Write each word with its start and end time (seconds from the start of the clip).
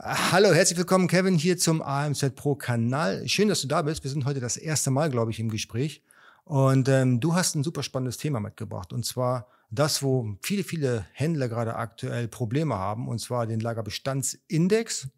Hallo, 0.00 0.52
herzlich 0.52 0.78
willkommen, 0.78 1.08
Kevin, 1.08 1.34
hier 1.34 1.58
zum 1.58 1.82
AMZ 1.82 2.36
Pro 2.36 2.54
Kanal. 2.54 3.26
Schön, 3.26 3.48
dass 3.48 3.62
du 3.62 3.66
da 3.66 3.82
bist. 3.82 4.04
Wir 4.04 4.10
sind 4.12 4.26
heute 4.26 4.38
das 4.38 4.56
erste 4.56 4.92
Mal, 4.92 5.10
glaube 5.10 5.32
ich, 5.32 5.40
im 5.40 5.48
Gespräch. 5.48 6.04
Und 6.44 6.88
ähm, 6.88 7.18
du 7.18 7.34
hast 7.34 7.56
ein 7.56 7.64
super 7.64 7.82
spannendes 7.82 8.16
Thema 8.16 8.38
mitgebracht. 8.38 8.92
Und 8.92 9.04
zwar 9.04 9.48
das, 9.70 10.00
wo 10.00 10.36
viele, 10.40 10.62
viele 10.62 11.04
Händler 11.14 11.48
gerade 11.48 11.74
aktuell 11.74 12.28
Probleme 12.28 12.76
haben. 12.76 13.08
Und 13.08 13.18
zwar 13.18 13.48
den 13.48 13.58
Lagerbestandsindex 13.58 15.08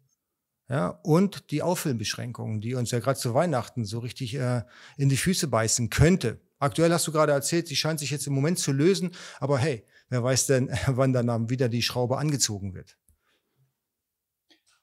ja, 0.67 0.87
und 1.03 1.51
die 1.51 1.61
Auffüllbeschränkungen, 1.61 2.59
die 2.59 2.73
uns 2.73 2.89
ja 2.89 2.99
gerade 2.99 3.19
zu 3.19 3.35
Weihnachten 3.35 3.85
so 3.85 3.99
richtig 3.99 4.33
äh, 4.33 4.63
in 4.97 5.09
die 5.09 5.17
Füße 5.17 5.47
beißen 5.47 5.91
könnte. 5.91 6.39
Aktuell 6.57 6.91
hast 6.91 7.05
du 7.05 7.11
gerade 7.11 7.33
erzählt, 7.33 7.67
sie 7.67 7.75
scheint 7.75 7.99
sich 7.99 8.09
jetzt 8.09 8.25
im 8.25 8.33
Moment 8.33 8.57
zu 8.57 8.71
lösen. 8.71 9.11
Aber 9.39 9.59
hey, 9.59 9.85
wer 10.09 10.23
weiß 10.23 10.47
denn, 10.47 10.71
wann 10.87 11.13
dann 11.13 11.51
wieder 11.51 11.69
die 11.69 11.83
Schraube 11.83 12.17
angezogen 12.17 12.73
wird. 12.73 12.97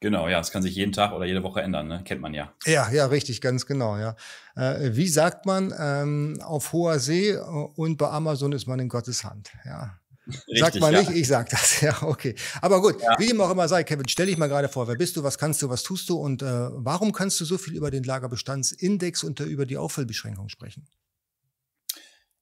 Genau, 0.00 0.28
ja, 0.28 0.38
es 0.38 0.52
kann 0.52 0.62
sich 0.62 0.76
jeden 0.76 0.92
Tag 0.92 1.12
oder 1.12 1.24
jede 1.24 1.42
Woche 1.42 1.60
ändern, 1.60 1.88
ne? 1.88 2.02
kennt 2.04 2.20
man 2.20 2.32
ja. 2.32 2.52
Ja, 2.64 2.88
ja, 2.90 3.06
richtig, 3.06 3.40
ganz 3.40 3.66
genau, 3.66 3.96
ja. 3.96 4.14
Äh, 4.54 4.94
wie 4.94 5.08
sagt 5.08 5.44
man, 5.44 5.74
ähm, 5.76 6.38
auf 6.40 6.72
hoher 6.72 7.00
See 7.00 7.30
äh, 7.30 7.38
und 7.40 7.96
bei 7.96 8.08
Amazon 8.08 8.52
ist 8.52 8.66
man 8.66 8.78
in 8.78 8.88
Gottes 8.88 9.24
Hand, 9.24 9.50
ja. 9.64 9.98
Richtig, 10.28 10.58
sagt 10.58 10.80
man 10.80 10.92
ja. 10.92 11.00
nicht, 11.00 11.10
ich 11.10 11.26
sag 11.26 11.48
das, 11.48 11.80
ja, 11.80 12.02
okay. 12.02 12.36
Aber 12.60 12.80
gut, 12.80 13.00
ja. 13.02 13.18
wie 13.18 13.28
dem 13.28 13.40
auch 13.40 13.50
immer 13.50 13.66
sei, 13.66 13.82
Kevin, 13.82 14.06
stell 14.08 14.26
dich 14.26 14.36
mal 14.36 14.48
gerade 14.48 14.68
vor, 14.68 14.86
wer 14.86 14.96
bist 14.96 15.16
du, 15.16 15.24
was 15.24 15.36
kannst 15.36 15.62
du, 15.62 15.68
was 15.68 15.82
tust 15.82 16.08
du 16.08 16.16
und 16.16 16.42
äh, 16.42 16.46
warum 16.46 17.12
kannst 17.12 17.40
du 17.40 17.44
so 17.44 17.58
viel 17.58 17.74
über 17.74 17.90
den 17.90 18.04
Lagerbestandsindex 18.04 19.24
und 19.24 19.40
über 19.40 19.66
die 19.66 19.78
Auffüllbeschränkung 19.78 20.48
sprechen? 20.48 20.86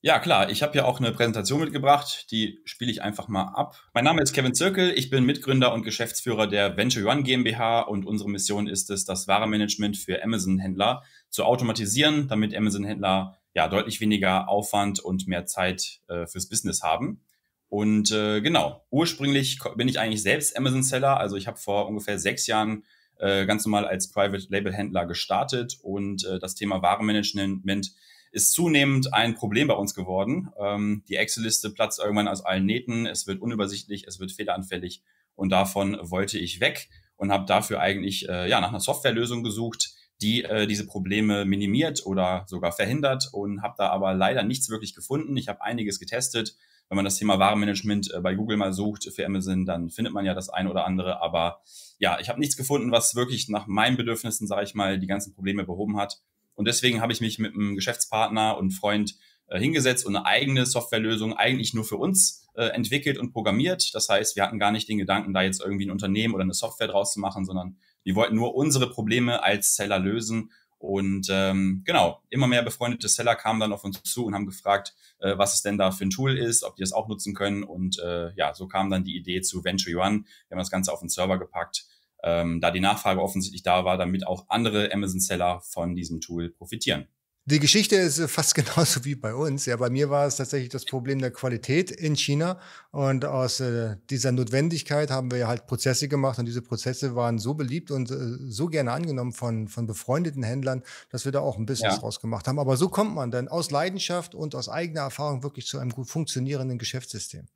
Ja, 0.03 0.19
klar. 0.19 0.51
Ich 0.51 0.63
habe 0.63 0.77
ja 0.77 0.85
auch 0.85 1.01
eine 1.01 1.11
Präsentation 1.11 1.61
mitgebracht. 1.61 2.31
Die 2.31 2.61
spiele 2.65 2.91
ich 2.91 3.03
einfach 3.03 3.29
mal 3.29 3.55
ab. 3.55 3.81
Mein 3.95 4.05
Name 4.05 4.23
ist 4.23 4.35
Kevin 4.35 4.55
Zirkel. 4.55 4.93
Ich 4.95 5.11
bin 5.11 5.25
Mitgründer 5.25 5.73
und 5.73 5.83
Geschäftsführer 5.83 6.47
der 6.47 6.77
Venture 6.77 7.11
One 7.11 7.23
GmbH 7.23 7.81
und 7.81 8.07
unsere 8.07 8.31
Mission 8.31 8.69
ist 8.69 8.91
es, 8.91 9.05
das 9.05 9.27
Warenmanagement 9.27 9.97
für 9.97 10.23
Amazon-Händler 10.23 11.03
zu 11.31 11.45
automatisieren, 11.45 12.29
damit 12.29 12.55
Amazon-Händler 12.55 13.39
ja 13.55 13.69
deutlich 13.69 14.01
weniger 14.01 14.49
Aufwand 14.49 15.01
und 15.01 15.27
mehr 15.27 15.47
Zeit 15.47 16.01
äh, 16.09 16.27
fürs 16.27 16.49
Business 16.49 16.83
haben. 16.83 17.23
Und 17.69 18.13
äh, 18.13 18.43
genau, 18.43 18.85
ursprünglich 18.91 19.59
bin 19.77 19.89
ich 19.89 19.99
eigentlich 19.99 20.23
selbst 20.23 20.57
Amazon-Seller. 20.57 21.19
Also 21.19 21.37
ich 21.37 21.47
habe 21.47 21.57
vor 21.57 21.89
ungefähr 21.89 22.19
sechs 22.19 22.47
Jahren 22.47 22.85
äh, 23.19 23.47
ganz 23.47 23.65
normal 23.65 23.87
als 23.87 24.11
Private 24.11 24.47
Label 24.51 24.73
Händler 24.73 25.07
gestartet 25.07 25.79
und 25.83 26.25
äh, 26.27 26.39
das 26.39 26.55
Thema 26.55 26.83
Warenmanagement 26.83 27.93
ist 28.37 28.53
zunehmend 28.53 29.15
ein 29.15 29.35
Problem 29.35 29.67
bei 29.67 29.75
uns 29.75 29.95
geworden. 29.95 30.51
Ähm, 30.61 31.03
die 31.09 31.17
Excel-Liste 31.17 31.71
platzt 31.71 31.99
irgendwann 31.99 32.29
aus 32.29 32.45
allen 32.45 32.67
Nähten, 32.67 33.07
es 33.07 33.27
wird 33.27 33.41
unübersichtlich, 33.41 34.05
es 34.07 34.21
wird 34.21 34.31
fehleranfällig 34.31 35.03
und 35.35 35.49
davon 35.49 35.97
wollte 36.03 36.39
ich 36.39 36.61
weg 36.61 36.91
und 37.17 37.33
habe 37.33 37.47
dafür 37.47 37.81
eigentlich 37.81 38.29
äh, 38.29 38.47
ja 38.47 38.61
nach 38.61 38.69
einer 38.69 38.81
Softwarelösung 38.81 39.43
gesucht, 39.43 39.95
die 40.21 40.45
äh, 40.45 40.67
diese 40.67 40.87
Probleme 40.87 41.47
minimiert 41.47 42.05
oder 42.05 42.45
sogar 42.47 42.73
verhindert 42.73 43.31
und 43.33 43.63
habe 43.63 43.77
da 43.79 43.89
aber 43.89 44.13
leider 44.13 44.43
nichts 44.43 44.69
wirklich 44.69 44.95
gefunden. 44.95 45.35
Ich 45.39 45.49
habe 45.49 45.63
einiges 45.63 45.99
getestet. 45.99 46.57
Wenn 46.91 46.97
man 46.97 47.07
das 47.07 47.17
Thema 47.17 47.39
Warenmanagement 47.39 48.13
äh, 48.13 48.21
bei 48.21 48.35
Google 48.35 48.59
mal 48.59 48.75
sucht 48.75 49.11
für 49.15 49.25
Amazon, 49.25 49.65
dann 49.65 49.89
findet 49.89 50.13
man 50.13 50.27
ja 50.27 50.35
das 50.35 50.51
eine 50.51 50.71
oder 50.71 50.85
andere. 50.85 51.23
Aber 51.23 51.63
ja, 51.99 52.19
ich 52.21 52.29
habe 52.29 52.39
nichts 52.39 52.59
gefunden, 52.59 52.93
was 52.93 53.15
wirklich 53.15 53.49
nach 53.49 53.67
meinen 53.67 53.97
Bedürfnissen, 53.97 54.47
sage 54.47 54.65
ich 54.65 54.75
mal, 54.75 54.99
die 54.99 55.07
ganzen 55.07 55.35
Probleme 55.35 55.65
behoben 55.65 55.97
hat. 55.97 56.21
Und 56.57 56.67
deswegen 56.67 57.01
habe 57.01 57.13
ich 57.13 57.21
mich 57.21 57.39
mit 57.39 57.55
einem 57.55 57.77
Geschäftspartner 57.77 58.59
und 58.59 58.73
Freund 58.73 59.15
äh, 59.47 59.61
hingesetzt 59.61 60.05
und 60.05 60.17
eine 60.17 60.27
eigene 60.27 60.67
Softwarelösung 60.67 61.35
eigentlich 61.35 61.73
nur 61.73 61.85
für 61.85 61.97
uns 61.97 62.49
äh, 62.55 62.67
entwickelt 62.69 63.19
und 63.19 63.33
programmiert. 63.33 63.95
Das 63.95 64.09
heißt, 64.09 64.35
wir 64.35 64.43
hatten 64.43 64.59
gar 64.59 64.73
nicht 64.73 64.89
den 64.89 64.99
Gedanken, 64.99 65.33
da 65.33 65.43
jetzt 65.43 65.61
irgendwie 65.61 65.87
ein 65.87 65.93
Unternehmen 65.93 66.35
oder 66.35 66.43
eine 66.43 66.55
Software 66.55 66.89
draus 66.89 67.13
zu 67.13 67.21
machen, 67.21 67.45
sondern 67.45 67.77
wir 68.03 68.17
wollten 68.17 68.35
nur 68.35 68.55
unsere 68.55 68.91
Probleme 68.91 69.43
als 69.43 69.77
Seller 69.77 69.99
lösen. 69.99 70.51
Und 70.79 71.29
ähm, 71.31 71.83
genau, 71.85 72.23
immer 72.29 72.47
mehr 72.47 72.63
befreundete 72.63 73.09
Seller 73.09 73.35
kamen 73.35 73.61
dann 73.61 73.73
auf 73.73 73.85
uns 73.85 74.03
zu 74.03 74.27
und 74.27 74.35
haben 74.35 74.47
gefragt, 74.47 74.95
äh, 75.21 75.37
was 75.39 75.55
es 75.55 75.63
denn 75.63 75.79
da 75.79 75.91
für 75.91 76.05
ein 76.05 76.11
Tool 76.11 76.37
ist, 76.37 76.65
ob 76.65 76.77
die 76.77 76.83
das 76.83 76.93
auch 76.93 77.09
nutzen 77.09 77.35
können. 77.35 77.63
Und 77.63 77.99
äh, 77.99 78.33
ja, 78.35 78.55
so 78.55 78.67
kam 78.67 78.91
dann 78.91 79.05
die 79.05 79.17
Idee 79.17 79.43
zu 79.43 79.65
Venture 79.65 80.01
One. 80.01 80.25
Wir 80.49 80.55
haben 80.55 80.59
das 80.59 80.71
Ganze 80.71 80.93
auf 80.93 81.01
den 81.01 81.09
Server 81.09 81.39
gepackt 81.39 81.87
ähm, 82.23 82.61
da 82.61 82.71
die 82.71 82.81
Nachfrage 82.81 83.23
offensichtlich 83.23 83.63
da 83.63 83.85
war, 83.85 83.99
damit 83.99 84.27
auch 84.27 84.47
andere 84.49 84.93
Amazon-Seller 84.93 85.61
von 85.63 85.95
diesem 85.95 86.21
Tool 86.21 86.51
profitieren. 86.51 87.07
Die 87.49 87.61
Geschichte 87.61 87.95
ist 87.95 88.21
fast 88.29 88.57
genauso 88.57 89.05
wie 89.05 89.15
bei 89.15 89.33
uns. 89.33 89.67
Ja, 89.67 89.77
bei 89.77 89.89
mir 89.89 90.11
war 90.11 90.27
es 90.27 90.35
tatsächlich 90.35 90.69
das 90.69 90.85
Problem 90.85 91.21
der 91.21 91.31
Qualität 91.31 91.93
in 91.93 92.17
China. 92.17 92.59
Und 92.91 93.25
aus 93.25 93.61
äh, 93.61 93.97
dieser 94.11 94.33
Notwendigkeit 94.33 95.13
haben 95.13 95.31
wir 95.31 95.47
halt 95.47 95.69
Prozesse 95.69 96.09
gemacht. 96.09 96.41
Und 96.41 96.47
diese 96.47 96.61
Prozesse 96.61 97.15
waren 97.15 97.39
so 97.39 97.55
beliebt 97.55 97.93
und 97.93 98.11
äh, 98.11 98.17
so 98.49 98.67
gerne 98.67 98.91
angenommen 98.91 99.33
von, 99.33 99.69
von 99.69 99.87
befreundeten 99.87 100.43
Händlern, 100.43 100.83
dass 101.11 101.25
wir 101.25 101.31
da 101.31 101.39
auch 101.39 101.57
ein 101.57 101.67
Business 101.67 101.95
ja. 101.95 102.01
draus 102.01 102.19
gemacht 102.19 102.49
haben. 102.49 102.59
Aber 102.59 102.77
so 102.77 102.89
kommt 102.89 103.15
man 103.15 103.31
dann 103.31 103.47
aus 103.47 103.71
Leidenschaft 103.71 104.35
und 104.35 104.57
aus 104.57 104.69
eigener 104.69 105.03
Erfahrung 105.03 105.45
wirklich 105.45 105.67
zu 105.67 105.79
einem 105.79 105.91
gut 105.91 106.09
funktionierenden 106.09 106.79
Geschäftssystem. 106.79 107.47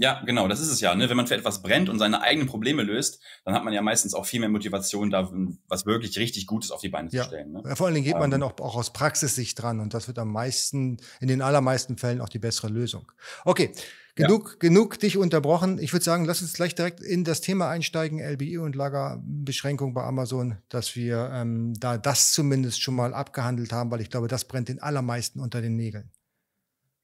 Ja, 0.00 0.22
genau, 0.24 0.48
das 0.48 0.60
ist 0.60 0.70
es 0.70 0.80
ja. 0.80 0.94
Ne? 0.94 1.10
Wenn 1.10 1.16
man 1.18 1.26
für 1.26 1.34
etwas 1.34 1.60
brennt 1.60 1.90
und 1.90 1.98
seine 1.98 2.22
eigenen 2.22 2.48
Probleme 2.48 2.82
löst, 2.82 3.20
dann 3.44 3.54
hat 3.54 3.64
man 3.64 3.74
ja 3.74 3.82
meistens 3.82 4.14
auch 4.14 4.24
viel 4.24 4.40
mehr 4.40 4.48
Motivation, 4.48 5.10
da 5.10 5.30
was 5.68 5.84
wirklich 5.84 6.16
richtig 6.18 6.46
Gutes 6.46 6.70
auf 6.70 6.80
die 6.80 6.88
Beine 6.88 7.10
ja. 7.12 7.22
zu 7.22 7.28
stellen. 7.28 7.52
Ne? 7.52 7.62
Ja, 7.66 7.76
vor 7.76 7.86
allen 7.86 7.94
Dingen 7.94 8.06
geht 8.06 8.14
man 8.14 8.24
ähm, 8.24 8.40
dann 8.40 8.42
auch, 8.42 8.58
auch 8.60 8.76
aus 8.76 8.94
Praxissicht 8.94 9.60
dran 9.60 9.78
und 9.78 9.92
das 9.92 10.08
wird 10.08 10.18
am 10.18 10.32
meisten, 10.32 10.96
in 11.20 11.28
den 11.28 11.42
allermeisten 11.42 11.98
Fällen 11.98 12.22
auch 12.22 12.30
die 12.30 12.38
bessere 12.38 12.68
Lösung. 12.68 13.12
Okay, 13.44 13.72
genug, 14.14 14.52
ja. 14.52 14.56
genug 14.68 14.98
dich 14.98 15.18
unterbrochen. 15.18 15.78
Ich 15.78 15.92
würde 15.92 16.04
sagen, 16.04 16.24
lass 16.24 16.40
uns 16.40 16.54
gleich 16.54 16.74
direkt 16.74 17.00
in 17.00 17.22
das 17.22 17.42
Thema 17.42 17.68
einsteigen, 17.68 18.20
LBI 18.20 18.56
und 18.56 18.76
Lagerbeschränkung 18.76 19.92
bei 19.92 20.04
Amazon, 20.04 20.56
dass 20.70 20.96
wir 20.96 21.30
ähm, 21.30 21.74
da 21.78 21.98
das 21.98 22.32
zumindest 22.32 22.80
schon 22.80 22.94
mal 22.94 23.12
abgehandelt 23.12 23.70
haben, 23.72 23.90
weil 23.90 24.00
ich 24.00 24.08
glaube, 24.08 24.28
das 24.28 24.46
brennt 24.46 24.70
den 24.70 24.80
allermeisten 24.80 25.40
unter 25.40 25.60
den 25.60 25.76
Nägeln. 25.76 26.10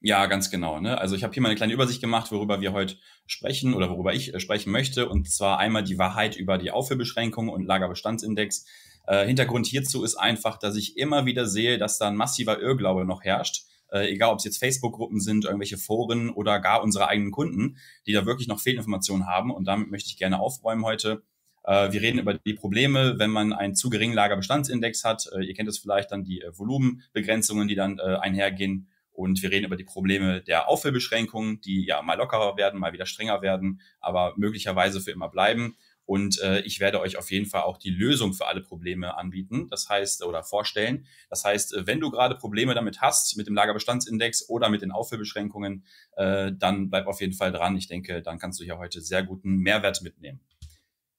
Ja, 0.06 0.26
ganz 0.26 0.52
genau. 0.52 0.78
Ne? 0.78 0.96
Also 1.00 1.16
ich 1.16 1.24
habe 1.24 1.34
hier 1.34 1.42
mal 1.42 1.48
eine 1.48 1.56
kleine 1.56 1.72
Übersicht 1.72 2.00
gemacht, 2.00 2.30
worüber 2.30 2.60
wir 2.60 2.72
heute 2.72 2.94
sprechen 3.26 3.74
oder 3.74 3.90
worüber 3.90 4.14
ich 4.14 4.32
äh, 4.32 4.38
sprechen 4.38 4.70
möchte. 4.70 5.08
Und 5.08 5.28
zwar 5.28 5.58
einmal 5.58 5.82
die 5.82 5.98
Wahrheit 5.98 6.36
über 6.36 6.58
die 6.58 6.70
Auffüllbeschränkung 6.70 7.48
und 7.48 7.66
Lagerbestandsindex. 7.66 8.66
Äh, 9.08 9.26
Hintergrund 9.26 9.66
hierzu 9.66 10.04
ist 10.04 10.14
einfach, 10.14 10.60
dass 10.60 10.76
ich 10.76 10.96
immer 10.96 11.26
wieder 11.26 11.44
sehe, 11.44 11.76
dass 11.76 11.98
da 11.98 12.06
ein 12.06 12.14
massiver 12.14 12.60
Irrglaube 12.60 13.04
noch 13.04 13.24
herrscht. 13.24 13.64
Äh, 13.90 14.12
egal, 14.12 14.30
ob 14.30 14.38
es 14.38 14.44
jetzt 14.44 14.58
Facebook-Gruppen 14.58 15.18
sind, 15.18 15.44
irgendwelche 15.44 15.76
Foren 15.76 16.30
oder 16.30 16.60
gar 16.60 16.84
unsere 16.84 17.08
eigenen 17.08 17.32
Kunden, 17.32 17.78
die 18.06 18.12
da 18.12 18.26
wirklich 18.26 18.46
noch 18.46 18.60
Fehlinformationen 18.60 19.26
haben. 19.26 19.50
Und 19.50 19.64
damit 19.64 19.90
möchte 19.90 20.08
ich 20.08 20.16
gerne 20.18 20.38
aufräumen 20.38 20.84
heute. 20.84 21.24
Äh, 21.64 21.90
wir 21.90 22.00
reden 22.00 22.20
über 22.20 22.34
die 22.34 22.54
Probleme, 22.54 23.18
wenn 23.18 23.32
man 23.32 23.52
einen 23.52 23.74
zu 23.74 23.90
geringen 23.90 24.14
Lagerbestandsindex 24.14 25.02
hat. 25.02 25.28
Äh, 25.34 25.46
ihr 25.46 25.54
kennt 25.54 25.68
es 25.68 25.78
vielleicht 25.78 26.12
dann 26.12 26.22
die 26.22 26.44
Volumenbegrenzungen, 26.52 27.66
die 27.66 27.74
dann 27.74 27.98
einhergehen 27.98 28.86
und 29.16 29.42
wir 29.42 29.50
reden 29.50 29.64
über 29.64 29.76
die 29.76 29.84
Probleme 29.84 30.42
der 30.42 30.68
Auffüllbeschränkungen, 30.68 31.60
die 31.62 31.86
ja 31.86 32.02
mal 32.02 32.18
lockerer 32.18 32.56
werden, 32.56 32.78
mal 32.78 32.92
wieder 32.92 33.06
strenger 33.06 33.40
werden, 33.40 33.80
aber 34.00 34.34
möglicherweise 34.36 35.00
für 35.00 35.10
immer 35.10 35.28
bleiben. 35.28 35.76
Und 36.04 36.40
äh, 36.40 36.60
ich 36.60 36.78
werde 36.78 37.00
euch 37.00 37.16
auf 37.16 37.32
jeden 37.32 37.46
Fall 37.46 37.62
auch 37.62 37.78
die 37.78 37.90
Lösung 37.90 38.32
für 38.32 38.46
alle 38.46 38.60
Probleme 38.60 39.16
anbieten. 39.16 39.68
Das 39.70 39.88
heißt, 39.88 40.22
oder 40.22 40.44
vorstellen. 40.44 41.06
Das 41.30 41.44
heißt, 41.44 41.74
äh, 41.74 41.86
wenn 41.86 41.98
du 41.98 42.10
gerade 42.10 42.36
Probleme 42.36 42.74
damit 42.74 43.00
hast, 43.00 43.36
mit 43.36 43.48
dem 43.48 43.54
Lagerbestandsindex 43.54 44.48
oder 44.48 44.68
mit 44.68 44.82
den 44.82 44.92
Auffüllbeschränkungen, 44.92 45.84
äh, 46.16 46.52
dann 46.56 46.90
bleib 46.90 47.08
auf 47.08 47.20
jeden 47.20 47.32
Fall 47.32 47.50
dran. 47.50 47.76
Ich 47.76 47.88
denke, 47.88 48.22
dann 48.22 48.38
kannst 48.38 48.60
du 48.60 48.64
hier 48.64 48.78
heute 48.78 49.00
sehr 49.00 49.24
guten 49.24 49.56
Mehrwert 49.56 50.02
mitnehmen. 50.02 50.40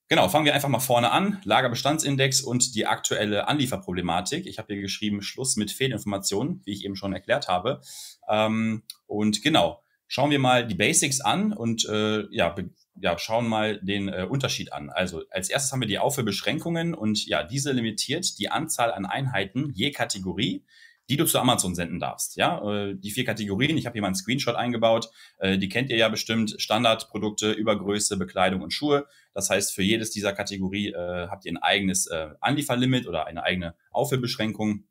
Genau, 0.09 0.29
fangen 0.29 0.45
wir 0.45 0.53
einfach 0.53 0.69
mal 0.69 0.79
vorne 0.79 1.11
an. 1.11 1.41
Lagerbestandsindex 1.43 2.39
und 2.41 2.75
die 2.75 2.85
aktuelle 2.85 3.49
Anlieferproblematik. 3.49 4.45
Ich 4.45 4.57
habe 4.57 4.73
hier 4.73 4.81
geschrieben, 4.81 5.21
Schluss 5.21 5.57
mit 5.57 5.69
Fehlinformationen, 5.69 6.61
wie 6.63 6.71
ich 6.71 6.85
eben 6.85 6.95
schon 6.95 7.11
erklärt 7.11 7.49
habe. 7.49 7.81
Ähm, 8.29 8.83
und 9.05 9.43
genau, 9.43 9.83
schauen 10.07 10.31
wir 10.31 10.39
mal 10.39 10.65
die 10.65 10.75
Basics 10.75 11.19
an 11.19 11.51
und 11.51 11.85
äh, 11.89 12.23
ja, 12.31 12.55
ja, 12.95 13.17
schauen 13.17 13.47
mal 13.47 13.81
den 13.81 14.07
äh, 14.07 14.25
Unterschied 14.29 14.71
an. 14.71 14.89
Also 14.89 15.23
als 15.29 15.49
erstes 15.49 15.73
haben 15.73 15.81
wir 15.81 15.89
die 15.89 15.99
Auffüllbeschränkungen 15.99 16.93
und 16.93 17.25
ja, 17.27 17.43
diese 17.43 17.73
limitiert 17.73 18.39
die 18.39 18.49
Anzahl 18.49 18.93
an 18.93 19.05
Einheiten 19.05 19.71
je 19.75 19.91
Kategorie 19.91 20.63
die 21.09 21.17
du 21.17 21.25
zu 21.25 21.39
Amazon 21.39 21.75
senden 21.75 21.99
darfst. 21.99 22.35
Ja, 22.35 22.61
äh, 22.69 22.95
die 22.95 23.11
vier 23.11 23.25
Kategorien. 23.25 23.77
Ich 23.77 23.85
habe 23.85 23.93
hier 23.93 24.01
mal 24.01 24.07
einen 24.07 24.15
Screenshot 24.15 24.55
eingebaut. 24.55 25.09
Äh, 25.39 25.57
die 25.57 25.69
kennt 25.69 25.89
ihr 25.89 25.97
ja 25.97 26.09
bestimmt. 26.09 26.55
Standardprodukte, 26.57 27.51
Übergröße, 27.51 28.17
Bekleidung 28.17 28.61
und 28.61 28.73
Schuhe. 28.73 29.07
Das 29.33 29.49
heißt, 29.49 29.73
für 29.73 29.83
jedes 29.83 30.11
dieser 30.11 30.33
Kategorie 30.33 30.89
äh, 30.89 31.27
habt 31.27 31.45
ihr 31.45 31.53
ein 31.53 31.57
eigenes 31.57 32.07
äh, 32.07 32.29
Anlieferlimit 32.41 33.07
oder 33.07 33.25
eine 33.25 33.43
eigene 33.43 33.75
Auffüllbeschränkung. 33.91 34.85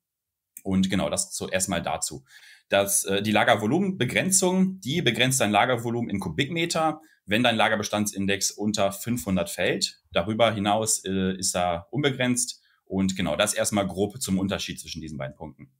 Und 0.63 0.91
genau, 0.91 1.11
das 1.11 1.33
zuerst 1.33 1.69
mal 1.69 1.83
dazu. 1.83 2.25
Das, 2.69 3.05
äh, 3.05 3.23
die 3.23 3.33
Lagervolumenbegrenzung, 3.33 4.81
die 4.81 5.03
begrenzt 5.03 5.41
dein 5.41 5.53
Lagervolumen 5.53 6.11
in 6.11 6.19
Kubikmeter, 6.19 7.01
wenn 7.27 7.43
dein 7.43 7.57
Lagerbestandsindex 7.57 8.53
unter 8.53 8.91
500 8.91 9.51
fällt. 9.51 10.01
Darüber 10.13 10.53
hinaus 10.53 11.05
äh, 11.05 11.37
ist 11.37 11.55
er 11.55 11.89
unbegrenzt. 11.91 12.63
Und 12.85 13.17
genau, 13.17 13.37
das 13.37 13.53
erstmal 13.53 13.87
grob 13.87 14.21
zum 14.23 14.39
Unterschied 14.39 14.81
zwischen 14.81 15.01
diesen 15.01 15.19
beiden 15.19 15.37
Punkten. 15.37 15.71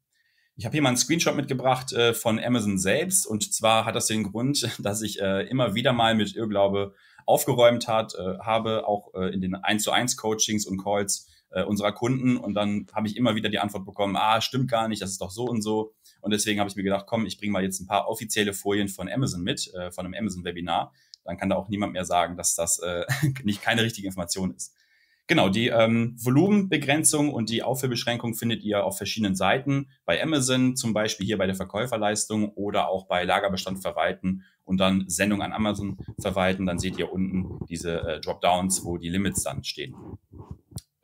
Ich 0.59 0.65
habe 0.65 0.73
hier 0.73 0.81
mal 0.81 0.89
einen 0.89 0.97
Screenshot 0.97 1.37
mitgebracht 1.37 1.93
äh, 1.93 2.15
von 2.15 2.43
Amazon 2.43 2.79
selbst 2.79 3.27
und 3.27 3.53
zwar 3.53 3.85
hat 3.85 3.95
das 3.95 4.07
den 4.07 4.23
Grund, 4.23 4.67
dass 4.79 5.03
ich 5.03 5.21
äh, 5.21 5.43
immer 5.49 5.75
wieder 5.75 5.93
mal 5.93 6.15
mit 6.15 6.35
Irrglaube 6.35 6.95
aufgeräumt 7.27 7.89
hat, 7.89 8.15
äh, 8.15 8.39
habe, 8.39 8.89
auch 8.89 9.13
äh, 9.15 9.35
in 9.35 9.43
den 9.43 9.55
1 9.55 9.83
zu 9.83 9.91
1 9.91 10.17
Coachings 10.17 10.65
und 10.67 10.83
Calls 10.83 11.29
äh, 11.51 11.63
unserer 11.63 11.93
Kunden. 11.93 12.39
Und 12.39 12.55
dann 12.55 12.87
habe 12.95 13.07
ich 13.07 13.19
immer 13.19 13.35
wieder 13.35 13.51
die 13.51 13.59
Antwort 13.59 13.85
bekommen, 13.85 14.17
ah, 14.17 14.41
stimmt 14.41 14.71
gar 14.71 14.89
nicht, 14.89 15.03
das 15.03 15.11
ist 15.11 15.21
doch 15.21 15.31
so 15.31 15.45
und 15.45 15.61
so. 15.61 15.93
Und 16.23 16.31
deswegen 16.31 16.59
habe 16.59 16.71
ich 16.71 16.77
mir 16.77 16.85
gedacht, 16.85 17.05
komm, 17.07 17.27
ich 17.27 17.37
bringe 17.37 17.53
mal 17.53 17.63
jetzt 17.63 17.81
ein 17.81 17.87
paar 17.87 18.09
offizielle 18.09 18.55
Folien 18.55 18.89
von 18.89 19.11
Amazon 19.11 19.43
mit, 19.43 19.73
äh, 19.75 19.93
von 19.93 20.07
einem 20.07 20.15
Amazon-Webinar. 20.15 20.95
Dann 21.25 21.37
kann 21.37 21.51
da 21.51 21.57
auch 21.57 21.69
niemand 21.69 21.93
mehr 21.93 22.07
sagen, 22.07 22.39
dass 22.39 22.55
das 22.55 22.79
äh, 22.79 23.05
nicht 23.45 23.61
keine 23.61 23.83
richtige 23.83 24.07
Information 24.07 24.55
ist. 24.55 24.75
Genau, 25.29 25.49
die 25.49 25.69
ähm, 25.69 26.15
Volumenbegrenzung 26.23 27.33
und 27.35 27.51
die 27.51 27.65
Auffüllbeschränkung 27.65 28.35
findet 28.35 28.63
ihr 28.63 28.85
auf 28.85 28.97
verschiedenen 28.97 29.35
Seiten. 29.35 29.89
Bei 30.05 30.23
Amazon 30.23 30.77
zum 30.77 30.93
Beispiel 30.93 31.27
hier 31.27 31.37
bei 31.37 31.47
der 31.47 31.57
Verkäuferleistung 31.57 32.51
oder 32.51 32.89
auch 32.89 33.09
bei 33.09 33.25
Lagerbestand 33.25 33.81
verwalten 33.81 34.45
und 34.65 34.79
dann 34.79 35.05
Sendung 35.09 35.43
an 35.43 35.53
Amazon 35.53 35.99
verwalten. 36.21 36.65
Dann 36.65 36.79
seht 36.79 36.97
ihr 36.99 37.13
unten 37.13 37.65
diese 37.67 38.03
äh, 38.03 38.21
Dropdowns, 38.21 38.85
wo 38.85 38.99
die 38.99 39.09
Limits 39.09 39.43
dann 39.43 39.65
stehen. 39.65 39.97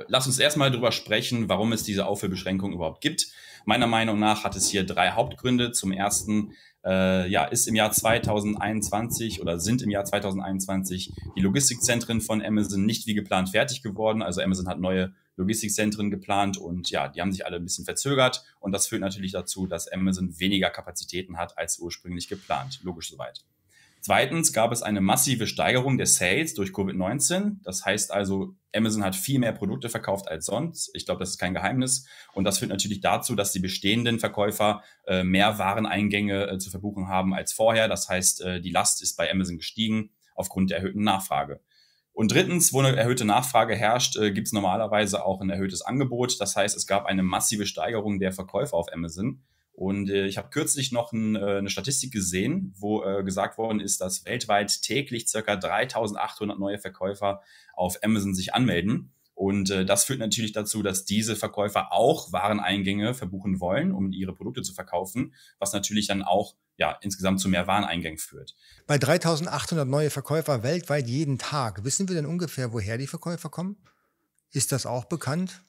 Lass 0.09 0.27
uns 0.27 0.39
erstmal 0.39 0.71
darüber 0.71 0.93
sprechen, 0.93 1.49
warum 1.49 1.73
es 1.73 1.83
diese 1.83 2.07
Auffüllbeschränkung 2.07 2.73
überhaupt 2.73 3.01
gibt. 3.01 3.29
Meiner 3.65 3.87
Meinung 3.87 4.19
nach 4.19 4.45
hat 4.45 4.57
es 4.57 4.69
hier 4.69 4.85
drei 4.85 5.11
Hauptgründe. 5.11 5.73
Zum 5.73 5.93
ersten 5.93 6.53
äh, 6.85 7.29
ja, 7.29 7.45
ist 7.45 7.69
im 7.69 7.75
Jahr 7.75 7.93
2021 7.93 9.41
oder 9.41 9.59
sind 9.59 9.83
im 9.83 9.91
Jahr 9.91 10.05
2021 10.05 11.13
die 11.37 11.41
Logistikzentren 11.41 12.21
von 12.21 12.43
Amazon 12.45 12.85
nicht 12.85 13.07
wie 13.07 13.15
geplant 13.15 13.51
fertig 13.51 13.83
geworden. 13.83 14.23
Also 14.23 14.41
Amazon 14.41 14.69
hat 14.69 14.81
neue 14.81 15.15
Logistikzentren 15.37 16.11
geplant 16.11 16.59
und 16.59 16.91
ja, 16.91 17.09
die 17.09 17.21
haben 17.21 17.33
sich 17.33 17.47
alle 17.47 17.57
ein 17.57 17.65
bisschen 17.65 17.85
verzögert 17.85 18.45
und 18.61 18.73
das 18.73 18.87
führt 18.87 19.01
natürlich 19.01 19.33
dazu, 19.33 19.67
dass 19.67 19.89
Amazon 19.89 20.39
weniger 20.39 20.71
Kapazitäten 20.71 21.39
hat 21.39 21.57
als 21.57 21.79
ursprünglich 21.79 22.29
geplant. 22.29 22.81
Logisch 22.83 23.11
soweit. 23.11 23.45
Zweitens 24.05 24.53
gab 24.53 24.73
es 24.73 24.83
eine 24.83 25.01
massive 25.01 25.47
Steigerung 25.47 25.97
der 25.97 26.07
Sales 26.07 26.55
durch 26.55 26.71
Covid-19. 26.71 27.59
Das 27.63 27.85
heißt 27.85 28.13
also, 28.13 28.57
Amazon 28.75 29.05
hat 29.05 29.15
viel 29.15 29.39
mehr 29.39 29.53
Produkte 29.53 29.89
verkauft 29.89 30.27
als 30.29 30.47
sonst. 30.47 30.91
Ich 30.95 31.07
glaube, 31.07 31.21
das 31.21 31.31
ist 31.31 31.39
kein 31.39 31.55
Geheimnis. 31.55 32.05
Und 32.35 32.43
das 32.43 32.59
führt 32.59 32.73
natürlich 32.73 33.01
dazu, 33.01 33.37
dass 33.37 33.53
die 33.53 33.61
bestehenden 33.61 34.19
Verkäufer 34.19 34.83
äh, 35.07 35.23
mehr 35.23 35.57
Wareneingänge 35.61 36.49
äh, 36.49 36.59
zu 36.59 36.71
verbuchen 36.71 37.07
haben 37.07 37.33
als 37.33 37.53
vorher. 37.53 37.87
Das 37.87 38.09
heißt, 38.09 38.41
äh, 38.41 38.61
die 38.61 38.73
Last 38.73 39.03
ist 39.03 39.17
bei 39.17 39.31
Amazon 39.31 39.59
gestiegen 39.59 40.11
aufgrund 40.35 40.71
der 40.71 40.79
erhöhten 40.79 41.05
Nachfrage. 41.05 41.61
Und 42.13 42.33
drittens, 42.33 42.73
wo 42.73 42.81
eine 42.81 42.97
erhöhte 42.97 43.25
Nachfrage 43.25 43.77
herrscht, 43.77 44.17
äh, 44.17 44.33
gibt 44.33 44.49
es 44.49 44.53
normalerweise 44.53 45.25
auch 45.25 45.41
ein 45.41 45.49
erhöhtes 45.49 45.83
Angebot. 45.83 46.41
Das 46.41 46.57
heißt, 46.57 46.77
es 46.77 46.89
gab 46.89 47.07
eine 47.07 47.23
massive 47.23 47.67
Steigerung 47.67 48.19
der 48.19 48.33
Verkäufer 48.33 48.77
auf 48.77 48.93
Amazon. 48.93 49.45
Und 49.73 50.11
äh, 50.11 50.27
ich 50.27 50.37
habe 50.39 50.51
kürzlich 50.51 50.93
noch 50.93 51.13
ein, 51.13 51.35
äh, 51.35 51.59
eine 51.59 51.71
Statistik 51.71 52.13
gesehen, 52.13 52.75
wo 52.77 53.03
äh, 53.03 53.25
gesagt 53.25 53.57
worden 53.59 53.81
ist, 53.81 54.01
dass 54.01 54.25
weltweit 54.25 54.83
täglich 54.83 55.29
circa 55.29 55.57
3800 55.57 56.59
neue 56.59 56.79
Verkäufer 56.79 57.43
auf 57.75 57.99
Amazon 58.03 58.35
sich 58.35 58.55
anmelden. 58.55 59.13
Und 59.35 59.71
äh, 59.71 59.85
das 59.87 60.05
führt 60.05 60.19
natürlich 60.19 60.53
dazu, 60.53 60.83
dass 60.83 61.05
diese 61.05 61.37
Verkäufer 61.37 61.93
auch 61.93 62.33
Wareneingänge 62.33 63.15
verbuchen 63.15 63.61
wollen, 63.61 63.93
um 63.93 64.13
ihre 64.13 64.35
Produkte 64.35 64.63
zu 64.63 64.75
verkaufen, 64.75 65.35
was 65.59 65.73
natürlich 65.73 66.07
dann 66.07 66.23
auch 66.23 66.55
ja, 66.77 66.99
insgesamt 67.01 67.41
zu 67.41 67.49
mehr 67.49 67.67
Wareneingängen 67.67 68.19
führt. 68.19 68.55
Bei 68.87 68.99
3800 68.99 69.89
neue 69.89 70.11
Verkäufer 70.11 70.63
weltweit 70.63 71.09
jeden 71.09 71.39
Tag, 71.39 71.85
wissen 71.85 72.09
wir 72.09 72.15
denn 72.15 72.27
ungefähr, 72.27 72.73
woher 72.73 72.99
die 72.99 73.07
Verkäufer 73.07 73.49
kommen? 73.49 73.77
Ist 74.53 74.73
das 74.73 74.85
auch 74.85 75.07
bekannt? 75.07 75.65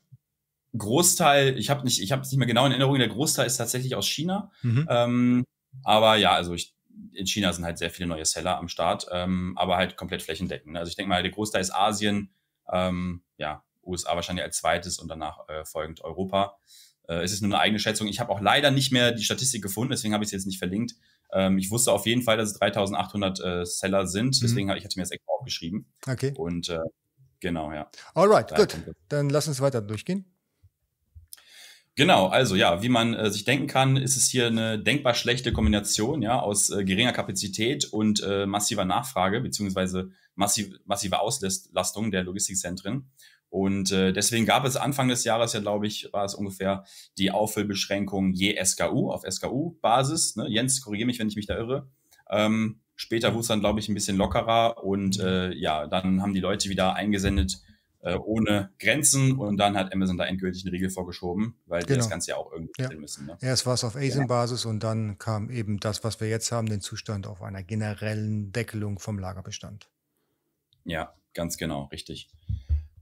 Großteil, 0.78 1.58
ich 1.58 1.70
habe 1.70 1.84
nicht, 1.84 2.02
ich 2.02 2.12
habe 2.12 2.24
es 2.24 2.32
nicht 2.32 2.40
mehr 2.40 2.48
genau 2.48 2.66
in 2.66 2.72
Erinnerung, 2.72 2.98
der 2.98 3.08
Großteil 3.08 3.46
ist 3.46 3.58
tatsächlich 3.58 3.96
aus 3.96 4.08
China. 4.08 4.52
Mhm. 4.64 4.88
Ähm, 4.90 5.46
aber 5.84 6.16
ja, 6.16 6.34
also 6.34 6.54
ich, 6.54 6.74
in 7.14 7.28
China 7.28 7.54
sind 7.54 7.66
halt 7.66 7.78
sehr 7.78 7.90
viele 7.90 8.08
neue 8.08 8.26
Seller 8.26 8.58
am 8.58 8.68
Start, 8.68 9.08
ähm, 9.12 9.54
aber 9.58 9.78
halt 9.78 9.98
komplett 9.98 10.22
flächendeckend. 10.24 10.76
Also 10.78 10.90
ich 10.90 10.96
denke 10.96 11.10
mal, 11.10 11.22
der 11.22 11.32
Großteil 11.32 11.62
ist 11.62 11.74
Asien, 11.74 12.34
ähm, 12.72 13.24
ja, 13.38 13.64
USA 13.84 14.16
wahrscheinlich 14.16 14.44
als 14.44 14.58
zweites 14.58 15.00
und 15.00 15.10
danach 15.10 15.48
äh, 15.50 15.66
folgend 15.66 16.02
Europa. 16.02 16.58
Äh, 17.08 17.24
es 17.24 17.34
ist 17.34 17.42
nur 17.42 17.52
eine 17.52 17.60
eigene 17.60 17.80
Schätzung. 17.80 18.08
Ich 18.08 18.20
habe 18.20 18.32
auch 18.32 18.42
leider 18.42 18.72
nicht 18.72 18.92
mehr 18.92 19.12
die 19.12 19.24
Statistik 19.24 19.62
gefunden, 19.62 19.92
deswegen 19.92 20.14
habe 20.14 20.24
ich 20.24 20.30
es 20.30 20.32
jetzt 20.32 20.46
nicht 20.46 20.60
verlinkt. 20.60 20.96
Ähm, 21.32 21.58
ich 21.58 21.70
wusste 21.72 21.92
auf 21.92 22.06
jeden 22.06 22.22
Fall, 22.22 22.38
dass 22.38 22.52
es 22.52 22.60
3800 22.60 23.40
äh, 23.40 23.66
Seller 23.66 24.08
sind, 24.08 24.38
mhm. 24.38 24.40
deswegen 24.42 24.70
habe 24.70 24.80
ich 24.80 24.86
hatte 24.86 24.98
mir 24.98 25.04
das 25.04 25.12
extra 25.12 25.34
aufgeschrieben. 25.34 25.86
Okay. 26.08 26.34
Und 26.38 26.70
äh, 26.70 26.80
genau, 27.40 27.72
ja. 27.72 27.90
Alright, 28.14 28.56
gut. 28.56 28.78
Dann 29.10 29.30
lass 29.30 29.48
uns 29.48 29.60
weiter 29.60 29.82
durchgehen. 29.82 30.33
Genau, 31.96 32.28
also 32.28 32.56
ja, 32.56 32.82
wie 32.82 32.90
man 32.90 33.14
äh, 33.14 33.30
sich 33.30 33.44
denken 33.44 33.68
kann, 33.68 33.98
ist 33.98 34.18
es 34.18 34.28
hier 34.28 34.48
eine 34.48 34.80
denkbar 34.80 35.14
schlechte 35.14 35.54
Kombination 35.54 36.24
ja, 36.24 36.40
aus 36.40 36.72
äh, 36.72 36.84
geringer 36.84 37.14
Kapazität 37.14 37.86
und 37.86 38.24
äh, 38.24 38.48
massiver 38.48 38.84
Nachfrage 38.84 39.42
beziehungsweise 39.42 40.10
massiv, 40.34 40.72
massive 40.86 41.20
Auslastung 41.20 42.10
der 42.10 42.24
Logistikzentren. 42.24 43.12
Und 43.50 43.92
äh, 43.92 44.12
deswegen 44.12 44.48
gab 44.48 44.66
es 44.66 44.76
Anfang 44.76 45.08
des 45.08 45.24
Jahres 45.24 45.54
ja, 45.54 45.60
glaube 45.60 45.86
ich, 45.86 46.10
war 46.12 46.26
es 46.26 46.34
ungefähr 46.34 46.86
die 47.20 47.30
Auffüllbeschränkung 47.30 48.34
je 48.34 48.60
SKU 48.64 49.12
auf 49.12 49.22
SKU-Basis. 49.30 50.38
Ne? 50.38 50.48
Jens, 50.50 50.82
korrigiere 50.82 51.06
mich, 51.06 51.20
wenn 51.20 51.28
ich 51.28 51.36
mich 51.36 51.46
da 51.46 51.56
irre. 51.56 51.88
Ähm, 52.32 52.80
später 52.96 53.34
wurde 53.34 53.42
es 53.42 53.48
dann, 53.50 53.60
glaube 53.60 53.80
ich, 53.80 53.90
ein 53.90 53.94
bisschen 53.94 54.18
lockerer 54.18 54.84
und 54.84 55.20
äh, 55.20 55.54
ja, 55.54 55.86
dann 55.86 56.24
haben 56.24 56.34
die 56.34 56.40
Leute 56.40 56.70
wieder 56.70 56.96
eingesendet, 56.96 57.60
äh, 58.04 58.16
ohne 58.16 58.72
Grenzen 58.80 59.34
und 59.40 59.58
dann 59.58 59.78
hat 59.78 59.94
Amazon 59.94 60.18
da 60.18 60.26
endgültig 60.26 60.64
eine 60.64 60.74
Regel 60.74 60.90
vorgeschoben, 60.90 61.56
weil 61.66 61.82
genau. 61.82 61.94
die 61.94 61.98
das 62.00 62.10
Ganze 62.10 62.32
ja 62.32 62.38
auch 62.38 62.52
irgendwie 62.52 62.82
ja. 62.82 62.90
müssen. 62.92 63.26
Ne? 63.26 63.38
Erst 63.42 63.66
war 63.66 63.76
es 63.76 63.84
auf 63.84 63.96
ASIN-Basis 63.96 64.66
und 64.66 64.84
dann 64.84 65.18
kam 65.18 65.50
eben 65.50 65.80
das, 65.80 66.04
was 66.04 66.20
wir 66.20 66.28
jetzt 66.28 66.52
haben, 66.52 66.68
den 66.68 66.82
Zustand 66.82 67.28
auf 67.28 67.42
einer 67.42 67.64
generellen 67.64 68.52
Deckelung 68.52 69.00
vom 69.00 69.20
Lagerbestand. 69.20 69.90
Ja, 70.84 71.14
ganz 71.34 71.58
genau, 71.58 71.86
richtig. 71.86 72.30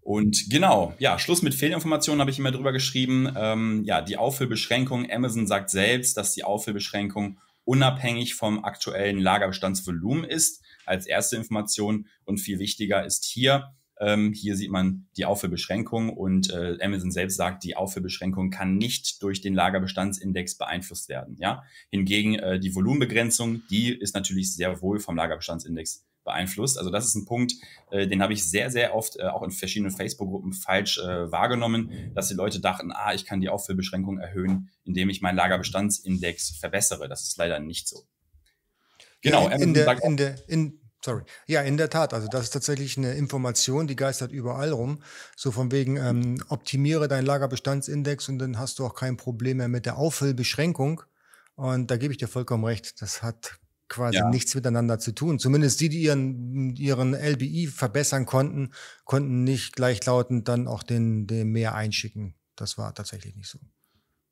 Und 0.02 0.50
genau, 0.50 0.94
ja, 1.00 1.18
Schluss 1.20 1.42
mit 1.42 1.56
Fehlinformationen 1.56 2.22
habe 2.22 2.32
ich 2.32 2.40
immer 2.40 2.52
drüber 2.52 2.72
geschrieben. 2.72 3.32
Ähm, 3.36 3.84
ja, 3.86 4.02
die 4.02 4.18
Auffüllbeschränkung, 4.18 5.10
Amazon 5.12 5.48
sagt 5.48 5.70
selbst, 5.70 6.18
dass 6.18 6.34
die 6.34 6.44
Auffüllbeschränkung 6.44 7.40
unabhängig 7.66 8.36
vom 8.36 8.64
aktuellen 8.64 9.20
Lagerbestandsvolumen 9.20 10.24
ist, 10.26 10.64
als 10.86 11.06
erste 11.06 11.38
Information. 11.38 12.08
Und 12.24 12.40
viel 12.40 12.60
wichtiger 12.60 13.06
ist 13.06 13.26
hier, 13.26 13.74
ähm, 14.02 14.34
hier 14.34 14.58
sieht 14.58 14.72
man 14.72 15.08
die 15.16 15.26
Auffüllbeschränkung 15.26 16.10
und 16.10 16.50
äh, 16.50 16.78
Amazon 16.82 17.12
selbst 17.12 17.38
sagt, 17.38 17.64
die 17.64 17.76
Auffüllbeschränkung 17.76 18.50
kann 18.50 18.78
nicht 18.78 19.22
durch 19.22 19.42
den 19.42 19.54
Lagerbestandsindex 19.54 20.58
beeinflusst 20.58 21.08
werden. 21.08 21.38
Ja? 21.40 21.64
Hingegen 21.92 22.36
äh, 22.36 22.60
die 22.60 22.74
Volumenbegrenzung, 22.74 23.62
die 23.70 23.94
ist 23.94 24.16
natürlich 24.16 24.54
sehr 24.54 24.82
wohl 24.82 25.00
vom 25.00 25.16
Lagerbestandsindex 25.16 26.04
beeinflusst. 26.24 26.78
Also 26.78 26.90
das 26.90 27.06
ist 27.06 27.16
ein 27.16 27.26
Punkt, 27.26 27.54
äh, 27.92 28.08
den 28.08 28.24
habe 28.24 28.34
ich 28.34 28.44
sehr, 28.50 28.72
sehr 28.72 28.96
oft 28.96 29.20
äh, 29.20 29.24
auch 29.24 29.44
in 29.44 29.52
verschiedenen 29.52 29.92
Facebook-Gruppen 29.92 30.54
falsch 30.54 30.98
äh, 30.98 31.32
wahrgenommen, 31.32 32.12
dass 32.16 32.28
die 32.28 32.36
Leute 32.36 32.60
dachten, 32.60 32.92
ah, 32.92 33.14
ich 33.14 33.26
kann 33.26 33.40
die 33.40 33.50
Auffüllbeschränkung 33.50 34.18
erhöhen, 34.18 34.70
indem 34.84 35.10
ich 35.10 35.22
meinen 35.22 35.36
Lagerbestandsindex 35.36 36.58
verbessere. 36.60 37.08
Das 37.08 37.22
ist 37.24 37.38
leider 37.38 37.60
nicht 37.60 37.88
so. 37.88 38.04
Genau. 39.22 39.48
In, 39.48 39.62
in, 39.62 39.74
der, 39.76 40.04
in, 40.04 40.18
der, 40.18 40.50
in, 40.50 40.81
Sorry. 41.04 41.24
Ja, 41.48 41.62
in 41.62 41.78
der 41.78 41.90
Tat. 41.90 42.14
Also 42.14 42.28
das 42.28 42.44
ist 42.44 42.50
tatsächlich 42.52 42.98
eine 42.98 43.14
Information, 43.16 43.88
die 43.88 43.96
geistert 43.96 44.32
überall 44.32 44.72
rum. 44.72 45.02
So 45.36 45.52
von 45.52 45.72
wegen, 45.72 45.98
ähm, 45.98 46.44
optimiere 46.50 47.08
deinen 47.08 47.26
Lagerbestandsindex 47.26 48.30
und 48.30 48.40
dann 48.40 48.60
hast 48.60 48.80
du 48.80 48.86
auch 48.86 48.94
kein 48.94 49.18
Problem 49.18 49.58
mehr 49.58 49.68
mit 49.68 49.86
der 49.86 49.98
Auffüllbeschränkung. 49.98 51.02
Und 51.56 51.90
da 51.90 51.98
gebe 51.98 52.14
ich 52.14 52.20
dir 52.20 52.28
vollkommen 52.28 52.64
recht. 52.64 53.02
Das 53.02 53.24
hat 53.24 53.60
quasi 53.88 54.18
ja. 54.18 54.30
nichts 54.30 54.56
miteinander 54.56 55.00
zu 55.00 55.12
tun. 55.12 55.38
Zumindest 55.38 55.82
die, 55.82 55.90
die 55.90 56.02
ihren, 56.02 56.76
ihren 56.76 57.14
LBI 57.14 57.68
verbessern 57.68 58.26
konnten, 58.26 58.72
konnten 59.04 59.44
nicht 59.44 59.76
gleichlautend 59.76 60.48
dann 60.48 60.68
auch 60.68 60.84
den, 60.84 61.28
den 61.28 61.50
mehr 61.50 61.76
einschicken. 61.76 62.36
Das 62.56 62.78
war 62.78 62.94
tatsächlich 62.94 63.36
nicht 63.36 63.50
so. 63.50 63.60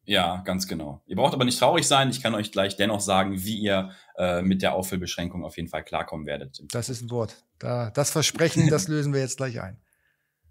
Ja, 0.10 0.42
ganz 0.44 0.68
genau. 0.68 1.04
Ihr 1.06 1.16
braucht 1.16 1.36
aber 1.36 1.46
nicht 1.46 1.60
traurig 1.60 1.88
sein. 1.88 2.10
Ich 2.10 2.20
kann 2.20 2.34
euch 2.34 2.52
gleich 2.52 2.76
dennoch 2.76 3.00
sagen, 3.00 3.44
wie 3.44 3.60
ihr 3.60 3.92
äh, 4.18 4.42
mit 4.42 4.64
der 4.64 4.74
Auffüllbeschränkung 4.74 5.46
auf 5.46 5.56
jeden 5.56 5.70
Fall 5.70 5.84
klarkommen 5.84 6.26
werdet. 6.26 6.64
Das 6.72 6.90
ist 6.90 7.04
ein 7.04 7.12
Wort. 7.12 7.44
Da, 7.60 7.92
das 7.92 8.10
Versprechen, 8.10 8.70
das 8.72 8.88
lösen 8.88 9.14
wir 9.14 9.20
jetzt 9.20 9.38
gleich 9.38 9.62
ein. 9.62 9.78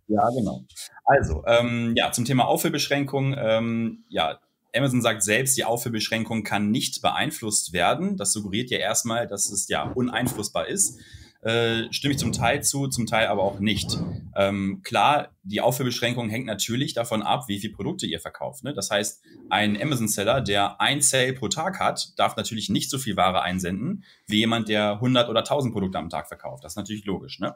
Ja, 0.07 0.29
genau. 0.31 0.65
Also, 1.05 1.43
ähm, 1.45 1.95
ja, 1.97 2.13
zum 2.13 2.25
Thema 2.25 2.47
Auffüllbeschränkung. 2.47 3.35
Ähm, 3.37 4.05
ja, 4.09 4.39
Amazon 4.73 5.03
sagt 5.03 5.25
selbst, 5.25 5.57
die 5.57 5.65
Auffüllbeschränkung 5.65 6.45
kann 6.45 6.71
nicht 6.71 7.03
beeinflusst 7.03 7.73
werden. 7.73 8.17
Das 8.17 8.33
suggeriert 8.33 8.71
ja 8.71 8.79
erstmal, 8.79 9.27
dass 9.27 9.51
es 9.51 9.67
ja 9.67 9.83
uneinflussbar 9.83 10.69
ist 10.69 11.01
äh, 11.43 11.85
stimme 11.93 12.15
ich 12.15 12.19
zum 12.19 12.33
Teil 12.33 12.63
zu, 12.63 12.89
zum 12.89 13.07
Teil 13.07 13.29
aber 13.29 13.43
auch 13.43 13.61
nicht. 13.61 13.97
Ähm, 14.37 14.81
klar, 14.83 15.37
die 15.43 15.61
Auffüllbeschränkung 15.61 16.29
hängt 16.29 16.47
natürlich 16.47 16.95
davon 16.95 17.23
ab, 17.23 17.45
wie 17.49 17.61
viele 17.61 17.75
Produkte 17.75 18.07
ihr 18.07 18.21
verkauft. 18.21 18.65
Ne? 18.65 18.75
Das 18.75 18.91
heißt, 18.91 19.23
ein 19.49 19.81
Amazon-Seller, 19.81 20.41
der 20.41 20.81
ein 20.81 21.01
Sale 21.01 21.35
pro 21.35 21.49
Tag 21.49 21.79
hat, 21.79 22.19
darf 22.19 22.37
natürlich 22.37 22.69
nicht 22.71 22.91
so 22.91 22.99
viel 22.99 23.17
Ware 23.17 23.43
einsenden, 23.43 24.05
wie 24.27 24.39
jemand, 24.39 24.69
der 24.69 24.95
100 24.95 25.29
oder 25.29 25.41
1000 25.41 25.73
Produkte 25.73 25.99
am 25.99 26.11
Tag 26.11 26.27
verkauft. 26.27 26.65
Das 26.65 26.73
ist 26.73 26.77
natürlich 26.77 27.05
logisch. 27.05 27.39
Ne? 27.39 27.55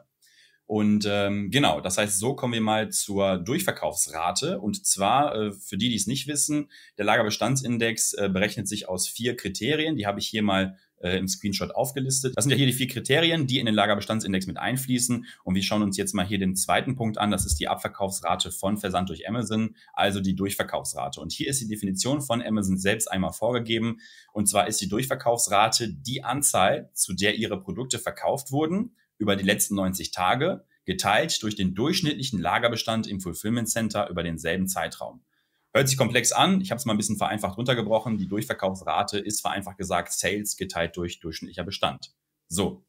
Und 0.65 1.05
ähm, 1.09 1.51
genau, 1.51 1.81
das 1.81 1.97
heißt, 1.97 2.17
so 2.19 2.35
kommen 2.35 2.53
wir 2.53 2.61
mal 2.61 2.89
zur 2.89 3.37
Durchverkaufsrate. 3.37 4.59
Und 4.61 4.85
zwar, 4.85 5.35
äh, 5.35 5.51
für 5.51 5.77
die, 5.77 5.89
die 5.89 5.95
es 5.95 6.07
nicht 6.07 6.27
wissen, 6.27 6.71
der 6.97 7.05
Lagerbestandsindex 7.05 8.13
äh, 8.13 8.29
berechnet 8.29 8.67
sich 8.69 8.87
aus 8.87 9.07
vier 9.07 9.35
Kriterien. 9.35 9.97
Die 9.97 10.07
habe 10.07 10.19
ich 10.19 10.27
hier 10.27 10.41
mal 10.41 10.77
äh, 11.03 11.17
im 11.17 11.27
Screenshot 11.27 11.75
aufgelistet. 11.75 12.33
Das 12.35 12.45
sind 12.45 12.51
ja 12.51 12.57
hier 12.57 12.65
die 12.65 12.73
vier 12.73 12.87
Kriterien, 12.87 13.45
die 13.45 13.59
in 13.59 13.65
den 13.65 13.75
Lagerbestandsindex 13.75 14.47
mit 14.47 14.57
einfließen. 14.57 15.25
Und 15.43 15.55
wir 15.55 15.61
schauen 15.61 15.83
uns 15.83 15.97
jetzt 15.97 16.13
mal 16.13 16.25
hier 16.25 16.39
den 16.39 16.55
zweiten 16.55 16.95
Punkt 16.95 17.17
an. 17.17 17.29
Das 17.29 17.45
ist 17.45 17.59
die 17.59 17.67
Abverkaufsrate 17.67 18.51
von 18.51 18.77
Versand 18.77 19.09
durch 19.09 19.27
Amazon, 19.27 19.75
also 19.93 20.21
die 20.21 20.35
Durchverkaufsrate. 20.35 21.19
Und 21.19 21.31
hier 21.31 21.49
ist 21.49 21.61
die 21.61 21.67
Definition 21.67 22.21
von 22.21 22.41
Amazon 22.41 22.77
selbst 22.77 23.11
einmal 23.11 23.33
vorgegeben. 23.33 23.99
Und 24.31 24.47
zwar 24.47 24.67
ist 24.67 24.81
die 24.81 24.89
Durchverkaufsrate 24.89 25.93
die 25.93 26.23
Anzahl, 26.23 26.89
zu 26.93 27.13
der 27.13 27.35
ihre 27.35 27.59
Produkte 27.61 27.99
verkauft 27.99 28.51
wurden 28.51 28.95
über 29.17 29.35
die 29.35 29.43
letzten 29.43 29.75
90 29.75 30.11
Tage, 30.11 30.65
geteilt 30.85 31.41
durch 31.43 31.55
den 31.55 31.75
durchschnittlichen 31.75 32.39
Lagerbestand 32.39 33.07
im 33.07 33.21
Fulfillment 33.21 33.69
Center 33.69 34.09
über 34.09 34.23
denselben 34.23 34.67
Zeitraum. 34.67 35.21
Hört 35.73 35.89
sich 35.89 35.97
komplex 35.97 36.31
an. 36.31 36.61
Ich 36.61 36.69
habe 36.69 36.77
es 36.77 36.85
mal 36.85 36.93
ein 36.93 36.97
bisschen 36.97 37.17
vereinfacht 37.17 37.57
runtergebrochen. 37.57 38.17
Die 38.17 38.27
Durchverkaufsrate 38.27 39.17
ist 39.17 39.41
vereinfacht 39.41 39.77
gesagt 39.77 40.13
Sales 40.13 40.55
geteilt 40.55 40.95
durch 40.95 41.19
durchschnittlicher 41.19 41.63
Bestand. 41.63 42.13
So. 42.47 42.85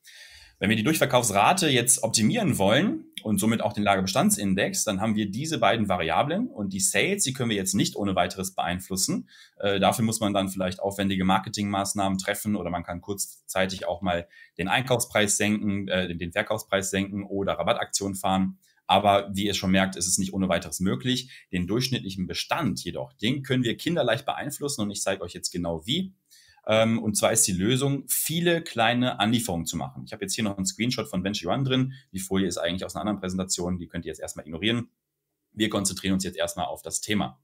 Wenn 0.61 0.71
wir 0.71 0.77
die 0.77 0.85
Durchverkaufsrate 0.85 1.69
jetzt 1.69 2.05
optimieren 2.05 2.59
wollen 2.59 3.07
und 3.23 3.41
somit 3.41 3.61
auch 3.61 3.73
den 3.73 3.83
Lagerbestandsindex, 3.83 4.85
dann 4.85 5.01
haben 5.01 5.17
wir 5.17 5.31
diese 5.31 5.59
beiden 5.59 5.89
Variablen 5.89 6.47
und 6.47 6.73
die 6.73 6.81
Sales, 6.81 7.25
die 7.25 7.33
können 7.33 7.51
wir 7.51 7.57
jetzt 7.57 7.75
nicht 7.75 7.97
ohne 7.97 8.15
weiteres 8.15 8.55
beeinflussen. 8.55 9.29
Äh, 9.59 9.81
dafür 9.81 10.05
muss 10.05 10.21
man 10.21 10.33
dann 10.33 10.49
vielleicht 10.49 10.79
aufwendige 10.79 11.25
Marketingmaßnahmen 11.25 12.19
treffen 12.19 12.55
oder 12.55 12.71
man 12.71 12.85
kann 12.85 13.01
kurzzeitig 13.01 13.87
auch 13.87 14.01
mal 14.01 14.29
den 14.57 14.69
Einkaufspreis 14.69 15.37
senken, 15.37 15.89
äh, 15.89 16.15
den 16.15 16.33
Verkaufspreis 16.33 16.91
senken 16.91 17.25
oder 17.25 17.55
Rabattaktionen 17.55 18.15
fahren. 18.15 18.59
Aber 18.87 19.31
wie 19.33 19.47
ihr 19.47 19.55
schon 19.55 19.71
merkt, 19.71 19.97
ist 19.97 20.07
es 20.07 20.19
nicht 20.19 20.35
ohne 20.35 20.49
weiteres 20.49 20.81
möglich. 20.81 21.31
Den 21.53 21.67
durchschnittlichen 21.67 22.27
Bestand 22.27 22.83
jedoch, 22.85 23.13
den 23.15 23.43
können 23.43 23.65
wir 23.65 23.77
kinderleicht 23.77 24.27
beeinflussen 24.27 24.83
und 24.83 24.91
ich 24.91 25.03
zeige 25.03 25.23
euch 25.23 25.33
jetzt 25.33 25.51
genau 25.51 25.87
wie. 25.87 26.15
Ähm, 26.67 27.03
und 27.03 27.17
zwar 27.17 27.33
ist 27.33 27.47
die 27.47 27.53
Lösung, 27.53 28.05
viele 28.09 28.63
kleine 28.63 29.21
Anlieferungen 29.21 29.67
zu 29.67 29.77
machen. 29.77 30.05
Ich 30.07 30.13
habe 30.13 30.25
jetzt 30.25 30.35
hier 30.35 30.45
noch 30.45 30.57
einen 30.57 30.67
Screenshot 30.67 31.09
von 31.09 31.25
Venture 31.25 31.53
One 31.53 31.65
drin. 31.65 31.93
Die 32.13 32.19
Folie 32.21 32.47
ist 32.47 32.59
eigentlich 32.59 32.85
aus 32.85 32.95
einer 32.95 33.03
anderen 33.03 33.21
Präsentation, 33.21 33.79
die 33.79 33.87
könnt 33.87 34.05
ihr 34.05 34.11
jetzt 34.11 34.21
erstmal 34.21 34.47
ignorieren. 34.47 34.89
Wir 35.53 35.69
konzentrieren 35.69 36.15
uns 36.15 36.25
jetzt 36.25 36.37
erstmal 36.37 36.67
auf 36.67 36.83
das 36.83 37.01
Thema. 37.01 37.41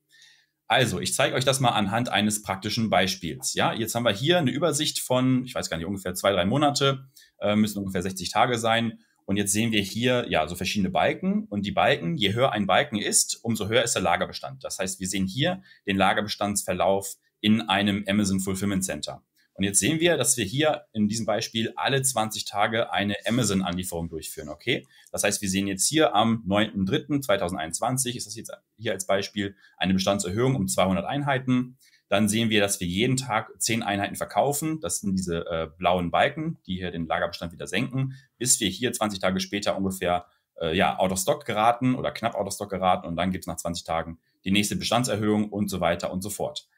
Also, 0.66 1.00
ich 1.00 1.14
zeige 1.14 1.34
euch 1.34 1.44
das 1.44 1.58
mal 1.58 1.70
anhand 1.70 2.10
eines 2.10 2.42
praktischen 2.42 2.90
Beispiels. 2.90 3.54
Ja, 3.54 3.72
jetzt 3.72 3.94
haben 3.94 4.04
wir 4.04 4.12
hier 4.12 4.38
eine 4.38 4.52
Übersicht 4.52 5.00
von, 5.00 5.44
ich 5.44 5.54
weiß 5.54 5.68
gar 5.68 5.76
nicht, 5.76 5.86
ungefähr 5.86 6.14
zwei, 6.14 6.30
drei 6.30 6.44
Monate, 6.44 7.08
äh, 7.40 7.56
müssen 7.56 7.78
ungefähr 7.80 8.02
60 8.02 8.30
Tage 8.30 8.56
sein. 8.56 9.00
Und 9.26 9.36
jetzt 9.36 9.52
sehen 9.52 9.72
wir 9.72 9.82
hier 9.82 10.26
ja 10.28 10.46
so 10.48 10.56
verschiedene 10.56 10.90
Balken 10.90 11.44
und 11.44 11.64
die 11.64 11.72
Balken, 11.72 12.16
je 12.16 12.32
höher 12.32 12.52
ein 12.52 12.66
Balken 12.66 12.98
ist, 12.98 13.38
umso 13.42 13.68
höher 13.68 13.84
ist 13.84 13.94
der 13.94 14.02
Lagerbestand. 14.02 14.64
Das 14.64 14.78
heißt, 14.78 15.00
wir 15.00 15.06
sehen 15.06 15.26
hier 15.26 15.62
den 15.86 15.96
Lagerbestandsverlauf 15.96 17.16
in 17.40 17.60
einem 17.62 18.04
Amazon 18.08 18.40
Fulfillment 18.40 18.84
Center. 18.84 19.22
Und 19.60 19.64
jetzt 19.64 19.78
sehen 19.78 20.00
wir, 20.00 20.16
dass 20.16 20.38
wir 20.38 20.44
hier 20.46 20.86
in 20.94 21.06
diesem 21.06 21.26
Beispiel 21.26 21.72
alle 21.76 22.00
20 22.00 22.46
Tage 22.46 22.94
eine 22.94 23.14
Amazon-Anlieferung 23.26 24.08
durchführen, 24.08 24.48
okay? 24.48 24.86
Das 25.12 25.22
heißt, 25.22 25.42
wir 25.42 25.50
sehen 25.50 25.66
jetzt 25.66 25.86
hier 25.86 26.14
am 26.14 26.42
9.3.2021, 26.48 28.16
ist 28.16 28.26
das 28.26 28.36
jetzt 28.36 28.52
hier 28.78 28.92
als 28.92 29.06
Beispiel, 29.06 29.54
eine 29.76 29.92
Bestandserhöhung 29.92 30.54
um 30.56 30.66
200 30.66 31.04
Einheiten. 31.04 31.76
Dann 32.10 32.28
sehen 32.28 32.50
wir, 32.50 32.60
dass 32.60 32.80
wir 32.80 32.88
jeden 32.88 33.16
Tag 33.16 33.52
10 33.56 33.84
Einheiten 33.84 34.16
verkaufen. 34.16 34.80
Das 34.80 34.98
sind 34.98 35.14
diese 35.14 35.46
äh, 35.46 35.68
blauen 35.78 36.10
Balken, 36.10 36.58
die 36.66 36.74
hier 36.74 36.90
den 36.90 37.06
Lagerbestand 37.06 37.52
wieder 37.52 37.68
senken, 37.68 38.14
bis 38.36 38.58
wir 38.58 38.68
hier 38.68 38.92
20 38.92 39.20
Tage 39.20 39.38
später 39.38 39.76
ungefähr 39.76 40.26
äh, 40.60 40.76
ja, 40.76 40.98
out 40.98 41.12
of 41.12 41.20
stock 41.20 41.46
geraten 41.46 41.94
oder 41.94 42.10
knapp 42.10 42.34
out 42.34 42.48
of 42.48 42.52
stock 42.52 42.68
geraten. 42.68 43.06
Und 43.06 43.14
dann 43.14 43.30
gibt 43.30 43.44
es 43.44 43.46
nach 43.46 43.56
20 43.56 43.84
Tagen 43.84 44.18
die 44.44 44.50
nächste 44.50 44.74
Bestandserhöhung 44.74 45.50
und 45.50 45.68
so 45.68 45.80
weiter 45.80 46.12
und 46.12 46.20
so 46.20 46.30
fort. 46.30 46.68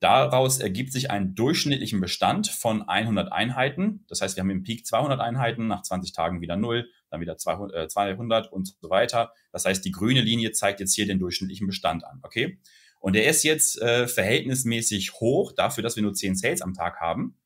Daraus 0.00 0.58
ergibt 0.58 0.92
sich 0.92 1.10
ein 1.10 1.34
durchschnittlichen 1.34 2.00
Bestand 2.00 2.48
von 2.48 2.88
100 2.88 3.30
Einheiten. 3.30 4.06
Das 4.08 4.22
heißt, 4.22 4.36
wir 4.36 4.42
haben 4.42 4.50
im 4.50 4.62
Peak 4.62 4.86
200 4.86 5.20
Einheiten, 5.20 5.66
nach 5.66 5.82
20 5.82 6.12
Tagen 6.12 6.40
wieder 6.40 6.56
0, 6.56 6.88
dann 7.10 7.20
wieder 7.20 7.36
200, 7.36 7.90
200 7.90 8.46
äh, 8.46 8.48
und 8.48 8.74
so 8.80 8.88
weiter. 8.88 9.32
Das 9.52 9.66
heißt, 9.66 9.84
die 9.84 9.90
grüne 9.90 10.22
Linie 10.22 10.52
zeigt 10.52 10.80
jetzt 10.80 10.94
hier 10.94 11.06
den 11.06 11.18
durchschnittlichen 11.18 11.66
Bestand 11.66 12.04
an. 12.04 12.20
Okay? 12.22 12.58
Und 13.00 13.14
der 13.14 13.26
ist 13.26 13.44
jetzt 13.44 13.80
äh, 13.80 14.08
verhältnismäßig 14.08 15.14
hoch 15.14 15.52
dafür, 15.52 15.82
dass 15.82 15.96
wir 15.96 16.02
nur 16.02 16.14
10 16.14 16.36
Sales 16.36 16.62
am 16.62 16.74
Tag 16.74 17.00
haben. 17.00 17.36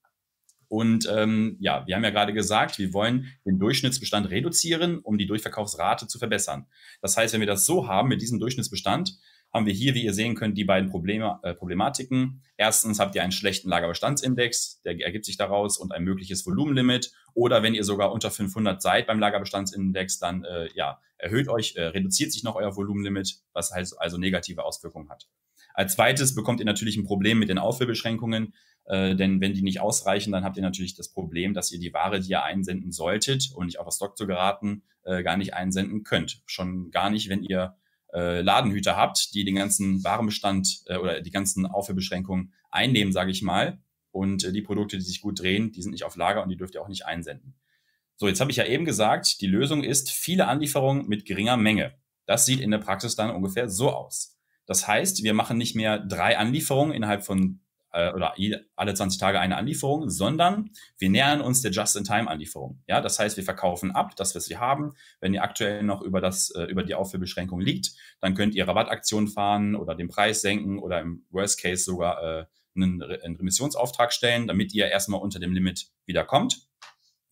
Und 0.69 1.07
ähm, 1.15 1.59
ja, 1.61 1.87
wir 1.87 1.95
haben 1.95 2.03
ja 2.03 2.09
gerade 2.09 2.33
gesagt, 2.33 2.79
wir 2.79 2.95
wollen 2.95 3.31
den 3.45 3.59
Durchschnittsbestand 3.59 4.31
reduzieren, 4.31 5.01
um 5.01 5.19
die 5.19 5.27
Durchverkaufsrate 5.27 6.07
zu 6.07 6.19
verbessern. 6.19 6.67
Das 7.03 7.15
heißt, 7.15 7.35
wenn 7.35 7.41
wir 7.41 7.47
das 7.47 7.67
so 7.67 7.89
haben 7.89 8.09
mit 8.09 8.23
diesem 8.23 8.39
Durchschnittsbestand, 8.39 9.19
haben 9.53 9.67
wir 9.67 9.75
hier, 9.75 9.95
wie 9.95 10.05
ihr 10.05 10.15
sehen 10.15 10.35
könnt, 10.35 10.57
die 10.57 10.65
beiden 10.65 10.89
Probleme, 10.89 11.39
äh, 11.43 11.55
Problematiken. 11.55 12.43
Erstens 12.57 12.99
habt 12.99 13.15
ihr 13.15 13.23
einen 13.23 13.33
schlechten 13.33 13.69
Lagerbestandsindex, 13.69 14.81
der 14.81 14.99
ergibt 14.99 15.27
sich 15.27 15.37
daraus 15.37 15.77
und 15.77 15.93
ein 15.93 16.05
mögliches 16.05 16.47
Volumenlimit. 16.47 17.13
Oder 17.35 17.63
wenn 17.63 17.75
ihr 17.75 17.85
sogar 17.85 18.13
unter 18.13 18.31
500 18.31 18.81
seid 18.83 19.07
beim 19.07 19.19
Lagerbestandsindex, 19.19 20.19
dann 20.19 20.45
äh, 20.45 20.69
ja, 20.75 21.01
erhöht 21.19 21.49
euch, 21.49 21.77
äh, 21.77 21.85
reduziert 21.85 22.33
sich 22.33 22.43
noch 22.43 22.57
euer 22.57 22.77
Volumenlimit, 22.77 23.39
was 23.53 23.73
halt 23.73 23.91
also 23.99 24.19
negative 24.19 24.65
Auswirkungen 24.65 25.09
hat. 25.09 25.29
Als 25.75 25.95
zweites 25.95 26.35
bekommt 26.35 26.61
ihr 26.61 26.67
natürlich 26.67 26.97
ein 26.97 27.05
Problem 27.05 27.39
mit 27.39 27.49
den 27.49 27.59
Auffüllbeschränkungen, 27.59 28.55
äh, 28.85 29.15
denn 29.15 29.41
wenn 29.41 29.55
die 29.55 29.63
nicht 29.63 29.81
ausreichen, 29.81 30.33
dann 30.33 30.45
habt 30.45 30.57
ihr 30.57 30.63
natürlich 30.63 30.95
das 30.95 31.09
Problem, 31.09 31.55
dass 31.55 31.71
ihr 31.73 31.79
die 31.79 31.93
Ware, 31.95 32.21
die 32.21 32.31
ihr 32.31 32.43
einsenden 32.43 32.93
solltet 32.93 33.51
und 33.55 33.67
nicht 33.67 33.79
auf 33.79 33.87
das 33.87 33.97
Stock 33.97 34.17
zu 34.17 34.27
geraten, 34.27 34.83
äh, 35.05 35.23
gar 35.23 35.37
nicht 35.37 35.55
einsenden 35.55 36.03
könnt. 36.03 36.43
Schon 36.47 36.91
gar 36.91 37.11
nicht, 37.11 37.29
wenn 37.29 37.43
ihr 37.43 37.77
äh, 38.13 38.43
Ladenhüter 38.43 38.97
habt, 38.97 39.35
die 39.35 39.45
den 39.45 39.55
ganzen 39.55 40.05
Warenbestand 40.05 40.83
äh, 40.87 40.97
oder 40.97 41.21
die 41.21 41.31
ganzen 41.31 41.67
Auffüllbeschränkungen 41.67 42.53
einnehmen, 42.71 43.13
sage 43.13 43.31
ich 43.31 43.43
mal. 43.43 43.79
Und 44.13 44.45
äh, 44.45 44.53
die 44.53 44.63
Produkte, 44.63 44.97
die 44.99 45.05
sich 45.05 45.21
gut 45.21 45.41
drehen, 45.41 45.73
die 45.73 45.83
sind 45.83 45.91
nicht 45.91 46.05
auf 46.05 46.17
Lager 46.17 46.43
und 46.43 46.49
die 46.49 46.57
dürft 46.57 46.75
ihr 46.75 46.83
auch 46.83 46.89
nicht 46.89 47.07
einsenden. 47.07 47.55
So, 48.17 48.29
jetzt 48.29 48.41
habe 48.41 48.51
ich 48.51 48.57
ja 48.57 48.67
eben 48.67 48.85
gesagt, 48.85 49.41
die 49.41 49.49
Lösung 49.49 49.83
ist 49.83 50.11
viele 50.11 50.47
Anlieferungen 50.47 51.09
mit 51.09 51.25
geringer 51.25 51.57
Menge. 51.57 51.95
Das 52.27 52.47
sieht 52.47 52.61
in 52.61 52.71
der 52.71 52.79
Praxis 52.79 53.17
dann 53.17 53.35
ungefähr 53.35 53.69
so 53.69 53.91
aus. 53.91 54.39
Das 54.67 54.87
heißt, 54.87 55.25
wir 55.25 55.35
machen 55.35 55.59
nicht 55.59 55.75
mehr 55.75 55.99
drei 55.99 56.39
Anlieferungen 56.39 56.95
innerhalb 56.95 57.25
von 57.25 57.61
äh, 57.93 58.13
oder 58.13 58.35
alle 58.77 58.95
20 58.95 59.21
Tage 59.21 59.41
eine 59.41 59.57
Anlieferung, 59.57 60.09
sondern 60.09 60.71
wir 60.99 61.11
nähern 61.11 61.41
uns 61.41 61.63
der 61.63 61.71
Just-in-Time-Anlieferung. 61.71 62.83
Ja, 62.87 63.01
das 63.01 63.19
heißt, 63.19 63.37
wir 63.37 63.45
verkaufen 63.45 63.91
ab, 63.91 64.17
das, 64.17 64.35
was 64.35 64.49
wir 64.49 64.61
haben. 64.61 64.93
Wenn 65.21 65.35
ihr 65.35 65.43
aktuell 65.43 65.83
noch 65.83 66.03
über 66.03 66.21
das, 66.21 66.51
äh, 66.51 66.65
über 66.65 66.83
die 66.85 66.95
Auffüllbeschränkung 66.95 67.61
liegt, 67.61 67.93
dann 68.21 68.35
könnt 68.35 68.55
ihr 68.55 68.67
Rabattaktionen 68.67 69.29
fahren 69.29 69.75
oder 69.75 69.95
den 69.95 70.09
Preis 70.09 70.41
senken 70.41 70.79
oder 70.79 71.01
im 71.01 71.25
Worst 71.31 71.61
Case 71.61 71.85
sogar 71.85 72.23
äh, 72.23 72.45
einen, 72.75 73.03
einen 73.03 73.37
Remissionsauftrag 73.37 74.13
stellen, 74.13 74.47
damit 74.47 74.75
ihr 74.75 74.89
erstmal 74.89 75.21
unter 75.21 75.39
dem 75.39 75.53
Limit 75.53 75.89
wieder 76.07 76.25
kommt. 76.25 76.69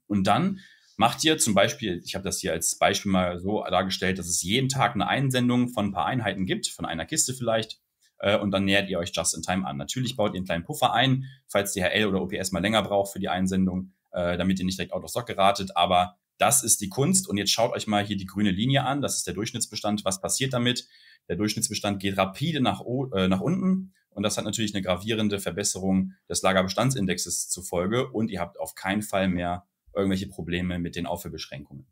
Und 0.06 0.26
dann 0.26 0.60
macht 0.96 1.24
ihr 1.24 1.38
zum 1.38 1.54
Beispiel, 1.54 2.02
ich 2.04 2.14
habe 2.14 2.24
das 2.24 2.40
hier 2.40 2.52
als 2.52 2.78
Beispiel 2.78 3.12
mal 3.12 3.38
so 3.40 3.64
dargestellt, 3.64 4.18
dass 4.18 4.26
es 4.26 4.42
jeden 4.42 4.68
Tag 4.68 4.94
eine 4.94 5.06
Einsendung 5.06 5.68
von 5.68 5.86
ein 5.86 5.92
paar 5.92 6.06
Einheiten 6.06 6.46
gibt, 6.46 6.68
von 6.68 6.84
einer 6.84 7.06
Kiste 7.06 7.32
vielleicht 7.32 7.80
äh, 8.18 8.36
und 8.36 8.50
dann 8.50 8.64
nähert 8.64 8.88
ihr 8.88 8.98
euch 8.98 9.12
just 9.14 9.34
in 9.34 9.42
time 9.42 9.66
an. 9.66 9.76
Natürlich 9.76 10.16
baut 10.16 10.32
ihr 10.32 10.36
einen 10.36 10.46
kleinen 10.46 10.64
Puffer 10.64 10.92
ein, 10.92 11.24
falls 11.48 11.72
DHL 11.72 12.06
oder 12.06 12.22
OPS 12.22 12.52
mal 12.52 12.60
länger 12.60 12.82
braucht 12.82 13.12
für 13.12 13.18
die 13.18 13.28
Einsendung, 13.28 13.92
äh, 14.12 14.36
damit 14.36 14.58
ihr 14.58 14.64
nicht 14.64 14.78
direkt 14.78 14.92
out 14.92 15.04
of 15.04 15.10
stock 15.10 15.26
geratet, 15.26 15.76
aber 15.76 16.16
das 16.40 16.62
ist 16.62 16.80
die 16.80 16.88
Kunst. 16.88 17.28
Und 17.28 17.36
jetzt 17.36 17.52
schaut 17.52 17.72
euch 17.72 17.86
mal 17.86 18.04
hier 18.04 18.16
die 18.16 18.26
grüne 18.26 18.50
Linie 18.50 18.84
an. 18.84 19.02
Das 19.02 19.16
ist 19.16 19.26
der 19.26 19.34
Durchschnittsbestand. 19.34 20.04
Was 20.06 20.22
passiert 20.22 20.54
damit? 20.54 20.88
Der 21.28 21.36
Durchschnittsbestand 21.36 22.00
geht 22.00 22.16
rapide 22.16 22.60
nach, 22.60 22.80
äh, 23.14 23.28
nach 23.28 23.40
unten. 23.40 23.92
Und 24.10 24.22
das 24.22 24.36
hat 24.36 24.44
natürlich 24.44 24.74
eine 24.74 24.82
gravierende 24.82 25.40
Verbesserung 25.40 26.12
des 26.28 26.42
Lagerbestandindexes 26.42 27.48
zur 27.48 27.64
Folge. 27.64 28.08
Und 28.10 28.30
ihr 28.30 28.40
habt 28.40 28.58
auf 28.58 28.74
keinen 28.74 29.02
Fall 29.02 29.28
mehr 29.28 29.66
irgendwelche 29.94 30.28
Probleme 30.28 30.78
mit 30.78 30.96
den 30.96 31.06
Auffüllbeschränkungen. 31.06 31.86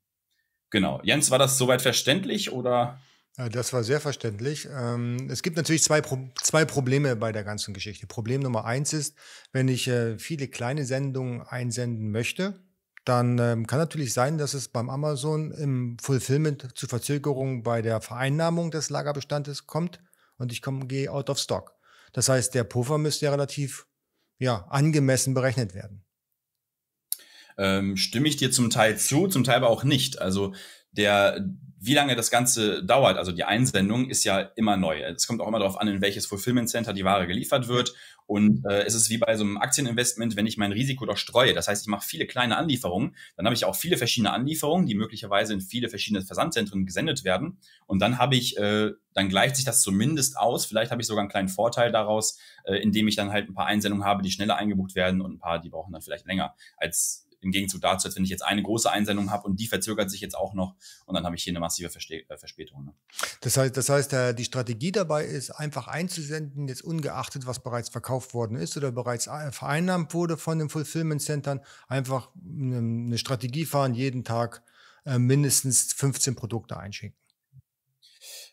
Genau. 0.71 1.01
Jens, 1.03 1.31
war 1.31 1.39
das 1.39 1.59
soweit 1.59 1.83
verständlich 1.83 2.53
oder? 2.53 2.99
Das 3.53 3.73
war 3.73 3.85
sehr 3.85 4.01
verständlich. 4.01 4.69
Ähm, 4.77 5.29
es 5.31 5.45
gibt 5.45 5.57
natürlich 5.57 5.85
zwei, 5.85 6.03
zwei 6.43 6.65
Probleme 6.65 7.15
bei 7.15 7.31
der 7.31 7.45
ganzen 7.45 7.73
Geschichte. 7.73 8.09
Problem 8.09 8.41
Nummer 8.41 8.65
eins 8.65 8.93
ist, 8.93 9.17
wenn 9.53 9.69
ich 9.69 9.87
äh, 9.87 10.19
viele 10.19 10.49
kleine 10.49 10.85
Sendungen 10.85 11.43
einsenden 11.43 12.11
möchte, 12.11 12.61
dann 13.05 13.39
ähm, 13.39 13.67
kann 13.67 13.79
natürlich 13.79 14.13
sein, 14.13 14.39
dass 14.39 14.55
es 14.55 14.69
beim 14.69 14.91
Amazon 14.91 15.53
im 15.53 15.99
Fulfillment 16.01 16.77
zu 16.77 16.89
Verzögerungen 16.89 17.63
bei 17.63 17.81
der 17.81 18.01
Vereinnahmung 18.01 18.73
des 18.73 18.91
Lagerbestandes 18.91 19.67
kommt 19.67 20.01
und 20.37 20.51
ich 20.51 20.61
komme, 20.61 20.87
gehe 20.87 21.11
out 21.11 21.31
of 21.31 21.39
stock. 21.39 21.78
Das 22.13 22.29
heißt, 22.29 22.55
der 22.55 22.65
Puffer 22.65 22.99
müsste 22.99 23.27
ja 23.27 23.31
relativ 23.31 23.87
ja, 24.39 24.67
angemessen 24.69 25.35
berechnet 25.35 25.75
werden. 25.75 26.05
Ähm, 27.57 27.97
stimme 27.97 28.29
ich 28.29 28.37
dir 28.37 28.53
zum 28.53 28.71
Teil 28.71 28.97
zu, 28.99 29.27
zum 29.27 29.45
Teil 29.45 29.57
aber 29.57 29.71
auch 29.71 29.85
nicht. 29.85 30.21
Also 30.21 30.55
der 30.93 31.45
wie 31.81 31.95
lange 31.95 32.17
das 32.17 32.31
Ganze 32.31 32.85
dauert, 32.85 33.17
also 33.17 33.33
die 33.33 33.45
Einsendung, 33.45 34.11
ist 34.11 34.25
ja 34.25 34.41
immer 34.57 34.77
neu. 34.77 35.01
Es 35.03 35.27
kommt 35.27 35.41
auch 35.41 35.49
immer 35.49 35.61
darauf 35.61 35.81
an, 35.81 35.89
in 35.89 36.01
welches 36.01 36.27
Fulfillment 36.27 36.69
Center 36.69 36.93
die 36.93 37.05
Ware 37.05 37.27
geliefert 37.27 37.69
wird. 37.69 37.95
Und 38.29 38.63
äh, 38.67 38.83
es 38.83 38.95
ist 38.95 39.09
wie 39.09 39.17
bei 39.17 39.35
so 39.37 39.43
einem 39.43 39.57
Aktieninvestment, 39.57 40.37
wenn 40.37 40.47
ich 40.47 40.59
mein 40.59 40.71
Risiko 40.71 41.07
doch 41.07 41.17
streue. 41.17 41.55
Das 41.55 41.67
heißt, 41.67 41.85
ich 41.85 41.89
mache 41.89 42.07
viele 42.07 42.27
kleine 42.27 42.59
Anlieferungen, 42.59 43.17
dann 43.39 43.47
habe 43.47 43.55
ich 43.55 43.65
auch 43.65 43.75
viele 43.75 43.97
verschiedene 43.97 44.33
Anlieferungen, 44.35 44.87
die 44.87 44.95
möglicherweise 44.95 45.55
in 45.55 45.63
viele 45.63 45.89
verschiedene 45.89 46.23
Versandzentren 46.23 46.85
gesendet 46.85 47.25
werden. 47.25 47.59
Und 47.87 48.01
dann 48.01 48.19
habe 48.19 48.37
ich, 48.37 48.59
äh, 48.59 48.93
dann 49.15 49.31
gleicht 49.31 49.57
sich 49.57 49.65
das 49.65 49.81
zumindest 49.81 50.37
aus. 50.37 50.67
Vielleicht 50.67 50.91
habe 50.91 51.01
ich 51.01 51.09
sogar 51.09 51.23
einen 51.23 51.31
kleinen 51.31 51.49
Vorteil 51.49 51.91
daraus, 51.91 52.39
äh, 52.65 52.77
indem 52.77 53.09
ich 53.09 53.17
dann 53.17 53.33
halt 53.33 53.49
ein 53.49 53.55
paar 53.55 53.67
Einsendungen 53.67 54.07
habe, 54.07 54.23
die 54.23 54.31
schneller 54.31 54.57
eingebucht 54.57 54.95
werden 54.95 55.23
und 55.23 55.33
ein 55.33 55.39
paar, 55.39 55.59
die 55.59 55.71
brauchen 55.71 55.93
dann 55.95 56.03
vielleicht 56.03 56.27
länger 56.27 56.55
als 56.77 57.28
im 57.41 57.51
Gegenzug 57.51 57.81
dazu, 57.81 58.07
als 58.07 58.17
wenn 58.17 58.25
ich 58.25 58.31
jetzt 58.31 58.45
eine 58.45 58.63
große 58.63 58.91
Einsendung 58.91 59.31
habe 59.31 59.47
und 59.47 59.61
die 59.61 59.67
verzögert 59.67 60.11
sich 60.11 60.21
jetzt 60.21 60.37
auch 60.37 60.55
noch 60.55 60.75
und 61.07 61.15
dann 61.15 61.25
habe 61.25 61.37
ich 61.37 61.45
hier 61.45 61.53
eine 61.53 61.61
massive 61.61 61.91
Verste 61.91 62.29
äh, 62.29 62.37
Verspätung. 62.37 62.85
Ne? 62.85 62.95
Das 63.41 63.57
heißt, 63.57 63.77
das 63.77 63.89
heißt, 63.89 64.13
äh, 64.13 64.35
die 64.35 64.45
Strategie 64.45 64.93
dabei 64.93 65.25
ist, 65.25 65.51
einfach 65.51 65.89
einzusenden, 65.89 66.69
jetzt 66.69 66.83
ungeachtet, 66.83 67.47
was 67.47 67.63
bereits 67.63 67.89
verkauft 67.89 68.35
worden 68.35 68.57
ist 68.57 68.77
oder 68.77 68.93
bereits 68.93 69.27
äh, 69.27 69.53
vereinnahmt 69.53 70.15
wurde 70.15 70.37
von 70.37 70.59
den 70.59 70.69
Fulfillment 70.69 71.23
Centern, 71.23 71.61
einfach 71.87 72.31
eine 72.37 73.19
Strategie 73.19 73.65
fahren, 73.65 73.95
jeden 73.95 74.25
Tag 74.25 74.63
mindestens 75.05 75.95
15 75.95 76.35
Produkte 76.35 76.77
einschicken. 76.77 77.17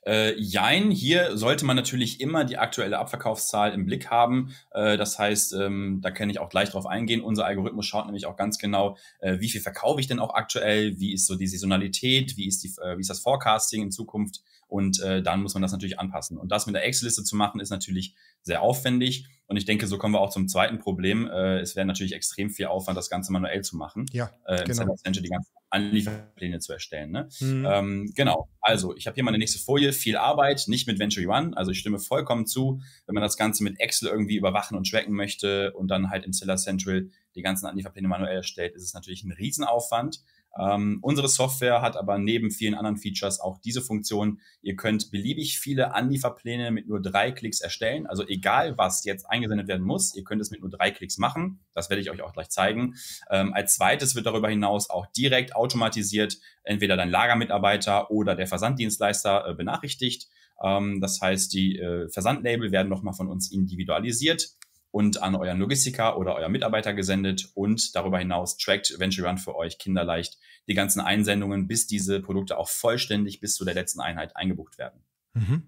Äh, 0.06 0.40
jein, 0.40 0.92
hier 0.92 1.38
sollte 1.38 1.66
man 1.66 1.76
natürlich 1.76 2.22
immer 2.22 2.44
die 2.46 2.58
aktuelle 2.58 3.00
Abverkaufszahl 3.00 3.74
im 3.74 3.86
Blick 3.86 4.12
haben. 4.12 4.56
Äh, 4.72 4.98
das 4.98 5.18
heißt, 5.18 5.54
ähm, 5.54 6.00
da 6.02 6.12
kann 6.12 6.30
ich 6.30 6.40
auch 6.40 6.50
gleich 6.50 6.70
drauf 6.70 6.86
eingehen. 6.86 7.22
Unser 7.22 7.46
Algorithmus 7.46 7.86
schaut 7.86 8.06
nämlich 8.06 8.26
auch 8.26 8.38
ganz 8.38 8.58
genau, 8.58 8.98
äh, 9.20 9.40
wie 9.40 9.50
viel 9.50 9.62
verkaufe 9.62 10.00
ich 10.00 10.08
denn 10.08 10.20
auch 10.20 10.34
aktuell, 10.34 11.00
wie 11.00 11.14
ist 11.14 11.28
so 11.28 11.36
die 11.36 11.48
Saisonalität, 11.48 12.38
wie 12.38 12.48
ist, 12.48 12.64
die, 12.64 12.74
äh, 12.82 12.98
wie 12.98 13.02
ist 13.02 13.10
das 13.10 13.20
Forecasting 13.22 13.82
in 13.82 13.92
Zukunft 13.92 14.42
und 14.68 15.02
äh, 15.02 15.22
dann 15.22 15.42
muss 15.42 15.54
man 15.54 15.62
das 15.62 15.72
natürlich 15.72 16.00
anpassen. 16.00 16.38
Und 16.38 16.52
das 16.52 16.66
mit 16.66 16.76
der 16.76 16.86
Excel-Liste 16.86 17.24
zu 17.24 17.36
machen, 17.36 17.60
ist 17.60 17.70
natürlich 17.70 18.16
sehr 18.42 18.62
aufwendig. 18.62 19.28
Und 19.48 19.58
ich 19.58 19.66
denke, 19.66 19.86
so 19.86 19.98
kommen 19.98 20.14
wir 20.16 20.22
auch 20.22 20.32
zum 20.32 20.48
zweiten 20.48 20.80
Problem. 20.80 21.28
Äh, 21.28 21.60
es 21.60 21.76
wäre 21.76 21.86
natürlich 21.86 22.14
extrem 22.14 22.50
viel 22.50 22.66
Aufwand, 22.66 22.98
das 22.98 23.10
Ganze 23.10 23.32
manuell 23.32 23.62
zu 23.62 23.78
machen. 23.78 24.06
Ja, 24.12 24.32
äh, 24.48 24.62
im 24.62 24.66
genau. 24.66 24.96
Center 24.96 25.22
die 25.22 25.30
ganzen 25.30 25.52
Anlieferpläne 25.70 26.60
zu 26.60 26.74
erstellen. 26.74 27.12
Ne? 27.12 27.30
Mhm. 27.40 27.68
Ähm, 27.70 28.12
genau. 28.16 28.50
Also, 28.60 28.96
ich 28.96 29.06
habe 29.06 29.16
hier 29.16 29.24
meine 29.24 29.38
nächste 29.38 29.60
Folie. 29.60 29.94
Viel 29.94 30.18
Arbeit, 30.18 30.64
nicht 30.68 30.88
mit 30.88 30.98
Venture 30.98 31.28
One. 31.28 31.56
Also, 31.56 31.72
ich 31.72 31.80
stimme 31.80 32.00
vollkommen 32.00 32.48
zu, 32.48 32.82
wenn 33.06 33.14
man 33.14 33.22
das 33.22 33.38
Ganze 33.38 33.64
mit 33.64 33.80
Excel 33.80 34.10
irgendwie 34.10 34.36
überwachen 34.36 34.76
und 34.78 34.90
tracken 34.90 35.14
möchte 35.14 35.74
und 35.74 35.90
dann 35.90 36.10
halt 36.10 36.26
im 36.26 36.34
Seller 36.34 36.58
Central 36.58 37.10
die 37.36 37.42
ganzen 37.42 37.68
Anlieferpläne 37.68 38.08
manuell 38.08 38.38
erstellt, 38.38 38.74
ist 38.74 38.84
es 38.84 38.94
natürlich 38.94 39.24
ein 39.24 39.32
Riesenaufwand. 39.32 40.22
Ähm, 40.58 41.00
unsere 41.02 41.28
Software 41.28 41.82
hat 41.82 41.98
aber 41.98 42.18
neben 42.18 42.50
vielen 42.52 42.76
anderen 42.76 42.98
Features 42.98 43.40
auch 43.40 43.60
diese 43.60 43.82
Funktion. 43.82 44.40
Ihr 44.62 44.76
könnt 44.76 45.12
beliebig 45.12 45.60
viele 45.60 45.94
Anlieferpläne 45.94 46.72
mit 46.72 46.88
nur 46.88 47.02
drei 47.02 47.32
Klicks 47.32 47.62
erstellen. 47.62 48.08
Also 48.08 48.26
egal, 48.28 48.78
was 48.78 49.04
jetzt 49.04 49.26
eingesendet 49.30 49.68
werden 49.68 49.86
muss, 49.86 50.16
ihr 50.16 50.24
könnt 50.24 50.42
es 50.42 50.52
mit 50.52 50.62
nur 50.62 50.70
drei 50.70 50.92
Klicks 50.92 51.18
machen. 51.18 51.60
Das 51.74 51.90
werde 51.90 52.02
ich 52.02 52.10
euch 52.10 52.22
auch 52.22 52.34
gleich 52.34 52.50
zeigen. 52.50 52.96
Ähm, 53.30 53.54
als 53.54 53.76
zweites 53.76 54.16
wird 54.16 54.26
darüber 54.26 54.50
hinaus 54.50 54.90
auch 54.90 55.06
direkt 55.08 55.56
automatisiert 55.56 56.38
entweder 56.64 56.96
dein 56.96 57.10
Lagermitarbeiter 57.10 58.10
oder 58.10 58.36
der 58.36 58.48
Versanddienstleister 58.48 59.50
äh, 59.50 59.54
benachrichtigt. 59.54 60.30
Ähm, 60.64 61.02
das 61.02 61.20
heißt, 61.22 61.54
die 61.54 61.78
äh, 61.80 62.08
Versandlabel 62.10 62.72
werden 62.72 62.90
nochmal 62.90 63.14
von 63.14 63.28
uns 63.28 63.52
individualisiert 63.52 64.56
und 64.96 65.22
an 65.22 65.36
euren 65.36 65.60
Logistiker 65.60 66.18
oder 66.18 66.36
euer 66.36 66.48
Mitarbeiter 66.48 66.94
gesendet 66.94 67.50
und 67.54 67.98
darüber 67.98 68.18
hinaus 68.18 68.56
trackt 68.56 68.98
Venture 68.98 69.28
Run 69.28 69.38
für 69.38 69.54
euch 69.54 69.78
kinderleicht 69.78 70.40
die 70.70 70.74
ganzen 70.74 71.02
Einsendungen, 71.02 71.68
bis 71.68 71.86
diese 71.86 72.22
Produkte 72.22 72.58
auch 72.58 72.70
vollständig 72.70 73.42
bis 73.42 73.56
zu 73.56 73.66
der 73.66 73.74
letzten 73.74 74.00
Einheit 74.00 74.38
eingebucht 74.38 74.78
werden. 74.78 75.04
Mhm. 75.34 75.64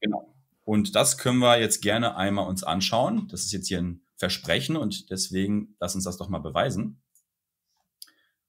Genau. 0.00 0.32
Und 0.62 0.94
das 0.94 1.18
können 1.18 1.40
wir 1.40 1.58
jetzt 1.58 1.82
gerne 1.82 2.16
einmal 2.16 2.46
uns 2.46 2.62
anschauen. 2.62 3.26
Das 3.26 3.42
ist 3.42 3.50
jetzt 3.50 3.66
hier 3.66 3.80
ein 3.80 4.02
Versprechen 4.14 4.76
und 4.76 5.10
deswegen 5.10 5.74
lass 5.80 5.96
uns 5.96 6.04
das 6.04 6.16
doch 6.16 6.28
mal 6.28 6.38
beweisen. 6.38 7.02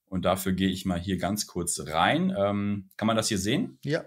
Und 0.05 0.25
dafür 0.25 0.51
gehe 0.51 0.69
ich 0.69 0.86
mal 0.86 1.00
hier 1.00 1.17
ganz 1.17 1.48
kurz 1.48 1.81
rein. 1.88 2.31
Ähm, 2.38 2.91
kann 2.98 3.07
man 3.07 3.17
das 3.17 3.29
hier 3.29 3.39
sehen? 3.39 3.79
Ja. 3.83 4.05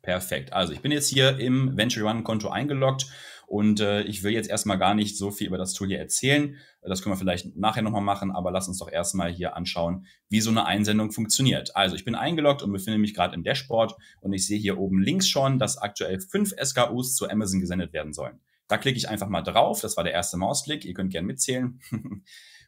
Perfekt. 0.00 0.54
Also 0.54 0.72
ich 0.72 0.80
bin 0.80 0.92
jetzt 0.92 1.08
hier 1.08 1.38
im 1.38 1.76
Venture 1.76 2.08
One 2.08 2.22
Konto 2.22 2.48
eingeloggt 2.48 3.06
und 3.50 3.80
äh, 3.80 4.02
ich 4.02 4.22
will 4.22 4.32
jetzt 4.32 4.48
erstmal 4.48 4.78
gar 4.78 4.94
nicht 4.94 5.18
so 5.18 5.32
viel 5.32 5.48
über 5.48 5.58
das 5.58 5.72
Tool 5.72 5.88
hier 5.88 5.98
erzählen. 5.98 6.56
Das 6.82 7.02
können 7.02 7.14
wir 7.14 7.18
vielleicht 7.18 7.56
nachher 7.56 7.82
nochmal 7.82 8.00
machen, 8.00 8.30
aber 8.30 8.52
lass 8.52 8.68
uns 8.68 8.78
doch 8.78 8.88
erstmal 8.88 9.32
hier 9.32 9.56
anschauen, 9.56 10.06
wie 10.28 10.40
so 10.40 10.50
eine 10.50 10.66
Einsendung 10.66 11.10
funktioniert. 11.10 11.74
Also 11.74 11.96
ich 11.96 12.04
bin 12.04 12.14
eingeloggt 12.14 12.62
und 12.62 12.70
befinde 12.70 13.00
mich 13.00 13.12
gerade 13.12 13.34
im 13.34 13.42
Dashboard 13.42 13.96
und 14.20 14.32
ich 14.32 14.46
sehe 14.46 14.56
hier 14.56 14.78
oben 14.78 15.02
links 15.02 15.28
schon, 15.28 15.58
dass 15.58 15.78
aktuell 15.78 16.20
fünf 16.20 16.54
SKUs 16.62 17.16
zu 17.16 17.28
Amazon 17.28 17.58
gesendet 17.58 17.92
werden 17.92 18.12
sollen. 18.12 18.38
Da 18.68 18.78
klicke 18.78 18.98
ich 18.98 19.08
einfach 19.08 19.28
mal 19.28 19.42
drauf. 19.42 19.80
Das 19.80 19.96
war 19.96 20.04
der 20.04 20.12
erste 20.12 20.36
Mausklick. 20.36 20.84
Ihr 20.84 20.94
könnt 20.94 21.10
gerne 21.10 21.26
mitzählen. 21.26 21.80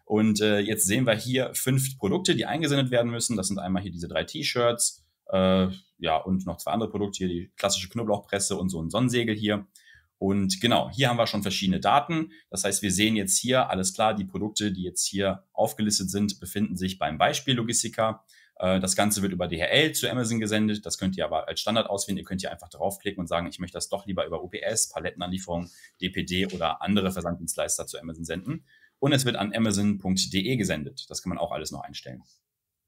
und 0.04 0.40
äh, 0.40 0.58
jetzt 0.58 0.84
sehen 0.88 1.06
wir 1.06 1.14
hier 1.14 1.54
fünf 1.54 1.96
Produkte, 1.96 2.34
die 2.34 2.46
eingesendet 2.46 2.90
werden 2.90 3.12
müssen. 3.12 3.36
Das 3.36 3.46
sind 3.46 3.60
einmal 3.60 3.82
hier 3.82 3.92
diese 3.92 4.08
drei 4.08 4.24
T-Shirts, 4.24 5.04
äh, 5.28 5.68
ja, 5.98 6.16
und 6.16 6.44
noch 6.44 6.56
zwei 6.56 6.72
andere 6.72 6.90
Produkte 6.90 7.18
hier, 7.18 7.28
die 7.28 7.52
klassische 7.56 7.88
Knoblauchpresse 7.88 8.56
und 8.56 8.68
so 8.68 8.82
ein 8.82 8.90
Sonnensegel 8.90 9.36
hier. 9.36 9.68
Und 10.22 10.60
genau, 10.60 10.88
hier 10.88 11.08
haben 11.08 11.16
wir 11.16 11.26
schon 11.26 11.42
verschiedene 11.42 11.80
Daten. 11.80 12.30
Das 12.48 12.62
heißt, 12.62 12.80
wir 12.80 12.92
sehen 12.92 13.16
jetzt 13.16 13.36
hier, 13.36 13.70
alles 13.70 13.92
klar, 13.92 14.14
die 14.14 14.24
Produkte, 14.24 14.70
die 14.70 14.84
jetzt 14.84 15.04
hier 15.04 15.42
aufgelistet 15.52 16.10
sind, 16.10 16.38
befinden 16.38 16.76
sich 16.76 16.96
beim 16.96 17.18
Beispiel 17.18 17.54
Logistiker. 17.54 18.24
Äh, 18.54 18.78
das 18.78 18.94
Ganze 18.94 19.22
wird 19.22 19.32
über 19.32 19.48
DHL 19.48 19.90
zu 19.90 20.08
Amazon 20.08 20.38
gesendet. 20.38 20.86
Das 20.86 20.96
könnt 20.96 21.16
ihr 21.16 21.24
aber 21.24 21.48
als 21.48 21.58
Standard 21.58 21.90
auswählen. 21.90 22.18
Ihr 22.18 22.24
könnt 22.24 22.40
hier 22.40 22.52
einfach 22.52 22.68
draufklicken 22.68 23.18
und 23.18 23.26
sagen, 23.26 23.48
ich 23.48 23.58
möchte 23.58 23.76
das 23.76 23.88
doch 23.88 24.06
lieber 24.06 24.24
über 24.24 24.44
UPS, 24.44 24.90
Palettenanlieferung, 24.90 25.68
DPD 26.00 26.46
oder 26.54 26.82
andere 26.82 27.10
Versanddienstleister 27.10 27.88
zu 27.88 27.98
Amazon 27.98 28.24
senden. 28.24 28.64
Und 29.00 29.10
es 29.10 29.24
wird 29.24 29.34
an 29.34 29.52
amazon.de 29.52 30.56
gesendet. 30.56 31.04
Das 31.08 31.20
kann 31.20 31.30
man 31.30 31.38
auch 31.38 31.50
alles 31.50 31.72
noch 31.72 31.80
einstellen. 31.80 32.22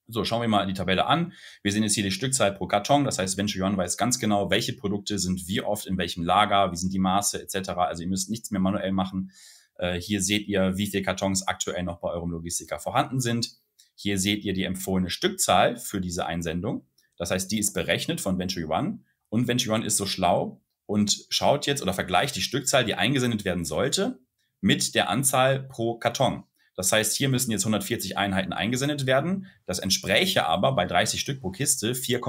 So, 0.06 0.22
schauen 0.24 0.42
wir 0.42 0.48
mal 0.48 0.66
die 0.66 0.74
Tabelle 0.74 1.06
an. 1.06 1.32
Wir 1.62 1.72
sehen 1.72 1.82
jetzt 1.82 1.94
hier 1.94 2.04
die 2.04 2.10
Stückzahl 2.10 2.52
pro 2.52 2.66
Karton. 2.66 3.04
Das 3.04 3.18
heißt, 3.18 3.38
Venture 3.38 3.66
One 3.66 3.76
weiß 3.78 3.96
ganz 3.96 4.18
genau, 4.18 4.50
welche 4.50 4.74
Produkte 4.74 5.18
sind 5.18 5.48
wie 5.48 5.62
oft 5.62 5.86
in 5.86 5.96
welchem 5.96 6.22
Lager, 6.22 6.70
wie 6.72 6.76
sind 6.76 6.92
die 6.92 6.98
Maße 6.98 7.40
etc. 7.40 7.70
Also 7.70 8.02
ihr 8.02 8.08
müsst 8.08 8.28
nichts 8.28 8.50
mehr 8.50 8.60
manuell 8.60 8.92
machen. 8.92 9.32
Äh, 9.76 9.98
hier 9.98 10.20
seht 10.20 10.46
ihr, 10.46 10.76
wie 10.76 10.86
viele 10.88 11.02
Kartons 11.02 11.48
aktuell 11.48 11.84
noch 11.84 12.00
bei 12.00 12.10
eurem 12.10 12.30
Logistiker 12.30 12.78
vorhanden 12.78 13.20
sind. 13.20 13.56
Hier 13.94 14.18
seht 14.18 14.44
ihr 14.44 14.52
die 14.52 14.64
empfohlene 14.64 15.08
Stückzahl 15.08 15.76
für 15.76 16.02
diese 16.02 16.26
Einsendung. 16.26 16.86
Das 17.16 17.30
heißt, 17.30 17.50
die 17.50 17.58
ist 17.58 17.72
berechnet 17.72 18.20
von 18.20 18.38
Venture 18.38 18.68
One. 18.68 19.04
Und 19.30 19.48
Venture 19.48 19.74
One 19.74 19.86
ist 19.86 19.96
so 19.96 20.04
schlau 20.04 20.60
und 20.84 21.26
schaut 21.30 21.66
jetzt 21.66 21.80
oder 21.80 21.94
vergleicht 21.94 22.36
die 22.36 22.42
Stückzahl, 22.42 22.84
die 22.84 22.94
eingesendet 22.94 23.46
werden 23.46 23.64
sollte, 23.64 24.20
mit 24.60 24.94
der 24.94 25.08
Anzahl 25.08 25.62
pro 25.62 25.98
Karton. 25.98 26.44
Das 26.76 26.90
heißt, 26.90 27.16
hier 27.16 27.28
müssen 27.28 27.50
jetzt 27.50 27.62
140 27.62 28.18
Einheiten 28.18 28.52
eingesendet 28.52 29.06
werden. 29.06 29.46
Das 29.66 29.78
entspräche 29.78 30.46
aber 30.46 30.72
bei 30.72 30.87
30 30.87 31.20
Stück 31.20 31.40
pro 31.40 31.50
Kiste 31.50 31.94
4, 31.94 32.20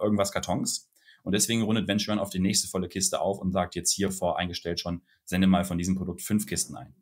irgendwas 0.00 0.32
Kartons. 0.32 0.90
Und 1.22 1.32
deswegen 1.32 1.62
rundet 1.62 1.86
Venture 1.86 2.20
auf 2.20 2.30
die 2.30 2.40
nächste 2.40 2.68
volle 2.68 2.88
Kiste 2.88 3.20
auf 3.20 3.38
und 3.38 3.52
sagt 3.52 3.76
jetzt 3.76 3.92
hier 3.92 4.10
voreingestellt 4.10 4.80
schon, 4.80 5.02
sende 5.24 5.46
mal 5.46 5.64
von 5.64 5.78
diesem 5.78 5.94
Produkt 5.94 6.20
fünf 6.20 6.46
Kisten 6.46 6.76
ein. 6.76 6.94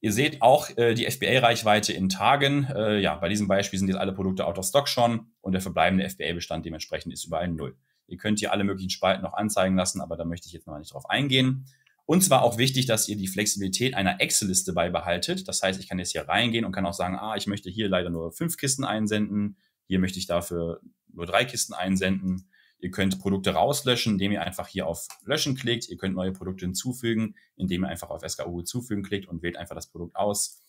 Ihr 0.00 0.12
seht 0.12 0.42
auch 0.42 0.70
äh, 0.76 0.94
die 0.94 1.10
FBA-Reichweite 1.10 1.92
in 1.92 2.08
Tagen. 2.08 2.64
Äh, 2.64 3.00
ja, 3.00 3.16
bei 3.16 3.28
diesem 3.28 3.48
Beispiel 3.48 3.78
sind 3.78 3.88
jetzt 3.88 3.98
alle 3.98 4.12
Produkte 4.12 4.46
out 4.46 4.58
of 4.58 4.66
stock 4.66 4.88
schon 4.88 5.32
und 5.40 5.52
der 5.52 5.60
verbleibende 5.60 6.08
FBA-Bestand 6.08 6.64
dementsprechend 6.64 7.12
ist 7.12 7.24
überall 7.24 7.48
null. 7.48 7.76
Ihr 8.06 8.18
könnt 8.18 8.38
hier 8.38 8.52
alle 8.52 8.62
möglichen 8.62 8.90
Spalten 8.90 9.22
noch 9.22 9.32
anzeigen 9.32 9.74
lassen, 9.74 10.00
aber 10.00 10.16
da 10.16 10.24
möchte 10.24 10.46
ich 10.46 10.52
jetzt 10.52 10.66
noch 10.66 10.78
nicht 10.78 10.92
drauf 10.92 11.10
eingehen. 11.10 11.66
Und 12.06 12.22
zwar 12.22 12.42
auch 12.42 12.56
wichtig, 12.56 12.86
dass 12.86 13.08
ihr 13.08 13.16
die 13.16 13.26
Flexibilität 13.26 13.94
einer 13.94 14.20
Excel-Liste 14.20 14.72
beibehaltet. 14.72 15.48
Das 15.48 15.60
heißt, 15.62 15.80
ich 15.80 15.88
kann 15.88 15.98
jetzt 15.98 16.12
hier 16.12 16.28
reingehen 16.28 16.64
und 16.64 16.70
kann 16.70 16.86
auch 16.86 16.94
sagen, 16.94 17.16
ah, 17.16 17.34
ich 17.36 17.48
möchte 17.48 17.68
hier 17.68 17.88
leider 17.88 18.10
nur 18.10 18.32
fünf 18.32 18.56
Kisten 18.56 18.84
einsenden. 18.84 19.56
Hier 19.88 19.98
möchte 19.98 20.20
ich 20.20 20.26
dafür 20.26 20.80
nur 21.12 21.26
drei 21.26 21.44
Kisten 21.44 21.74
einsenden. 21.74 22.48
Ihr 22.78 22.92
könnt 22.92 23.18
Produkte 23.18 23.50
rauslöschen, 23.50 24.12
indem 24.12 24.32
ihr 24.32 24.42
einfach 24.42 24.68
hier 24.68 24.86
auf 24.86 25.08
Löschen 25.24 25.56
klickt. 25.56 25.88
Ihr 25.88 25.96
könnt 25.96 26.14
neue 26.14 26.32
Produkte 26.32 26.66
hinzufügen, 26.66 27.34
indem 27.56 27.84
ihr 27.84 27.88
einfach 27.88 28.10
auf 28.10 28.22
SKU 28.26 28.58
hinzufügen 28.58 29.02
klickt 29.02 29.26
und 29.26 29.42
wählt 29.42 29.56
einfach 29.56 29.74
das 29.74 29.90
Produkt 29.90 30.14
aus. 30.14 30.62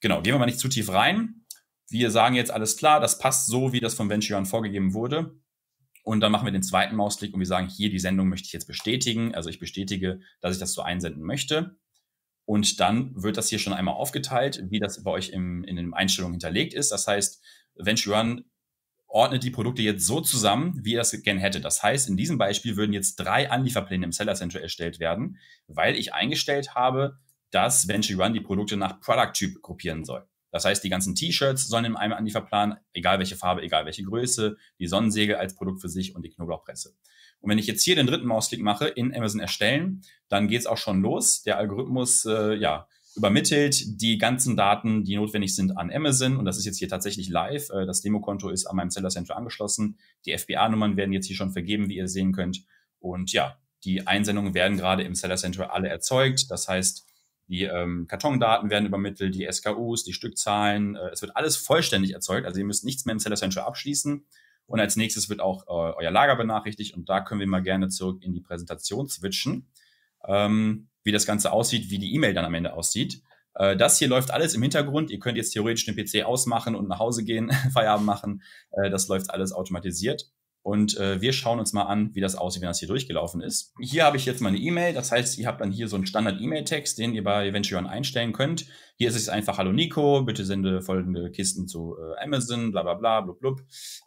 Genau, 0.00 0.22
gehen 0.22 0.34
wir 0.34 0.38
mal 0.38 0.46
nicht 0.46 0.60
zu 0.60 0.68
tief 0.68 0.90
rein. 0.90 1.44
Wir 1.88 2.10
sagen 2.10 2.36
jetzt 2.36 2.50
alles 2.50 2.76
klar, 2.76 3.00
das 3.00 3.18
passt 3.18 3.46
so, 3.46 3.72
wie 3.72 3.80
das 3.80 3.94
von 3.94 4.08
Venture 4.08 4.44
vorgegeben 4.44 4.94
wurde. 4.94 5.34
Und 6.04 6.20
dann 6.20 6.30
machen 6.30 6.46
wir 6.46 6.52
den 6.52 6.62
zweiten 6.62 6.96
Mausklick 6.96 7.32
und 7.32 7.40
wir 7.40 7.46
sagen, 7.46 7.68
hier 7.68 7.90
die 7.90 7.98
Sendung 7.98 8.28
möchte 8.28 8.46
ich 8.46 8.52
jetzt 8.52 8.66
bestätigen. 8.66 9.34
Also 9.34 9.48
ich 9.48 9.58
bestätige, 9.58 10.20
dass 10.40 10.54
ich 10.54 10.60
das 10.60 10.74
so 10.74 10.82
einsenden 10.82 11.22
möchte. 11.22 11.78
Und 12.44 12.78
dann 12.78 13.10
wird 13.20 13.38
das 13.38 13.48
hier 13.48 13.58
schon 13.58 13.72
einmal 13.72 13.94
aufgeteilt, 13.94 14.64
wie 14.68 14.78
das 14.78 15.02
bei 15.02 15.10
euch 15.10 15.30
im, 15.30 15.64
in 15.64 15.76
den 15.76 15.94
Einstellungen 15.94 16.34
hinterlegt 16.34 16.74
ist. 16.74 16.92
Das 16.92 17.06
heißt, 17.06 17.42
Venture 17.74 18.20
One 18.20 18.44
ordnet 19.06 19.44
die 19.44 19.50
Produkte 19.50 19.80
jetzt 19.80 20.06
so 20.06 20.20
zusammen, 20.20 20.78
wie 20.82 20.94
er 20.94 20.98
das 20.98 21.22
gerne 21.22 21.40
hätte. 21.40 21.60
Das 21.60 21.82
heißt, 21.82 22.08
in 22.08 22.18
diesem 22.18 22.36
Beispiel 22.36 22.76
würden 22.76 22.92
jetzt 22.92 23.16
drei 23.16 23.50
Anlieferpläne 23.50 24.04
im 24.04 24.12
Seller 24.12 24.34
Center 24.34 24.60
erstellt 24.60 25.00
werden, 25.00 25.38
weil 25.68 25.96
ich 25.96 26.12
eingestellt 26.12 26.74
habe, 26.74 27.18
dass 27.50 27.88
Venture 27.88 28.22
One 28.22 28.34
die 28.34 28.40
Produkte 28.40 28.76
nach 28.76 29.00
Product-Typ 29.00 29.62
gruppieren 29.62 30.04
soll. 30.04 30.26
Das 30.54 30.64
heißt, 30.64 30.84
die 30.84 30.88
ganzen 30.88 31.16
T-Shirts 31.16 31.66
sollen 31.66 31.84
in 31.84 31.96
einem 31.96 32.12
Anlieferplan, 32.12 32.76
egal 32.92 33.18
welche 33.18 33.34
Farbe, 33.34 33.62
egal 33.62 33.86
welche 33.86 34.04
Größe, 34.04 34.56
die 34.78 34.86
Sonnensegel 34.86 35.34
als 35.34 35.56
Produkt 35.56 35.80
für 35.80 35.88
sich 35.88 36.14
und 36.14 36.22
die 36.22 36.30
Knoblauchpresse. 36.30 36.94
Und 37.40 37.50
wenn 37.50 37.58
ich 37.58 37.66
jetzt 37.66 37.82
hier 37.82 37.96
den 37.96 38.06
dritten 38.06 38.28
Mausklick 38.28 38.62
mache, 38.62 38.86
in 38.86 39.12
Amazon 39.12 39.40
erstellen, 39.40 40.02
dann 40.28 40.46
geht's 40.46 40.66
auch 40.66 40.76
schon 40.76 41.02
los. 41.02 41.42
Der 41.42 41.58
Algorithmus, 41.58 42.24
äh, 42.24 42.54
ja, 42.54 42.86
übermittelt 43.16 44.00
die 44.00 44.16
ganzen 44.16 44.56
Daten, 44.56 45.02
die 45.02 45.16
notwendig 45.16 45.56
sind 45.56 45.76
an 45.76 45.90
Amazon. 45.90 46.36
Und 46.36 46.44
das 46.44 46.56
ist 46.56 46.66
jetzt 46.66 46.78
hier 46.78 46.88
tatsächlich 46.88 47.28
live. 47.28 47.70
Äh, 47.70 47.84
das 47.84 48.00
Demokonto 48.00 48.48
ist 48.48 48.66
an 48.66 48.76
meinem 48.76 48.90
Seller 48.90 49.10
Center 49.10 49.36
angeschlossen. 49.36 49.98
Die 50.24 50.38
FBA-Nummern 50.38 50.96
werden 50.96 51.12
jetzt 51.12 51.26
hier 51.26 51.34
schon 51.34 51.50
vergeben, 51.50 51.88
wie 51.88 51.96
ihr 51.96 52.06
sehen 52.06 52.30
könnt. 52.30 52.64
Und 53.00 53.32
ja, 53.32 53.58
die 53.82 54.06
Einsendungen 54.06 54.54
werden 54.54 54.76
gerade 54.76 55.02
im 55.02 55.16
Seller 55.16 55.36
Center 55.36 55.74
alle 55.74 55.88
erzeugt. 55.88 56.48
Das 56.48 56.68
heißt, 56.68 57.08
die 57.48 57.64
ähm, 57.64 58.06
Kartondaten 58.08 58.70
werden 58.70 58.86
übermittelt, 58.86 59.34
die 59.34 59.46
SKUs, 59.50 60.04
die 60.04 60.12
Stückzahlen. 60.12 60.96
Äh, 60.96 61.10
es 61.10 61.22
wird 61.22 61.36
alles 61.36 61.56
vollständig 61.56 62.12
erzeugt. 62.12 62.46
Also 62.46 62.58
ihr 62.58 62.66
müsst 62.66 62.84
nichts 62.84 63.04
mehr 63.04 63.12
im 63.12 63.18
Seller 63.18 63.36
Center 63.36 63.66
abschließen. 63.66 64.24
Und 64.66 64.80
als 64.80 64.96
nächstes 64.96 65.28
wird 65.28 65.40
auch 65.40 65.66
äh, 65.66 65.94
euer 65.96 66.10
Lager 66.10 66.36
benachrichtigt. 66.36 66.94
Und 66.94 67.08
da 67.08 67.20
können 67.20 67.40
wir 67.40 67.46
mal 67.46 67.62
gerne 67.62 67.88
zurück 67.88 68.22
in 68.22 68.32
die 68.32 68.40
Präsentation 68.40 69.08
switchen. 69.08 69.68
Ähm, 70.26 70.88
wie 71.02 71.12
das 71.12 71.26
Ganze 71.26 71.52
aussieht, 71.52 71.90
wie 71.90 71.98
die 71.98 72.14
E-Mail 72.14 72.32
dann 72.32 72.46
am 72.46 72.54
Ende 72.54 72.72
aussieht. 72.72 73.22
Äh, 73.54 73.76
das 73.76 73.98
hier 73.98 74.08
läuft 74.08 74.30
alles 74.30 74.54
im 74.54 74.62
Hintergrund. 74.62 75.10
Ihr 75.10 75.18
könnt 75.18 75.36
jetzt 75.36 75.50
theoretisch 75.50 75.84
den 75.84 75.96
PC 75.96 76.24
ausmachen 76.24 76.74
und 76.74 76.88
nach 76.88 76.98
Hause 76.98 77.24
gehen, 77.24 77.50
Feierabend 77.72 78.06
machen. 78.06 78.42
Äh, 78.72 78.90
das 78.90 79.08
läuft 79.08 79.30
alles 79.30 79.52
automatisiert. 79.52 80.30
Und 80.64 80.96
äh, 80.96 81.20
wir 81.20 81.34
schauen 81.34 81.58
uns 81.58 81.74
mal 81.74 81.82
an, 81.82 82.14
wie 82.14 82.22
das 82.22 82.36
aussieht, 82.36 82.62
wenn 82.62 82.70
das 82.70 82.78
hier 82.78 82.88
durchgelaufen 82.88 83.42
ist. 83.42 83.74
Hier 83.78 84.04
habe 84.04 84.16
ich 84.16 84.24
jetzt 84.24 84.40
meine 84.40 84.56
E-Mail. 84.56 84.94
Das 84.94 85.12
heißt, 85.12 85.38
ihr 85.38 85.46
habt 85.46 85.60
dann 85.60 85.70
hier 85.70 85.88
so 85.88 85.96
einen 85.96 86.06
Standard-E-Mail-Text, 86.06 86.96
den 86.96 87.12
ihr 87.12 87.22
bei 87.22 87.46
Eventuon 87.46 87.86
einstellen 87.86 88.32
könnt. 88.32 88.64
Hier 88.96 89.10
ist 89.10 89.14
es 89.14 89.28
einfach, 89.28 89.58
hallo 89.58 89.72
Nico, 89.72 90.22
bitte 90.22 90.46
sende 90.46 90.80
folgende 90.80 91.30
Kisten 91.30 91.68
zu 91.68 91.96
äh, 91.98 92.24
Amazon, 92.24 92.72
bla 92.72 92.82
bla 92.82 92.94
bla, 92.94 93.20
blub 93.20 93.40
blub. 93.40 93.60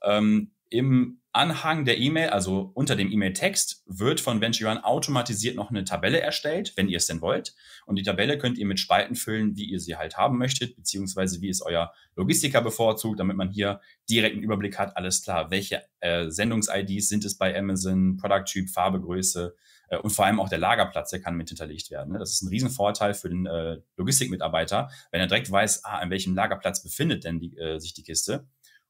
Ähm, 0.03 0.49
Im 0.71 1.21
Anhang 1.37 1.85
der 1.85 1.97
E-Mail, 1.97 2.29
also 2.29 2.71
unter 2.73 2.95
dem 2.95 3.11
E-Mail-Text, 3.11 3.83
wird 3.85 4.19
von 4.19 4.41
Venture 4.41 4.85
automatisiert 4.85 5.55
noch 5.55 5.69
eine 5.69 5.83
Tabelle 5.83 6.19
erstellt, 6.19 6.73
wenn 6.75 6.89
ihr 6.89 6.97
es 6.97 7.07
denn 7.07 7.21
wollt. 7.21 7.55
Und 7.85 7.95
die 7.95 8.03
Tabelle 8.03 8.37
könnt 8.37 8.57
ihr 8.57 8.65
mit 8.65 8.79
Spalten 8.79 9.15
füllen, 9.15 9.55
wie 9.55 9.65
ihr 9.65 9.79
sie 9.79 9.95
halt 9.95 10.17
haben 10.17 10.37
möchtet, 10.37 10.75
beziehungsweise 10.75 11.41
wie 11.41 11.49
es 11.49 11.61
euer 11.61 11.93
Logistiker 12.15 12.61
bevorzugt, 12.61 13.19
damit 13.19 13.37
man 13.37 13.51
hier 13.51 13.79
direkt 14.09 14.33
einen 14.33 14.43
Überblick 14.43 14.77
hat. 14.77 14.97
Alles 14.97 15.23
klar, 15.23 15.51
welche 15.51 15.83
äh, 15.99 16.29
Sendungs-IDs 16.29 17.07
sind 17.07 17.23
es 17.23 17.37
bei 17.37 17.57
Amazon, 17.57 18.17
Produkttyp, 18.17 18.69
Farbe, 18.69 18.99
Größe 18.99 19.55
äh, 19.89 19.97
und 19.97 20.09
vor 20.09 20.25
allem 20.25 20.39
auch 20.39 20.49
der 20.49 20.59
Lagerplatz, 20.59 21.11
der 21.11 21.21
kann 21.21 21.35
mit 21.35 21.49
hinterlegt 21.49 21.91
werden. 21.91 22.13
Ne? 22.13 22.19
Das 22.19 22.31
ist 22.31 22.41
ein 22.41 22.49
Riesenvorteil 22.49 23.13
für 23.13 23.29
den 23.29 23.45
äh, 23.45 23.77
Logistikmitarbeiter, 23.95 24.89
wenn 25.11 25.21
er 25.21 25.27
direkt 25.27 25.51
weiß, 25.51 25.85
ah, 25.85 25.99
an 25.99 26.09
welchem 26.09 26.35
Lagerplatz 26.35 26.83
befindet 26.83 27.23
denn 27.23 27.39
die, 27.39 27.57
äh, 27.57 27.79
sich 27.79 27.93
die 27.93 28.03
Kiste 28.03 28.47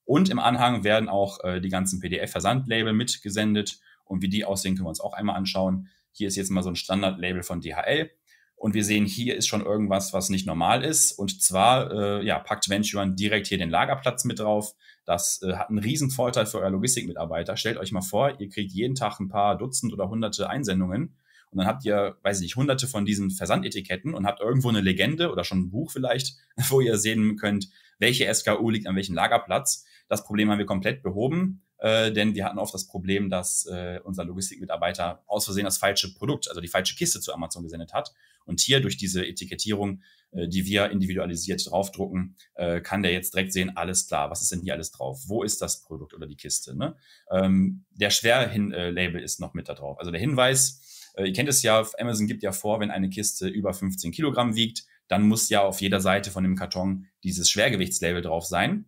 und 0.07 0.29
im 0.29 0.39
Anhang 0.39 0.85
werden 0.85 1.09
auch 1.09 1.43
äh, 1.43 1.59
die 1.59 1.67
ganzen 1.67 1.99
PDF-Versandlabel 1.99 2.93
mitgesendet. 2.93 3.79
Und 4.05 4.21
wie 4.21 4.29
die 4.29 4.45
aussehen, 4.45 4.75
können 4.75 4.85
wir 4.85 4.89
uns 4.89 5.01
auch 5.01 5.11
einmal 5.11 5.35
anschauen. 5.35 5.89
Hier 6.13 6.29
ist 6.29 6.37
jetzt 6.37 6.49
mal 6.49 6.63
so 6.63 6.69
ein 6.69 6.77
Standardlabel 6.77 7.43
von 7.43 7.59
DHL. 7.59 8.09
Und 8.55 8.73
wir 8.73 8.85
sehen, 8.85 9.05
hier 9.05 9.35
ist 9.35 9.47
schon 9.47 9.65
irgendwas, 9.65 10.13
was 10.13 10.29
nicht 10.29 10.47
normal 10.47 10.85
ist. 10.85 11.11
Und 11.11 11.43
zwar 11.43 11.91
äh, 11.91 12.25
ja, 12.25 12.39
packt 12.39 12.69
Venturan 12.69 13.17
direkt 13.17 13.47
hier 13.47 13.57
den 13.57 13.69
Lagerplatz 13.69 14.23
mit 14.23 14.39
drauf. 14.39 14.75
Das 15.03 15.41
äh, 15.43 15.55
hat 15.55 15.67
einen 15.69 15.79
riesen 15.79 16.09
Vorteil 16.09 16.45
für 16.45 16.59
euer 16.59 16.69
Logistikmitarbeiter. 16.69 17.57
Stellt 17.57 17.77
euch 17.77 17.91
mal 17.91 17.99
vor, 17.99 18.39
ihr 18.39 18.47
kriegt 18.47 18.71
jeden 18.71 18.95
Tag 18.95 19.19
ein 19.19 19.27
paar 19.27 19.57
Dutzend 19.57 19.91
oder 19.91 20.07
hunderte 20.07 20.49
Einsendungen. 20.49 21.17
Und 21.51 21.57
dann 21.57 21.67
habt 21.67 21.83
ihr, 21.83 22.17
weiß 22.23 22.37
ich 22.37 22.43
nicht, 22.43 22.55
hunderte 22.55 22.87
von 22.87 23.03
diesen 23.03 23.29
Versandetiketten 23.29 24.13
und 24.13 24.25
habt 24.25 24.39
irgendwo 24.39 24.69
eine 24.69 24.81
Legende 24.81 25.31
oder 25.33 25.43
schon 25.43 25.63
ein 25.63 25.69
Buch 25.69 25.91
vielleicht, 25.91 26.37
wo 26.69 26.79
ihr 26.79 26.97
sehen 26.97 27.35
könnt, 27.35 27.67
welche 27.99 28.33
SKU 28.33 28.69
liegt 28.69 28.87
an 28.87 28.95
welchem 28.95 29.15
Lagerplatz. 29.15 29.85
Das 30.07 30.23
Problem 30.23 30.49
haben 30.49 30.59
wir 30.59 30.65
komplett 30.65 31.03
behoben, 31.03 31.63
äh, 31.79 32.11
denn 32.11 32.33
wir 32.33 32.45
hatten 32.45 32.59
oft 32.59 32.73
das 32.73 32.87
Problem, 32.87 33.29
dass 33.29 33.65
äh, 33.65 33.99
unser 34.03 34.25
Logistikmitarbeiter 34.25 35.23
aus 35.27 35.45
Versehen 35.45 35.65
das 35.65 35.77
falsche 35.77 36.13
Produkt, 36.13 36.49
also 36.49 36.61
die 36.61 36.67
falsche 36.67 36.95
Kiste 36.95 37.19
zu 37.19 37.33
Amazon 37.33 37.63
gesendet 37.63 37.93
hat. 37.93 38.13
Und 38.45 38.61
hier 38.61 38.79
durch 38.79 38.95
diese 38.95 39.25
Etikettierung, 39.25 40.01
äh, 40.31 40.47
die 40.47 40.65
wir 40.65 40.89
individualisiert 40.89 41.69
draufdrucken, 41.69 42.37
äh, 42.55 42.81
kann 42.81 43.03
der 43.03 43.11
jetzt 43.11 43.33
direkt 43.33 43.53
sehen, 43.53 43.75
alles 43.75 44.07
klar, 44.07 44.31
was 44.31 44.41
ist 44.41 44.51
denn 44.51 44.61
hier 44.61 44.73
alles 44.73 44.91
drauf? 44.91 45.23
Wo 45.27 45.43
ist 45.43 45.61
das 45.61 45.81
Produkt 45.81 46.13
oder 46.13 46.25
die 46.25 46.37
Kiste? 46.37 46.75
Ne? 46.75 46.95
Ähm, 47.29 47.85
der 47.91 48.09
Schwerhin-Label 48.09 49.21
ist 49.21 49.39
noch 49.39 49.53
mit 49.53 49.69
da 49.69 49.73
drauf. 49.73 49.99
Also 49.99 50.11
der 50.11 50.21
Hinweis, 50.21 51.11
äh, 51.15 51.25
ihr 51.25 51.33
kennt 51.33 51.49
es 51.49 51.61
ja, 51.61 51.85
Amazon 51.99 52.27
gibt 52.27 52.41
ja 52.41 52.53
vor, 52.53 52.79
wenn 52.79 52.91
eine 52.91 53.09
Kiste 53.09 53.47
über 53.47 53.73
15 53.73 54.11
Kilogramm 54.11 54.55
wiegt, 54.55 54.85
dann 55.07 55.23
muss 55.23 55.49
ja 55.49 55.61
auf 55.61 55.81
jeder 55.81 55.99
Seite 55.99 56.31
von 56.31 56.43
dem 56.43 56.55
Karton 56.55 57.07
dieses 57.23 57.49
Schwergewichtslabel 57.49 58.21
drauf 58.21 58.45
sein. 58.45 58.85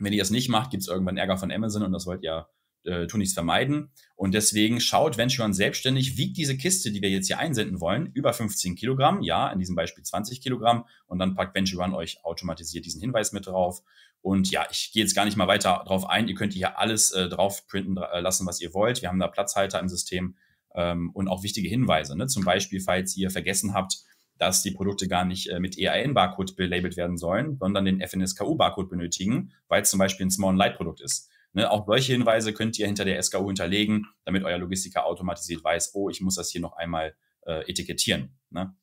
Wenn 0.00 0.12
ihr 0.12 0.18
das 0.18 0.30
nicht 0.30 0.48
macht, 0.48 0.70
gibt 0.70 0.82
es 0.82 0.88
irgendwann 0.88 1.16
Ärger 1.16 1.36
von 1.36 1.52
Amazon 1.52 1.82
und 1.82 1.92
das 1.92 2.06
wollt 2.06 2.22
ihr 2.22 2.48
äh, 2.84 3.06
tunlichst 3.06 3.34
vermeiden. 3.34 3.90
Und 4.16 4.32
deswegen 4.32 4.80
schaut 4.80 5.18
Venturan 5.18 5.52
selbstständig, 5.52 6.16
wiegt 6.16 6.36
diese 6.36 6.56
Kiste, 6.56 6.90
die 6.90 7.02
wir 7.02 7.10
jetzt 7.10 7.26
hier 7.26 7.38
einsenden 7.38 7.80
wollen, 7.80 8.10
über 8.14 8.32
15 8.32 8.74
Kilogramm, 8.74 9.22
ja, 9.22 9.50
in 9.50 9.58
diesem 9.58 9.76
Beispiel 9.76 10.02
20 10.02 10.40
Kilogramm. 10.40 10.84
Und 11.06 11.18
dann 11.18 11.34
packt 11.34 11.54
Venturan 11.54 11.94
euch 11.94 12.24
automatisiert 12.24 12.84
diesen 12.84 13.00
Hinweis 13.00 13.32
mit 13.32 13.46
drauf. 13.46 13.82
Und 14.22 14.50
ja, 14.50 14.66
ich 14.70 14.92
gehe 14.92 15.02
jetzt 15.02 15.14
gar 15.14 15.24
nicht 15.24 15.36
mal 15.36 15.48
weiter 15.48 15.82
drauf 15.86 16.08
ein. 16.08 16.28
Ihr 16.28 16.34
könnt 16.34 16.52
hier 16.52 16.78
alles 16.78 17.10
äh, 17.10 17.28
drauf 17.28 17.66
printen 17.66 17.96
äh, 17.96 18.20
lassen, 18.20 18.46
was 18.46 18.60
ihr 18.60 18.74
wollt. 18.74 19.02
Wir 19.02 19.08
haben 19.08 19.18
da 19.18 19.28
Platzhalter 19.28 19.80
im 19.80 19.88
System 19.88 20.36
ähm, 20.74 21.10
und 21.14 21.28
auch 21.28 21.42
wichtige 21.42 21.68
Hinweise. 21.68 22.16
Ne? 22.16 22.26
Zum 22.26 22.44
Beispiel, 22.44 22.80
falls 22.80 23.16
ihr 23.16 23.30
vergessen 23.30 23.72
habt, 23.74 23.98
dass 24.40 24.62
die 24.62 24.70
Produkte 24.70 25.06
gar 25.06 25.26
nicht 25.26 25.50
äh, 25.50 25.60
mit 25.60 25.78
EAN-Barcode 25.78 26.56
belabelt 26.56 26.96
werden 26.96 27.18
sollen, 27.18 27.58
sondern 27.60 27.84
den 27.84 28.00
FNSKU-Barcode 28.00 28.88
benötigen, 28.88 29.52
weil 29.68 29.82
es 29.82 29.90
zum 29.90 29.98
Beispiel 29.98 30.26
ein 30.26 30.30
Small- 30.30 30.54
und 30.54 30.56
Light-Produkt 30.56 31.02
ist. 31.02 31.28
Ne, 31.52 31.70
auch 31.70 31.84
solche 31.84 32.12
Hinweise 32.12 32.54
könnt 32.54 32.78
ihr 32.78 32.86
hinter 32.86 33.04
der 33.04 33.22
SKU 33.22 33.48
hinterlegen, 33.48 34.06
damit 34.24 34.44
euer 34.44 34.56
Logistiker 34.56 35.04
automatisiert 35.04 35.62
weiß, 35.62 35.90
oh, 35.94 36.08
ich 36.08 36.22
muss 36.22 36.36
das 36.36 36.50
hier 36.50 36.62
noch 36.62 36.72
einmal 36.72 37.14
äh, 37.42 37.68
etikettieren. 37.68 38.38
Ne? 38.48 38.74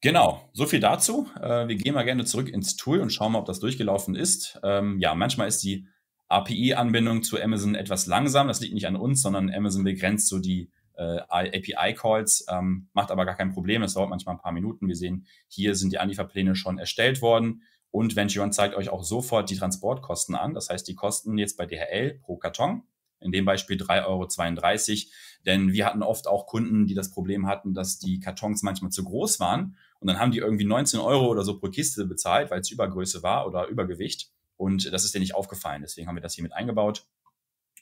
Genau, 0.00 0.48
so 0.54 0.64
viel 0.64 0.80
dazu. 0.80 1.28
Äh, 1.38 1.68
wir 1.68 1.74
gehen 1.74 1.94
mal 1.94 2.04
gerne 2.04 2.24
zurück 2.24 2.48
ins 2.48 2.76
Tool 2.76 3.00
und 3.00 3.10
schauen 3.10 3.32
mal, 3.32 3.40
ob 3.40 3.46
das 3.46 3.60
durchgelaufen 3.60 4.14
ist. 4.14 4.58
Ähm, 4.62 4.98
ja, 4.98 5.14
manchmal 5.14 5.48
ist 5.48 5.62
die 5.62 5.88
API-Anbindung 6.28 7.22
zu 7.22 7.38
Amazon 7.38 7.74
etwas 7.74 8.06
langsam. 8.06 8.48
Das 8.48 8.60
liegt 8.60 8.74
nicht 8.74 8.86
an 8.86 8.96
uns, 8.96 9.20
sondern 9.20 9.52
Amazon 9.52 9.84
begrenzt 9.84 10.28
so 10.28 10.38
die 10.38 10.70
äh, 10.98 11.20
API-Calls, 11.28 12.46
ähm, 12.50 12.88
macht 12.92 13.10
aber 13.10 13.24
gar 13.24 13.36
kein 13.36 13.52
Problem. 13.52 13.82
Es 13.82 13.94
dauert 13.94 14.10
manchmal 14.10 14.34
ein 14.34 14.40
paar 14.40 14.52
Minuten. 14.52 14.88
Wir 14.88 14.96
sehen, 14.96 15.26
hier 15.46 15.74
sind 15.74 15.92
die 15.92 15.98
Anlieferpläne 15.98 16.56
schon 16.56 16.78
erstellt 16.78 17.22
worden. 17.22 17.62
Und 17.90 18.16
Venturon 18.16 18.52
zeigt 18.52 18.74
euch 18.74 18.90
auch 18.90 19.04
sofort 19.04 19.48
die 19.48 19.56
Transportkosten 19.56 20.34
an. 20.34 20.54
Das 20.54 20.68
heißt, 20.68 20.86
die 20.88 20.94
Kosten 20.94 21.38
jetzt 21.38 21.56
bei 21.56 21.66
DHL 21.66 22.18
pro 22.20 22.36
Karton, 22.36 22.82
in 23.20 23.32
dem 23.32 23.44
Beispiel 23.44 23.76
3,32 23.76 24.06
Euro. 24.06 25.12
Denn 25.46 25.72
wir 25.72 25.86
hatten 25.86 26.02
oft 26.02 26.26
auch 26.26 26.46
Kunden, 26.46 26.86
die 26.86 26.94
das 26.94 27.10
Problem 27.10 27.46
hatten, 27.46 27.74
dass 27.74 27.98
die 27.98 28.20
Kartons 28.20 28.62
manchmal 28.62 28.90
zu 28.90 29.04
groß 29.04 29.40
waren. 29.40 29.76
Und 30.00 30.08
dann 30.08 30.18
haben 30.18 30.32
die 30.32 30.38
irgendwie 30.38 30.64
19 30.64 31.00
Euro 31.00 31.28
oder 31.28 31.44
so 31.44 31.58
pro 31.58 31.68
Kiste 31.68 32.04
bezahlt, 32.06 32.50
weil 32.50 32.60
es 32.60 32.70
Übergröße 32.70 33.22
war 33.22 33.46
oder 33.46 33.66
Übergewicht. 33.68 34.30
Und 34.56 34.92
das 34.92 35.04
ist 35.04 35.14
denen 35.14 35.22
nicht 35.22 35.36
aufgefallen. 35.36 35.82
Deswegen 35.82 36.08
haben 36.08 36.16
wir 36.16 36.22
das 36.22 36.34
hier 36.34 36.42
mit 36.42 36.52
eingebaut. 36.52 37.06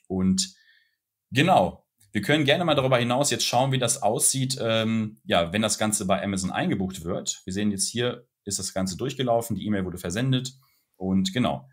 Und 0.07 0.55
genau, 1.31 1.86
wir 2.11 2.21
können 2.21 2.45
gerne 2.45 2.65
mal 2.65 2.75
darüber 2.75 2.97
hinaus 2.97 3.31
jetzt 3.31 3.45
schauen, 3.45 3.71
wie 3.71 3.79
das 3.79 4.01
aussieht, 4.01 4.57
ähm, 4.61 5.19
ja, 5.25 5.53
wenn 5.53 5.61
das 5.61 5.77
Ganze 5.77 6.05
bei 6.05 6.23
Amazon 6.23 6.51
eingebucht 6.51 7.03
wird. 7.03 7.41
Wir 7.45 7.53
sehen 7.53 7.71
jetzt 7.71 7.87
hier 7.87 8.27
ist 8.45 8.59
das 8.59 8.73
Ganze 8.73 8.95
durchgelaufen, 8.97 9.55
die 9.55 9.65
E-Mail 9.65 9.85
wurde 9.85 9.97
versendet 9.97 10.53
und 10.95 11.33
genau. 11.33 11.67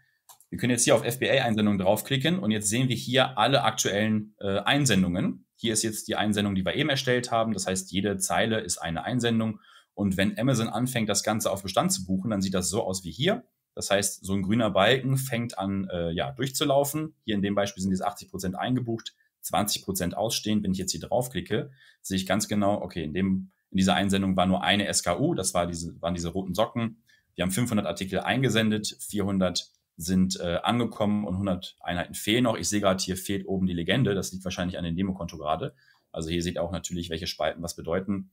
Wir 0.50 0.58
können 0.58 0.70
jetzt 0.70 0.84
hier 0.84 0.94
auf 0.94 1.04
FBA-Einsendungen 1.04 1.78
draufklicken 1.78 2.38
und 2.38 2.50
jetzt 2.50 2.68
sehen 2.68 2.88
wir 2.88 2.96
hier 2.96 3.38
alle 3.38 3.62
aktuellen 3.64 4.34
äh, 4.38 4.58
Einsendungen. 4.58 5.46
Hier 5.56 5.72
ist 5.72 5.82
jetzt 5.82 6.06
die 6.06 6.16
Einsendung, 6.16 6.54
die 6.54 6.64
wir 6.64 6.74
eben 6.74 6.90
erstellt 6.90 7.30
haben. 7.30 7.54
Das 7.54 7.66
heißt, 7.66 7.90
jede 7.90 8.18
Zeile 8.18 8.60
ist 8.60 8.78
eine 8.78 9.04
Einsendung. 9.04 9.60
Und 9.94 10.16
wenn 10.16 10.38
Amazon 10.38 10.68
anfängt, 10.68 11.08
das 11.08 11.24
Ganze 11.24 11.50
auf 11.50 11.62
Bestand 11.62 11.92
zu 11.92 12.04
buchen, 12.04 12.30
dann 12.30 12.40
sieht 12.40 12.54
das 12.54 12.68
so 12.68 12.84
aus 12.84 13.04
wie 13.04 13.10
hier. 13.10 13.44
Das 13.74 13.90
heißt, 13.90 14.24
so 14.24 14.34
ein 14.34 14.42
grüner 14.42 14.70
Balken 14.70 15.16
fängt 15.16 15.58
an, 15.58 15.88
äh, 15.90 16.12
ja, 16.12 16.30
durchzulaufen. 16.30 17.16
Hier 17.24 17.34
in 17.34 17.42
dem 17.42 17.54
Beispiel 17.54 17.82
sind 17.82 17.90
jetzt 17.90 18.04
80 18.04 18.30
Prozent 18.30 18.56
eingebucht. 18.56 19.14
20 19.44 19.84
Prozent 19.84 20.16
ausstehen. 20.16 20.62
Wenn 20.62 20.72
ich 20.72 20.78
jetzt 20.78 20.92
hier 20.92 21.00
draufklicke, 21.00 21.70
sehe 22.02 22.16
ich 22.16 22.26
ganz 22.26 22.48
genau, 22.48 22.80
okay, 22.80 23.04
in, 23.04 23.14
dem, 23.14 23.50
in 23.70 23.76
dieser 23.76 23.94
Einsendung 23.94 24.36
war 24.36 24.46
nur 24.46 24.62
eine 24.62 24.92
SKU, 24.92 25.34
das 25.34 25.54
war 25.54 25.66
diese, 25.66 26.00
waren 26.00 26.14
diese 26.14 26.28
roten 26.28 26.54
Socken. 26.54 27.02
Wir 27.34 27.42
haben 27.42 27.50
500 27.50 27.86
Artikel 27.86 28.20
eingesendet, 28.20 28.96
400 29.00 29.70
sind 29.96 30.40
äh, 30.40 30.56
angekommen 30.62 31.24
und 31.24 31.34
100 31.34 31.76
Einheiten 31.80 32.14
fehlen 32.14 32.44
noch. 32.44 32.56
Ich 32.56 32.68
sehe 32.68 32.80
gerade, 32.80 33.02
hier 33.02 33.16
fehlt 33.16 33.46
oben 33.46 33.66
die 33.66 33.74
Legende. 33.74 34.14
Das 34.14 34.32
liegt 34.32 34.44
wahrscheinlich 34.44 34.76
an 34.76 34.84
dem 34.84 34.96
Demokonto 34.96 35.38
gerade. 35.38 35.74
Also 36.14 36.30
hier 36.30 36.42
seht 36.42 36.54
ihr 36.56 36.62
auch 36.62 36.72
natürlich, 36.72 37.10
welche 37.10 37.26
Spalten 37.26 37.62
was 37.62 37.76
bedeuten. 37.76 38.30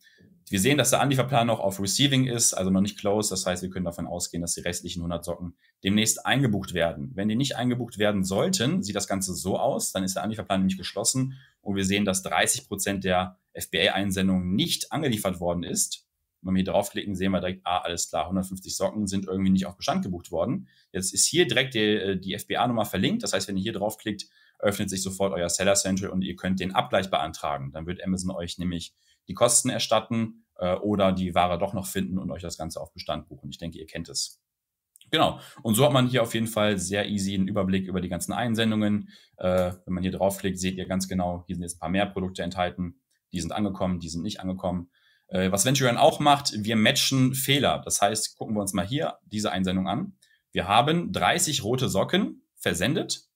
Wir 0.49 0.59
sehen, 0.59 0.77
dass 0.77 0.89
der 0.89 1.01
Anlieferplan 1.01 1.47
noch 1.47 1.59
auf 1.59 1.79
Receiving 1.79 2.25
ist, 2.25 2.53
also 2.53 2.71
noch 2.71 2.81
nicht 2.81 2.99
closed. 2.99 3.31
Das 3.31 3.45
heißt, 3.45 3.63
wir 3.63 3.69
können 3.69 3.85
davon 3.85 4.05
ausgehen, 4.05 4.41
dass 4.41 4.53
die 4.53 4.61
restlichen 4.61 4.99
100 4.99 5.23
Socken 5.23 5.55
demnächst 5.83 6.25
eingebucht 6.25 6.73
werden. 6.73 7.11
Wenn 7.15 7.29
die 7.29 7.35
nicht 7.35 7.55
eingebucht 7.55 7.97
werden 7.97 8.23
sollten, 8.23 8.83
sieht 8.83 8.95
das 8.95 9.07
Ganze 9.07 9.33
so 9.33 9.57
aus. 9.57 9.91
Dann 9.91 10.03
ist 10.03 10.15
der 10.15 10.23
Anlieferplan 10.23 10.59
nämlich 10.59 10.77
geschlossen 10.77 11.37
und 11.61 11.75
wir 11.75 11.85
sehen, 11.85 12.05
dass 12.05 12.23
30 12.23 12.67
Prozent 12.67 13.03
der 13.03 13.37
FBA-Einsendungen 13.53 14.53
nicht 14.53 14.91
angeliefert 14.91 15.39
worden 15.39 15.63
ist. 15.63 16.05
Wenn 16.41 16.55
wir 16.55 16.63
hier 16.63 16.71
draufklicken, 16.73 17.15
sehen 17.15 17.31
wir 17.31 17.39
direkt, 17.39 17.61
ah, 17.65 17.79
alles 17.79 18.09
klar, 18.09 18.23
150 18.23 18.75
Socken 18.75 19.05
sind 19.05 19.27
irgendwie 19.27 19.51
nicht 19.51 19.67
auf 19.67 19.77
Bestand 19.77 20.03
gebucht 20.03 20.31
worden. 20.31 20.67
Jetzt 20.91 21.13
ist 21.13 21.27
hier 21.27 21.47
direkt 21.47 21.75
die, 21.75 21.79
äh, 21.79 22.19
die 22.19 22.37
FBA-Nummer 22.37 22.85
verlinkt. 22.85 23.23
Das 23.23 23.33
heißt, 23.33 23.47
wenn 23.47 23.57
ihr 23.57 23.63
hier 23.63 23.73
draufklickt, 23.73 24.27
öffnet 24.61 24.89
sich 24.89 25.03
sofort 25.03 25.33
euer 25.33 25.49
Seller 25.49 25.75
Central 25.75 26.09
und 26.09 26.21
ihr 26.23 26.35
könnt 26.35 26.59
den 26.59 26.73
Abgleich 26.73 27.09
beantragen. 27.09 27.71
Dann 27.71 27.85
wird 27.85 28.03
Amazon 28.03 28.31
euch 28.31 28.57
nämlich 28.57 28.93
die 29.27 29.33
Kosten 29.33 29.69
erstatten 29.69 30.45
äh, 30.57 30.75
oder 30.75 31.11
die 31.11 31.35
Ware 31.35 31.57
doch 31.57 31.73
noch 31.73 31.87
finden 31.87 32.17
und 32.17 32.31
euch 32.31 32.41
das 32.41 32.57
Ganze 32.57 32.79
auf 32.79 32.93
Bestand 32.93 33.27
buchen. 33.27 33.49
Ich 33.49 33.57
denke, 33.57 33.79
ihr 33.79 33.87
kennt 33.87 34.09
es. 34.09 34.41
Genau. 35.09 35.39
Und 35.61 35.75
so 35.75 35.85
hat 35.85 35.91
man 35.91 36.07
hier 36.07 36.23
auf 36.23 36.33
jeden 36.33 36.47
Fall 36.47 36.77
sehr 36.77 37.09
easy 37.09 37.33
einen 37.33 37.47
Überblick 37.47 37.87
über 37.87 37.99
die 37.99 38.07
ganzen 38.07 38.31
Einsendungen. 38.31 39.09
Äh, 39.37 39.73
wenn 39.85 39.93
man 39.93 40.03
hier 40.03 40.11
draufklickt, 40.11 40.57
seht 40.57 40.77
ihr 40.77 40.87
ganz 40.87 41.07
genau, 41.07 41.43
hier 41.47 41.55
sind 41.55 41.63
jetzt 41.63 41.75
ein 41.75 41.79
paar 41.79 41.89
mehr 41.89 42.05
Produkte 42.05 42.43
enthalten. 42.43 43.01
Die 43.33 43.41
sind 43.41 43.51
angekommen, 43.51 43.99
die 43.99 44.09
sind 44.09 44.21
nicht 44.21 44.39
angekommen. 44.39 44.89
Äh, 45.27 45.51
was 45.51 45.65
Venturean 45.65 45.97
auch 45.97 46.19
macht, 46.19 46.53
wir 46.55 46.75
matchen 46.75 47.33
Fehler. 47.33 47.81
Das 47.83 48.01
heißt, 48.01 48.37
gucken 48.37 48.55
wir 48.55 48.61
uns 48.61 48.73
mal 48.73 48.85
hier 48.85 49.17
diese 49.25 49.51
Einsendung 49.51 49.87
an. 49.87 50.17
Wir 50.51 50.67
haben 50.67 51.11
30 51.11 51.63
rote 51.63 51.89
Socken 51.89 52.43
versendet 52.55 53.30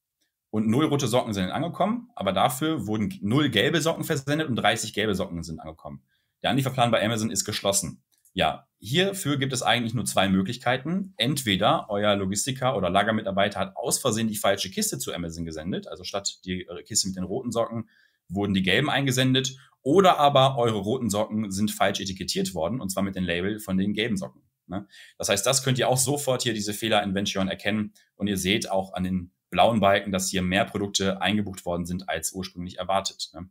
und 0.55 0.69
null 0.69 0.85
rote 0.85 1.09
Socken 1.09 1.33
sind 1.33 1.51
angekommen, 1.51 2.09
aber 2.15 2.31
dafür 2.31 2.87
wurden 2.87 3.13
null 3.21 3.49
gelbe 3.49 3.81
Socken 3.81 4.05
versendet 4.05 4.47
und 4.47 4.55
30 4.55 4.93
gelbe 4.93 5.13
Socken 5.13 5.43
sind 5.43 5.59
angekommen. 5.59 6.01
Der 6.43 6.49
Anlieferplan 6.49 6.91
bei 6.91 7.03
Amazon 7.03 7.29
ist 7.29 7.43
geschlossen. 7.43 8.01
Ja, 8.31 8.65
hierfür 8.79 9.35
gibt 9.35 9.51
es 9.51 9.63
eigentlich 9.63 9.93
nur 9.93 10.05
zwei 10.05 10.29
Möglichkeiten. 10.29 11.13
Entweder 11.17 11.87
euer 11.89 12.15
Logistiker 12.15 12.77
oder 12.77 12.89
Lagermitarbeiter 12.89 13.59
hat 13.59 13.75
aus 13.75 13.99
Versehen 13.99 14.29
die 14.29 14.37
falsche 14.37 14.71
Kiste 14.71 14.97
zu 14.97 15.13
Amazon 15.13 15.43
gesendet, 15.43 15.89
also 15.89 16.05
statt 16.05 16.39
die 16.45 16.65
Kiste 16.85 17.09
mit 17.09 17.17
den 17.17 17.25
roten 17.25 17.51
Socken 17.51 17.89
wurden 18.29 18.53
die 18.53 18.63
gelben 18.63 18.89
eingesendet, 18.89 19.57
oder 19.81 20.19
aber 20.19 20.57
eure 20.57 20.77
roten 20.77 21.09
Socken 21.09 21.51
sind 21.51 21.69
falsch 21.69 21.99
etikettiert 21.99 22.53
worden, 22.53 22.79
und 22.79 22.87
zwar 22.87 23.03
mit 23.03 23.17
dem 23.17 23.25
Label 23.25 23.59
von 23.59 23.77
den 23.77 23.93
gelben 23.93 24.15
Socken. 24.15 24.41
Ne? 24.67 24.87
Das 25.17 25.27
heißt, 25.27 25.45
das 25.45 25.63
könnt 25.63 25.79
ihr 25.79 25.89
auch 25.89 25.97
sofort 25.97 26.43
hier 26.43 26.53
diese 26.53 26.73
Fehler 26.73 27.03
in 27.03 27.13
Ventureon 27.13 27.49
erkennen 27.49 27.93
und 28.15 28.27
ihr 28.27 28.37
seht 28.37 28.71
auch 28.71 28.93
an 28.93 29.03
den 29.03 29.31
blauen 29.55 29.79
Balken, 29.79 30.11
dass 30.11 30.27
hier 30.27 30.41
mehr 30.41 30.65
Produkte 30.65 31.21
eingebucht 31.21 31.65
worden 31.65 31.85
sind 31.85 32.09
als 32.09 32.33
ursprünglich 32.33 32.77
erwartet. 32.77 33.29
Ne? 33.33 33.47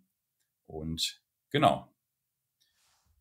Und 0.67 1.23
genau. 1.49 1.89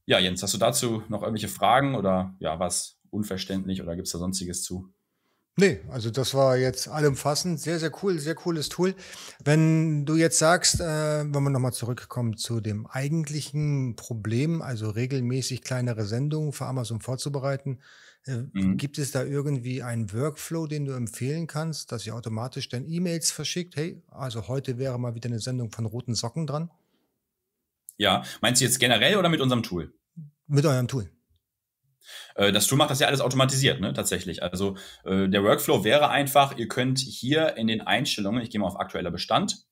Ja, 0.06 0.20
Jens, 0.20 0.44
hast 0.44 0.54
du 0.54 0.58
dazu 0.58 1.02
noch 1.08 1.22
irgendwelche 1.22 1.48
Fragen 1.48 1.96
oder 1.96 2.36
ja, 2.40 2.60
was 2.60 3.00
unverständlich 3.10 3.82
oder 3.82 3.96
gibt 3.96 4.08
es 4.08 4.12
da 4.12 4.20
sonstiges 4.20 4.64
zu? 4.64 4.94
Nee, 5.56 5.80
also 5.90 6.10
das 6.10 6.34
war 6.34 6.58
jetzt 6.58 6.90
allumfassend. 6.90 7.58
Sehr, 7.58 7.80
sehr 7.80 7.92
cool, 8.04 8.20
sehr 8.20 8.36
cooles 8.36 8.68
Tool. 8.68 8.96
Wenn 9.46 10.04
du 10.06 10.16
jetzt 10.16 10.40
sagst, 10.40 10.82
äh, 10.82 11.24
wenn 11.24 11.44
wir 11.44 11.52
nochmal 11.52 11.72
zurückkommen 11.72 12.36
zu 12.36 12.60
dem 12.60 12.86
eigentlichen 12.86 13.96
Problem, 13.96 14.62
also 14.62 14.90
regelmäßig 14.90 15.62
kleinere 15.62 16.04
Sendungen 16.04 16.52
für 16.52 16.66
Amazon 16.66 17.00
vorzubereiten, 17.00 17.80
mhm. 18.26 18.78
gibt 18.78 18.98
es 18.98 19.12
da 19.12 19.24
irgendwie 19.24 19.84
einen 19.84 20.12
Workflow, 20.14 20.68
den 20.68 20.86
du 20.86 20.94
empfehlen 20.94 21.48
kannst, 21.48 21.92
dass 21.92 22.06
ihr 22.06 22.16
automatisch 22.16 22.70
dann 22.70 22.86
E-Mails 22.88 23.32
verschickt? 23.32 23.76
Hey, 23.76 24.02
also 24.10 24.48
heute 24.48 24.78
wäre 24.78 25.00
mal 25.00 25.16
wieder 25.16 25.30
eine 25.30 25.40
Sendung 25.40 25.72
von 25.72 25.86
roten 25.86 26.16
Socken 26.16 26.48
dran? 26.48 26.70
Ja, 27.98 28.24
meinst 28.42 28.62
du 28.62 28.66
jetzt 28.66 28.80
generell 28.80 29.18
oder 29.18 29.30
mit 29.30 29.42
unserem 29.42 29.64
Tool? 29.64 29.94
Mit 30.48 30.66
eurem 30.66 30.88
Tool. 30.88 31.10
Äh, 32.36 32.52
das 32.52 32.68
Tool 32.68 32.78
macht 32.78 32.92
das 32.92 33.00
ja 33.00 33.08
alles 33.08 33.22
automatisiert, 33.22 33.80
ne, 33.80 33.94
tatsächlich. 33.94 34.44
Also 34.44 34.76
äh, 35.06 35.28
der 35.30 35.44
Workflow 35.44 35.84
wäre 35.84 36.10
einfach, 36.10 36.58
ihr 36.58 36.68
könnt 36.68 37.00
hier 37.00 37.56
in 37.58 37.68
den 37.68 37.82
Einstellungen, 37.82 38.42
ich 38.42 38.50
gehe 38.50 38.60
mal 38.60 38.68
auf 38.68 38.80
aktueller 38.80 39.12
Bestand, 39.12 39.66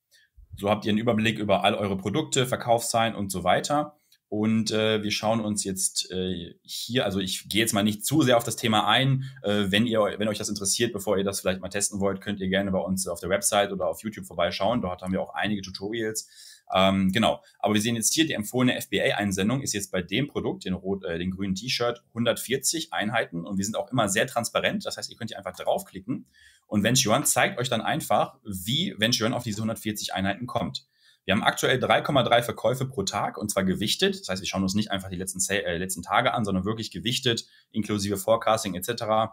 so 0.58 0.70
habt 0.70 0.86
ihr 0.86 0.90
einen 0.90 1.00
Überblick 1.00 1.40
über 1.40 1.64
all 1.64 1.76
eure 1.76 1.98
Produkte, 1.98 2.46
Verkaufszahlen 2.46 3.16
und 3.16 3.32
so 3.32 3.44
weiter. 3.44 3.98
Und 4.32 4.72
äh, 4.72 5.04
wir 5.04 5.12
schauen 5.12 5.42
uns 5.42 5.66
jetzt 5.66 6.10
äh, 6.10 6.56
hier, 6.64 7.04
also 7.04 7.20
ich 7.20 7.50
gehe 7.50 7.60
jetzt 7.60 7.74
mal 7.74 7.84
nicht 7.84 8.06
zu 8.06 8.22
sehr 8.22 8.38
auf 8.38 8.46
das 8.46 8.56
Thema 8.56 8.88
ein. 8.88 9.26
Äh, 9.44 9.66
wenn 9.72 9.86
ihr, 9.86 10.00
wenn 10.00 10.30
euch 10.30 10.38
das 10.38 10.48
interessiert, 10.48 10.94
bevor 10.94 11.18
ihr 11.18 11.26
das 11.26 11.42
vielleicht 11.42 11.60
mal 11.60 11.68
testen 11.68 12.00
wollt, 12.00 12.22
könnt 12.22 12.40
ihr 12.40 12.48
gerne 12.48 12.72
bei 12.72 12.80
uns 12.80 13.10
auf 13.10 13.20
der 13.20 13.28
Website 13.28 13.74
oder 13.74 13.90
auf 13.90 14.02
YouTube 14.04 14.26
vorbeischauen. 14.26 14.82
Dort 14.82 15.02
haben 15.02 15.12
wir 15.12 15.22
auch 15.22 15.34
einige 15.34 15.62
Tutorials 15.62 16.30
ähm, 16.74 17.12
genau. 17.12 17.44
Aber 17.60 17.74
wir 17.74 17.82
sehen 17.82 17.96
jetzt 17.96 18.14
hier, 18.14 18.26
die 18.26 18.34
empfohlene 18.34 18.80
FBA-Einsendung 18.80 19.62
ist 19.62 19.74
jetzt 19.74 19.92
bei 19.92 20.02
dem 20.02 20.28
Produkt, 20.28 20.66
den, 20.66 20.74
rot, 20.74 21.04
äh, 21.04 21.18
den 21.20 21.32
grünen 21.32 21.56
T-Shirt, 21.56 22.02
140 22.10 22.94
Einheiten. 22.94 23.46
Und 23.46 23.58
wir 23.58 23.66
sind 23.66 23.76
auch 23.76 23.92
immer 23.92 24.08
sehr 24.08 24.28
transparent. 24.28 24.86
Das 24.86 24.98
heißt, 24.98 25.12
ihr 25.12 25.18
könnt 25.18 25.32
hier 25.32 25.38
einfach 25.38 25.56
draufklicken. 25.56 26.26
Und 26.68 26.84
Ventureon 26.84 27.26
zeigt 27.26 27.60
euch 27.60 27.70
dann 27.70 27.82
einfach, 27.82 28.38
wie 28.44 28.96
Ventureon 28.98 29.34
auf 29.34 29.44
diese 29.44 29.58
140 29.58 30.14
Einheiten 30.14 30.48
kommt. 30.48 30.88
Wir 31.26 31.36
haben 31.36 31.44
aktuell 31.44 31.78
3,3 31.78 32.42
Verkäufe 32.42 32.86
pro 32.86 33.04
Tag 33.04 33.38
und 33.38 33.50
zwar 33.50 33.64
gewichtet. 33.64 34.20
Das 34.20 34.30
heißt, 34.30 34.42
wir 34.42 34.48
schauen 34.48 34.64
uns 34.64 34.74
nicht 34.74 34.92
einfach 34.92 35.10
die 35.10 35.18
letzten, 35.18 35.40
äh, 35.54 35.78
letzten 35.78 36.02
Tage 36.02 36.34
an, 36.34 36.46
sondern 36.46 36.66
wirklich 36.66 36.92
gewichtet, 36.92 37.46
inklusive 37.72 38.18
Forecasting 38.18 38.76
etc 38.76 39.32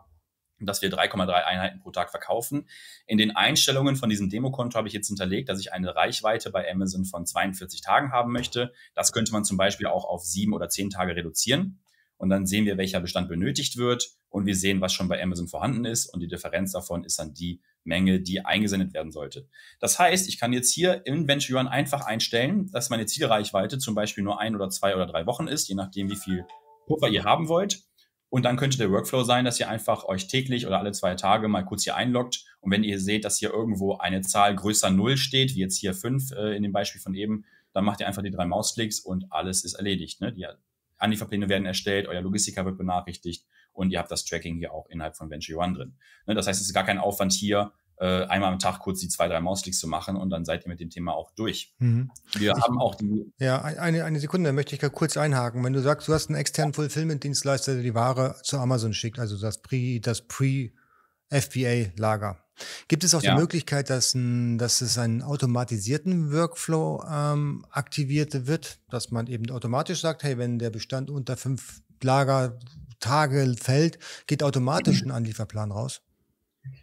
dass 0.61 0.83
wir 0.83 0.90
3,3 0.90 1.44
Einheiten 1.44 1.81
pro 1.81 1.90
Tag 1.90 2.11
verkaufen. 2.11 2.68
In 3.07 3.18
den 3.18 3.37
Einstellungen 3.37 3.96
von 3.96 4.09
diesem 4.09 4.29
Demokonto 4.29 4.77
habe 4.77 4.88
ich 4.88 4.94
jetzt 4.94 5.09
hinterlegt, 5.09 5.48
dass 5.48 5.61
ich 5.61 5.72
eine 5.72 5.94
Reichweite 5.94 6.51
bei 6.51 6.70
Amazon 6.70 7.05
von 7.05 7.27
42 7.27 7.81
Tagen 7.81 8.12
haben 8.12 8.33
möchte. 8.33 8.72
Das 8.94 9.12
könnte 9.12 9.33
man 9.33 9.44
zum 9.44 9.57
Beispiel 9.57 9.87
auch 9.87 10.05
auf 10.05 10.24
sieben 10.24 10.53
oder 10.53 10.68
zehn 10.68 10.90
Tage 10.90 11.14
reduzieren. 11.14 11.81
Und 12.16 12.31
dann 12.31 12.46
sehen 12.46 12.66
wir, 12.66 12.77
welcher 12.77 13.01
Bestand 13.01 13.29
benötigt 13.29 13.77
wird. 13.77 14.11
Und 14.29 14.46
wir 14.46 14.57
sehen, 14.57 14.81
was 14.81 14.92
schon 14.92 15.09
bei 15.09 15.22
Amazon 15.22 15.48
vorhanden 15.48 15.85
ist. 15.85 16.12
Und 16.12 16.20
die 16.20 16.29
Differenz 16.29 16.72
davon 16.72 17.05
ist 17.05 17.18
dann 17.18 17.33
die 17.33 17.61
Menge, 17.85 18.21
die 18.21 18.45
eingesendet 18.45 18.93
werden 18.95 19.12
sollte. 19.12 19.49
Das 19.81 19.99
heißt, 19.99 20.29
ich 20.29 20.38
kann 20.38 20.53
jetzt 20.53 20.73
hier 20.73 21.07
in 21.07 21.27
Venture 21.27 21.71
einfach 21.71 22.07
einstellen, 22.07 22.71
dass 22.73 22.91
meine 22.91 23.07
Zielreichweite 23.07 23.79
zum 23.79 23.95
Beispiel 23.95 24.25
nur 24.25 24.41
ein 24.41 24.55
oder 24.55 24.69
zwei 24.69 24.95
oder 24.95 25.07
drei 25.07 25.27
Wochen 25.27 25.49
ist, 25.49 25.69
je 25.69 25.75
nachdem, 25.75 26.11
wie 26.11 26.17
viel 26.17 26.45
Puffer 26.87 27.09
ihr 27.09 27.25
haben 27.25 27.49
wollt. 27.49 27.83
Und 28.31 28.45
dann 28.45 28.59
könnte 28.59 28.77
der 28.77 28.91
Workflow 28.91 29.23
sein, 29.23 29.47
dass 29.47 29.59
ihr 29.59 29.71
einfach 29.71 30.05
euch 30.05 30.29
täglich 30.29 30.67
oder 30.67 30.79
alle 30.79 30.93
zwei 30.93 31.14
Tage 31.14 31.49
mal 31.49 31.64
kurz 31.64 31.85
hier 31.85 31.97
einloggt. 31.97 32.45
Und 32.61 32.71
wenn 32.71 32.85
ihr 32.85 33.01
seht, 33.01 33.25
dass 33.25 33.38
hier 33.38 33.51
irgendwo 33.51 33.97
eine 33.97 34.21
Zahl 34.21 34.55
größer 34.55 34.91
Null 34.91 35.17
steht, 35.17 35.55
wie 35.55 35.61
jetzt 35.61 35.79
hier 35.79 35.95
fünf 35.95 36.31
äh, 36.33 36.55
in 36.55 36.62
dem 36.62 36.73
Beispiel 36.73 37.01
von 37.01 37.14
eben, 37.14 37.45
dann 37.73 37.85
macht 37.85 38.01
ihr 38.01 38.07
einfach 38.07 38.23
die 38.23 38.31
drei 38.31 38.45
Mausklicks 38.45 39.01
und 39.01 39.27
alles 39.31 39.64
ist 39.64 39.75
erledigt. 39.75 40.21
Ne? 40.21 40.33
Die 40.33 40.47
Anlieferpläne 40.99 41.49
werden 41.49 41.64
erstellt, 41.64 42.07
euer 42.07 42.21
Logistiker 42.21 42.67
wird 42.67 42.77
benachrichtigt 42.77 43.47
und 43.79 43.91
ihr 43.91 43.99
habt 44.01 44.11
das 44.11 44.25
Tracking 44.25 44.57
hier 44.57 44.73
auch 44.73 44.87
innerhalb 44.88 45.17
von 45.17 45.31
Venture 45.31 45.59
One 45.59 45.75
drin. 45.75 45.95
Ne? 46.27 46.35
Das 46.35 46.49
heißt, 46.49 46.61
es 46.61 46.67
ist 46.67 46.75
gar 46.75 46.85
kein 46.85 46.99
Aufwand 46.99 47.33
hier, 47.33 47.73
äh, 47.99 48.25
einmal 48.25 48.53
am 48.53 48.59
Tag 48.59 48.81
kurz 48.81 48.99
die 49.01 49.09
zwei, 49.09 49.29
drei 49.29 49.41
Mausklicks 49.41 49.79
zu 49.79 49.87
machen 49.87 50.17
und 50.17 50.31
dann 50.31 50.45
seid 50.45 50.67
ihr 50.67 50.69
mit 50.69 50.81
dem 50.81 50.91
Thema 50.91 51.14
auch 51.14 51.31
durch. 51.33 51.77
Mhm. 51.79 52.11
Wir 52.35 52.55
ich, 52.57 52.62
haben 52.62 52.81
auch 52.81 52.97
die. 52.97 53.33
Ja, 53.38 53.62
eine, 53.62 54.05
eine 54.05 54.19
Sekunde, 54.19 54.53
möchte 54.53 54.75
ich 54.75 54.83
kurz 54.93 55.17
einhaken. 55.17 55.64
Wenn 55.64 55.73
du 55.73 55.81
sagst, 55.81 56.09
du 56.09 56.12
hast 56.12 56.29
einen 56.29 56.38
externen 56.38 56.75
Fulfillment-Dienstleister, 56.75 57.75
der 57.75 57.85
die 57.85 57.95
Ware 57.95 58.35
zu 58.43 58.59
Amazon 58.59 58.93
schickt, 58.95 59.21
also 59.21 59.41
das 59.41 59.62
Pre, 59.62 60.01
das 60.01 60.27
Pre-FBA-Lager. 60.27 60.75
Gibt 62.88 63.05
es 63.05 63.14
auch 63.14 63.23
ja. 63.23 63.35
die 63.35 63.41
Möglichkeit, 63.41 63.91
dass, 63.91 64.14
ein, 64.14 64.59
dass 64.59 64.81
es 64.81 64.99
einen 64.99 65.23
automatisierten 65.23 66.33
Workflow 66.33 67.05
ähm, 67.09 67.64
aktiviert 67.71 68.49
wird, 68.49 68.81
dass 68.91 69.12
man 69.12 69.29
eben 69.29 69.49
automatisch 69.53 70.01
sagt, 70.01 70.25
hey, 70.25 70.37
wenn 70.38 70.59
der 70.59 70.71
Bestand 70.71 71.11
unter 71.11 71.37
fünf 71.37 71.81
Lagertage 73.05 73.55
fällt, 73.57 73.99
geht 74.27 74.43
automatisch 74.43 75.03
ein 75.03 75.11
Anlieferplan 75.11 75.73
raus? 75.73 76.03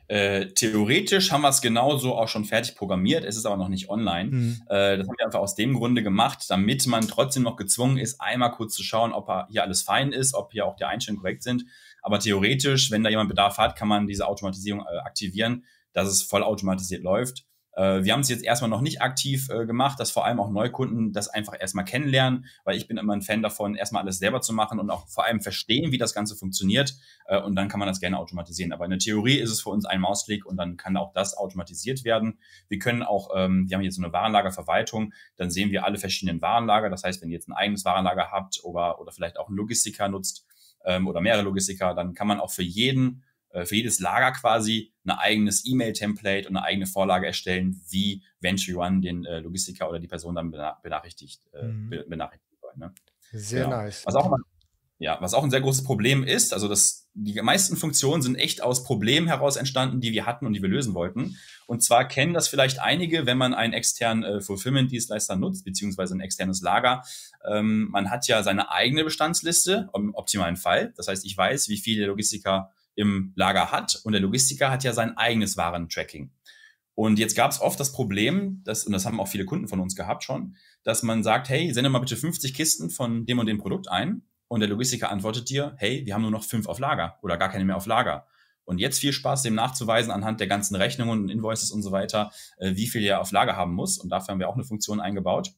Äh, 0.07 0.47
theoretisch 0.47 1.31
haben 1.31 1.41
wir 1.41 1.49
es 1.49 1.61
genauso 1.61 2.15
auch 2.15 2.27
schon 2.27 2.45
fertig 2.45 2.75
programmiert, 2.75 3.23
es 3.23 3.37
ist 3.37 3.45
aber 3.45 3.57
noch 3.57 3.69
nicht 3.69 3.89
online. 3.89 4.31
Mhm. 4.31 4.61
Äh, 4.67 4.97
das 4.97 5.07
haben 5.07 5.15
wir 5.17 5.25
einfach 5.25 5.39
aus 5.39 5.55
dem 5.55 5.73
Grunde 5.73 6.01
gemacht, 6.01 6.45
damit 6.47 6.87
man 6.87 7.07
trotzdem 7.07 7.43
noch 7.43 7.55
gezwungen 7.55 7.97
ist, 7.97 8.19
einmal 8.19 8.51
kurz 8.51 8.73
zu 8.73 8.83
schauen, 8.83 9.13
ob 9.13 9.29
hier 9.49 9.63
alles 9.63 9.83
fein 9.83 10.11
ist, 10.11 10.33
ob 10.33 10.53
hier 10.53 10.65
auch 10.65 10.75
die 10.75 10.85
Einstellungen 10.85 11.21
korrekt 11.21 11.43
sind. 11.43 11.65
Aber 12.01 12.19
theoretisch, 12.19 12.91
wenn 12.91 13.03
da 13.03 13.09
jemand 13.09 13.29
Bedarf 13.29 13.57
hat, 13.57 13.75
kann 13.75 13.87
man 13.87 14.07
diese 14.07 14.27
Automatisierung 14.27 14.81
äh, 14.81 14.97
aktivieren, 14.99 15.65
dass 15.91 16.07
es 16.07 16.23
vollautomatisiert 16.23 17.03
läuft. 17.03 17.45
Äh, 17.75 18.03
wir 18.03 18.13
haben 18.13 18.21
es 18.21 18.29
jetzt 18.29 18.43
erstmal 18.43 18.69
noch 18.69 18.81
nicht 18.81 19.01
aktiv 19.01 19.49
äh, 19.49 19.65
gemacht, 19.65 19.99
dass 19.99 20.11
vor 20.11 20.25
allem 20.25 20.39
auch 20.39 20.49
Neukunden 20.49 21.11
das 21.11 21.27
einfach 21.27 21.53
erstmal 21.59 21.85
kennenlernen, 21.85 22.45
weil 22.63 22.77
ich 22.77 22.87
bin 22.87 22.97
immer 22.97 23.13
ein 23.13 23.21
Fan 23.21 23.41
davon, 23.41 23.75
erstmal 23.75 24.03
alles 24.03 24.17
selber 24.17 24.41
zu 24.41 24.53
machen 24.53 24.79
und 24.79 24.89
auch 24.89 25.07
vor 25.07 25.25
allem 25.25 25.41
verstehen, 25.41 25.91
wie 25.91 25.97
das 25.97 26.13
Ganze 26.13 26.35
funktioniert. 26.35 26.95
Äh, 27.27 27.39
und 27.39 27.55
dann 27.55 27.67
kann 27.67 27.79
man 27.79 27.87
das 27.87 27.99
gerne 27.99 28.17
automatisieren. 28.17 28.71
Aber 28.71 28.85
in 28.85 28.91
der 28.91 28.99
Theorie 28.99 29.37
ist 29.37 29.51
es 29.51 29.61
für 29.61 29.69
uns 29.69 29.85
ein 29.85 29.99
Mausklick 29.99 30.45
und 30.45 30.57
dann 30.57 30.77
kann 30.77 30.97
auch 30.97 31.11
das 31.13 31.37
automatisiert 31.37 32.03
werden. 32.03 32.39
Wir 32.69 32.79
können 32.79 33.03
auch, 33.03 33.29
ähm, 33.35 33.69
wir 33.69 33.77
haben 33.77 33.83
jetzt 33.83 33.95
so 33.95 34.03
eine 34.03 34.13
Warenlagerverwaltung, 34.13 35.13
dann 35.35 35.51
sehen 35.51 35.71
wir 35.71 35.85
alle 35.85 35.97
verschiedenen 35.97 36.41
Warenlager. 36.41 36.89
Das 36.89 37.03
heißt, 37.03 37.21
wenn 37.21 37.29
ihr 37.29 37.35
jetzt 37.35 37.49
ein 37.49 37.53
eigenes 37.53 37.83
Warenlager 37.85 38.31
habt 38.31 38.61
oder, 38.63 38.99
oder 39.01 39.11
vielleicht 39.11 39.37
auch 39.37 39.49
einen 39.49 39.57
Logistiker 39.57 40.07
nutzt 40.07 40.45
ähm, 40.85 41.07
oder 41.07 41.19
mehrere 41.19 41.43
Logistiker, 41.43 41.93
dann 41.93 42.13
kann 42.13 42.27
man 42.27 42.39
auch 42.39 42.51
für 42.51 42.63
jeden 42.63 43.23
für 43.63 43.75
jedes 43.75 43.99
Lager 43.99 44.33
quasi 44.33 44.91
ein 45.05 45.11
eigenes 45.11 45.65
E-Mail-Template 45.65 46.49
und 46.49 46.57
eine 46.57 46.65
eigene 46.65 46.87
Vorlage 46.87 47.27
erstellen, 47.27 47.79
wie 47.89 48.23
Venture 48.41 48.85
One 48.85 49.01
den 49.01 49.23
äh, 49.23 49.39
Logistiker 49.39 49.87
oder 49.87 49.99
die 49.99 50.07
Person 50.07 50.35
dann 50.35 50.51
benachrichtigt, 50.83 51.41
äh, 51.53 51.63
mhm. 51.63 52.03
benachrichtigt 52.09 52.59
soll. 52.59 52.71
Ne? 52.75 52.93
Sehr 53.31 53.65
genau. 53.65 53.77
nice. 53.77 54.05
Was 54.05 54.15
auch, 54.15 54.35
Ja, 54.97 55.17
was 55.21 55.33
auch 55.33 55.43
ein 55.43 55.51
sehr 55.51 55.61
großes 55.61 55.83
Problem 55.83 56.23
ist, 56.23 56.53
also 56.53 56.67
das, 56.67 57.09
die 57.13 57.41
meisten 57.41 57.75
Funktionen 57.75 58.21
sind 58.21 58.35
echt 58.35 58.63
aus 58.63 58.83
Problemen 58.83 59.27
heraus 59.27 59.57
entstanden, 59.57 59.99
die 59.99 60.13
wir 60.13 60.25
hatten 60.25 60.45
und 60.45 60.53
die 60.53 60.61
wir 60.61 60.69
lösen 60.69 60.93
wollten. 60.93 61.37
Und 61.67 61.83
zwar 61.83 62.07
kennen 62.07 62.33
das 62.33 62.47
vielleicht 62.47 62.79
einige, 62.79 63.25
wenn 63.25 63.37
man 63.37 63.53
einen 63.53 63.73
externen 63.73 64.23
äh, 64.23 64.41
Fulfillment-Dienstleister 64.41 65.35
nutzt, 65.35 65.65
beziehungsweise 65.65 66.15
ein 66.15 66.21
externes 66.21 66.61
Lager. 66.61 67.03
Ähm, 67.45 67.89
man 67.91 68.09
hat 68.09 68.27
ja 68.27 68.41
seine 68.43 68.71
eigene 68.71 69.03
Bestandsliste 69.03 69.89
im 69.93 70.15
optimalen 70.15 70.55
Fall. 70.55 70.93
Das 70.95 71.07
heißt, 71.07 71.25
ich 71.25 71.35
weiß, 71.35 71.67
wie 71.69 71.77
viel 71.77 71.97
der 71.97 72.07
Logistiker 72.07 72.71
im 72.95 73.33
Lager 73.35 73.71
hat 73.71 73.99
und 74.03 74.13
der 74.13 74.21
Logistiker 74.21 74.71
hat 74.71 74.83
ja 74.83 74.93
sein 74.93 75.17
eigenes 75.17 75.57
Warentracking. 75.57 76.31
Und 76.95 77.19
jetzt 77.19 77.35
gab 77.35 77.51
es 77.51 77.59
oft 77.59 77.79
das 77.79 77.91
Problem, 77.91 78.61
dass, 78.63 78.85
und 78.85 78.93
das 78.93 79.05
haben 79.05 79.19
auch 79.19 79.27
viele 79.27 79.45
Kunden 79.45 79.67
von 79.67 79.81
uns 79.81 79.95
gehabt 79.95 80.23
schon, 80.23 80.55
dass 80.83 81.03
man 81.03 81.23
sagt, 81.23 81.49
hey, 81.49 81.73
sende 81.73 81.89
mal 81.89 81.99
bitte 81.99 82.15
50 82.15 82.53
Kisten 82.53 82.89
von 82.89 83.25
dem 83.25 83.37
und 83.37 83.47
dem 83.47 83.57
Produkt 83.57 83.89
ein. 83.89 84.23
Und 84.47 84.61
der 84.61 84.69
Logistiker 84.69 85.11
antwortet 85.11 85.49
dir, 85.49 85.75
hey, 85.77 86.05
wir 86.05 86.13
haben 86.13 86.21
nur 86.21 86.31
noch 86.31 86.43
fünf 86.43 86.67
auf 86.67 86.79
Lager 86.79 87.17
oder 87.21 87.37
gar 87.37 87.49
keine 87.49 87.65
mehr 87.65 87.75
auf 87.75 87.85
Lager. 87.85 88.27
Und 88.63 88.79
jetzt 88.79 88.99
viel 88.99 89.11
Spaß, 89.11 89.43
dem 89.43 89.55
nachzuweisen 89.55 90.11
anhand 90.11 90.39
der 90.39 90.47
ganzen 90.47 90.75
Rechnungen 90.75 91.23
und 91.23 91.29
Invoices 91.29 91.71
und 91.71 91.83
so 91.83 91.91
weiter, 91.91 92.31
äh, 92.57 92.75
wie 92.75 92.87
viel 92.87 93.03
er 93.03 93.21
auf 93.21 93.31
Lager 93.31 93.55
haben 93.55 93.73
muss. 93.73 93.97
Und 93.97 94.09
dafür 94.09 94.31
haben 94.31 94.39
wir 94.39 94.49
auch 94.49 94.55
eine 94.55 94.63
Funktion 94.63 94.99
eingebaut. 94.99 95.53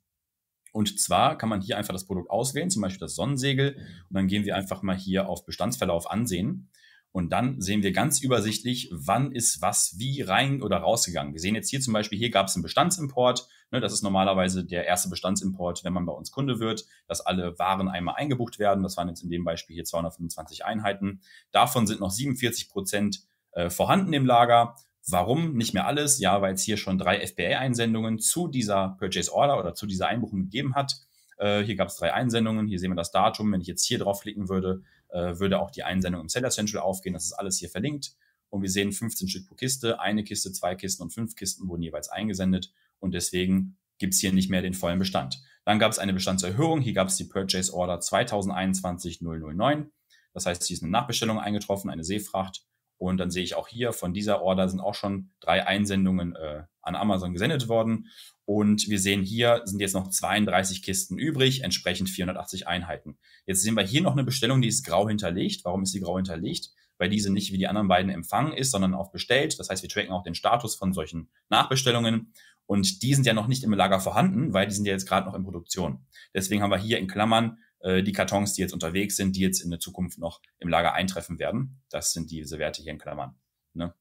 Und 0.73 0.99
zwar 0.99 1.37
kann 1.37 1.49
man 1.49 1.61
hier 1.61 1.77
einfach 1.77 1.93
das 1.93 2.05
Produkt 2.05 2.29
auswählen, 2.29 2.69
zum 2.69 2.81
Beispiel 2.81 2.99
das 2.99 3.15
Sonnensegel. 3.15 3.75
Und 4.09 4.13
dann 4.13 4.27
gehen 4.27 4.45
wir 4.45 4.55
einfach 4.55 4.81
mal 4.81 4.97
hier 4.97 5.29
auf 5.29 5.45
Bestandsverlauf 5.45 6.09
ansehen. 6.09 6.69
Und 7.11 7.29
dann 7.31 7.59
sehen 7.61 7.83
wir 7.83 7.91
ganz 7.93 8.21
übersichtlich, 8.21 8.89
wann 8.91 9.31
ist 9.31 9.61
was 9.61 9.95
wie 9.97 10.21
rein 10.21 10.61
oder 10.61 10.77
rausgegangen. 10.77 11.33
Wir 11.33 11.41
sehen 11.41 11.55
jetzt 11.55 11.69
hier 11.69 11.81
zum 11.81 11.93
Beispiel, 11.93 12.19
hier 12.19 12.29
gab 12.29 12.47
es 12.47 12.55
einen 12.55 12.63
Bestandsimport. 12.63 13.47
Ne, 13.71 13.81
das 13.81 13.91
ist 13.91 14.03
normalerweise 14.03 14.63
der 14.63 14.85
erste 14.85 15.09
Bestandsimport, 15.09 15.83
wenn 15.83 15.93
man 15.93 16.05
bei 16.05 16.13
uns 16.13 16.31
Kunde 16.31 16.59
wird, 16.59 16.85
dass 17.07 17.21
alle 17.21 17.57
Waren 17.59 17.89
einmal 17.89 18.15
eingebucht 18.15 18.59
werden. 18.59 18.83
Das 18.83 18.97
waren 18.97 19.09
jetzt 19.09 19.23
in 19.23 19.29
dem 19.29 19.43
Beispiel 19.43 19.73
hier 19.73 19.83
225 19.83 20.63
Einheiten. 20.63 21.21
Davon 21.51 21.87
sind 21.87 21.99
noch 21.99 22.11
47 22.11 22.69
Prozent 22.69 23.23
äh, 23.51 23.69
vorhanden 23.69 24.13
im 24.13 24.25
Lager. 24.25 24.75
Warum 25.09 25.53
nicht 25.53 25.73
mehr 25.73 25.87
alles? 25.87 26.19
Ja, 26.19 26.41
weil 26.41 26.53
es 26.53 26.63
hier 26.63 26.77
schon 26.77 26.97
drei 26.97 27.25
FBA-Einsendungen 27.25 28.19
zu 28.19 28.47
dieser 28.47 28.95
Purchase 28.99 29.33
Order 29.33 29.57
oder 29.57 29.73
zu 29.73 29.87
dieser 29.87 30.07
Einbuchung 30.07 30.43
gegeben 30.43 30.75
hat. 30.75 30.97
Äh, 31.37 31.63
hier 31.63 31.75
gab 31.75 31.87
es 31.87 31.95
drei 31.95 32.13
Einsendungen. 32.13 32.67
Hier 32.67 32.79
sehen 32.79 32.91
wir 32.91 32.95
das 32.95 33.11
Datum. 33.11 33.51
Wenn 33.51 33.61
ich 33.61 33.67
jetzt 33.67 33.85
hier 33.85 33.99
draufklicken 33.99 34.49
würde, 34.49 34.83
äh, 35.09 35.39
würde 35.39 35.59
auch 35.59 35.71
die 35.71 35.83
Einsendung 35.83 36.21
im 36.21 36.29
Seller 36.29 36.49
Central 36.49 36.81
aufgehen. 36.81 37.13
Das 37.13 37.25
ist 37.25 37.33
alles 37.33 37.57
hier 37.57 37.69
verlinkt. 37.69 38.15
Und 38.49 38.61
wir 38.61 38.69
sehen 38.69 38.91
15 38.91 39.27
Stück 39.27 39.47
pro 39.47 39.55
Kiste, 39.55 39.99
eine 39.99 40.23
Kiste, 40.23 40.51
zwei 40.51 40.75
Kisten 40.75 41.03
und 41.03 41.11
fünf 41.11 41.35
Kisten 41.35 41.67
wurden 41.67 41.81
jeweils 41.81 42.09
eingesendet. 42.09 42.71
Und 42.99 43.13
deswegen 43.13 43.77
gibt 43.97 44.13
es 44.13 44.19
hier 44.19 44.31
nicht 44.31 44.49
mehr 44.49 44.61
den 44.61 44.73
vollen 44.73 44.99
Bestand. 44.99 45.41
Dann 45.65 45.79
gab 45.79 45.91
es 45.91 45.99
eine 45.99 46.13
Bestandserhöhung. 46.13 46.79
Hier 46.79 46.93
gab 46.93 47.09
es 47.09 47.17
die 47.17 47.25
Purchase 47.25 47.73
Order 47.73 47.99
2021 47.99 49.21
009. 49.21 49.91
Das 50.33 50.45
heißt, 50.45 50.63
hier 50.63 50.75
ist 50.75 50.83
eine 50.83 50.91
Nachbestellung 50.91 51.39
eingetroffen, 51.39 51.89
eine 51.89 52.03
Seefracht. 52.03 52.63
Und 52.97 53.17
dann 53.17 53.31
sehe 53.31 53.43
ich 53.43 53.55
auch 53.55 53.67
hier, 53.67 53.93
von 53.93 54.13
dieser 54.13 54.41
Order 54.41 54.69
sind 54.69 54.79
auch 54.79 54.95
schon 54.95 55.31
drei 55.39 55.67
Einsendungen 55.67 56.35
äh, 56.35 56.63
an 56.87 56.95
Amazon 56.95 57.33
gesendet 57.33 57.67
worden. 57.67 58.07
Und 58.45 58.87
wir 58.87 58.99
sehen 58.99 59.23
hier 59.23 59.61
sind 59.65 59.81
jetzt 59.81 59.93
noch 59.93 60.09
32 60.09 60.81
Kisten 60.81 61.17
übrig, 61.17 61.63
entsprechend 61.63 62.09
480 62.09 62.67
Einheiten. 62.67 63.17
Jetzt 63.45 63.61
sehen 63.61 63.75
wir 63.75 63.83
hier 63.83 64.01
noch 64.01 64.13
eine 64.13 64.23
Bestellung, 64.23 64.61
die 64.61 64.69
ist 64.69 64.85
grau 64.85 65.07
hinterlegt. 65.07 65.65
Warum 65.65 65.83
ist 65.83 65.91
sie 65.91 65.99
grau 65.99 66.15
hinterlegt? 66.15 66.71
Weil 66.97 67.09
diese 67.09 67.31
nicht 67.31 67.51
wie 67.51 67.57
die 67.57 67.67
anderen 67.67 67.89
beiden 67.89 68.09
empfangen 68.09 68.53
ist, 68.53 68.71
sondern 68.71 68.93
auf 68.93 69.11
bestellt. 69.11 69.59
Das 69.59 69.69
heißt, 69.69 69.83
wir 69.83 69.89
tracken 69.89 70.11
auch 70.11 70.23
den 70.23 70.33
Status 70.33 70.75
von 70.75 70.93
solchen 70.93 71.29
Nachbestellungen. 71.49 72.33
Und 72.65 73.01
die 73.01 73.13
sind 73.13 73.25
ja 73.25 73.33
noch 73.33 73.47
nicht 73.47 73.63
im 73.63 73.73
Lager 73.73 73.99
vorhanden, 73.99 74.53
weil 74.53 74.67
die 74.67 74.73
sind 74.73 74.85
ja 74.85 74.93
jetzt 74.93 75.07
gerade 75.07 75.27
noch 75.27 75.35
in 75.35 75.43
Produktion. 75.43 76.05
Deswegen 76.33 76.61
haben 76.61 76.71
wir 76.71 76.77
hier 76.77 76.99
in 76.99 77.07
Klammern 77.07 77.59
äh, 77.79 78.03
die 78.03 78.11
Kartons, 78.11 78.53
die 78.53 78.61
jetzt 78.61 78.73
unterwegs 78.73 79.15
sind, 79.15 79.35
die 79.35 79.41
jetzt 79.41 79.61
in 79.61 79.69
der 79.69 79.79
Zukunft 79.79 80.19
noch 80.19 80.41
im 80.59 80.69
Lager 80.69 80.93
eintreffen 80.93 81.39
werden. 81.39 81.81
Das 81.89 82.13
sind 82.13 82.31
diese 82.31 82.59
Werte 82.59 82.81
hier 82.81 82.91
in 82.91 82.97
Klammern. 82.97 83.35
Ne? 83.73 83.93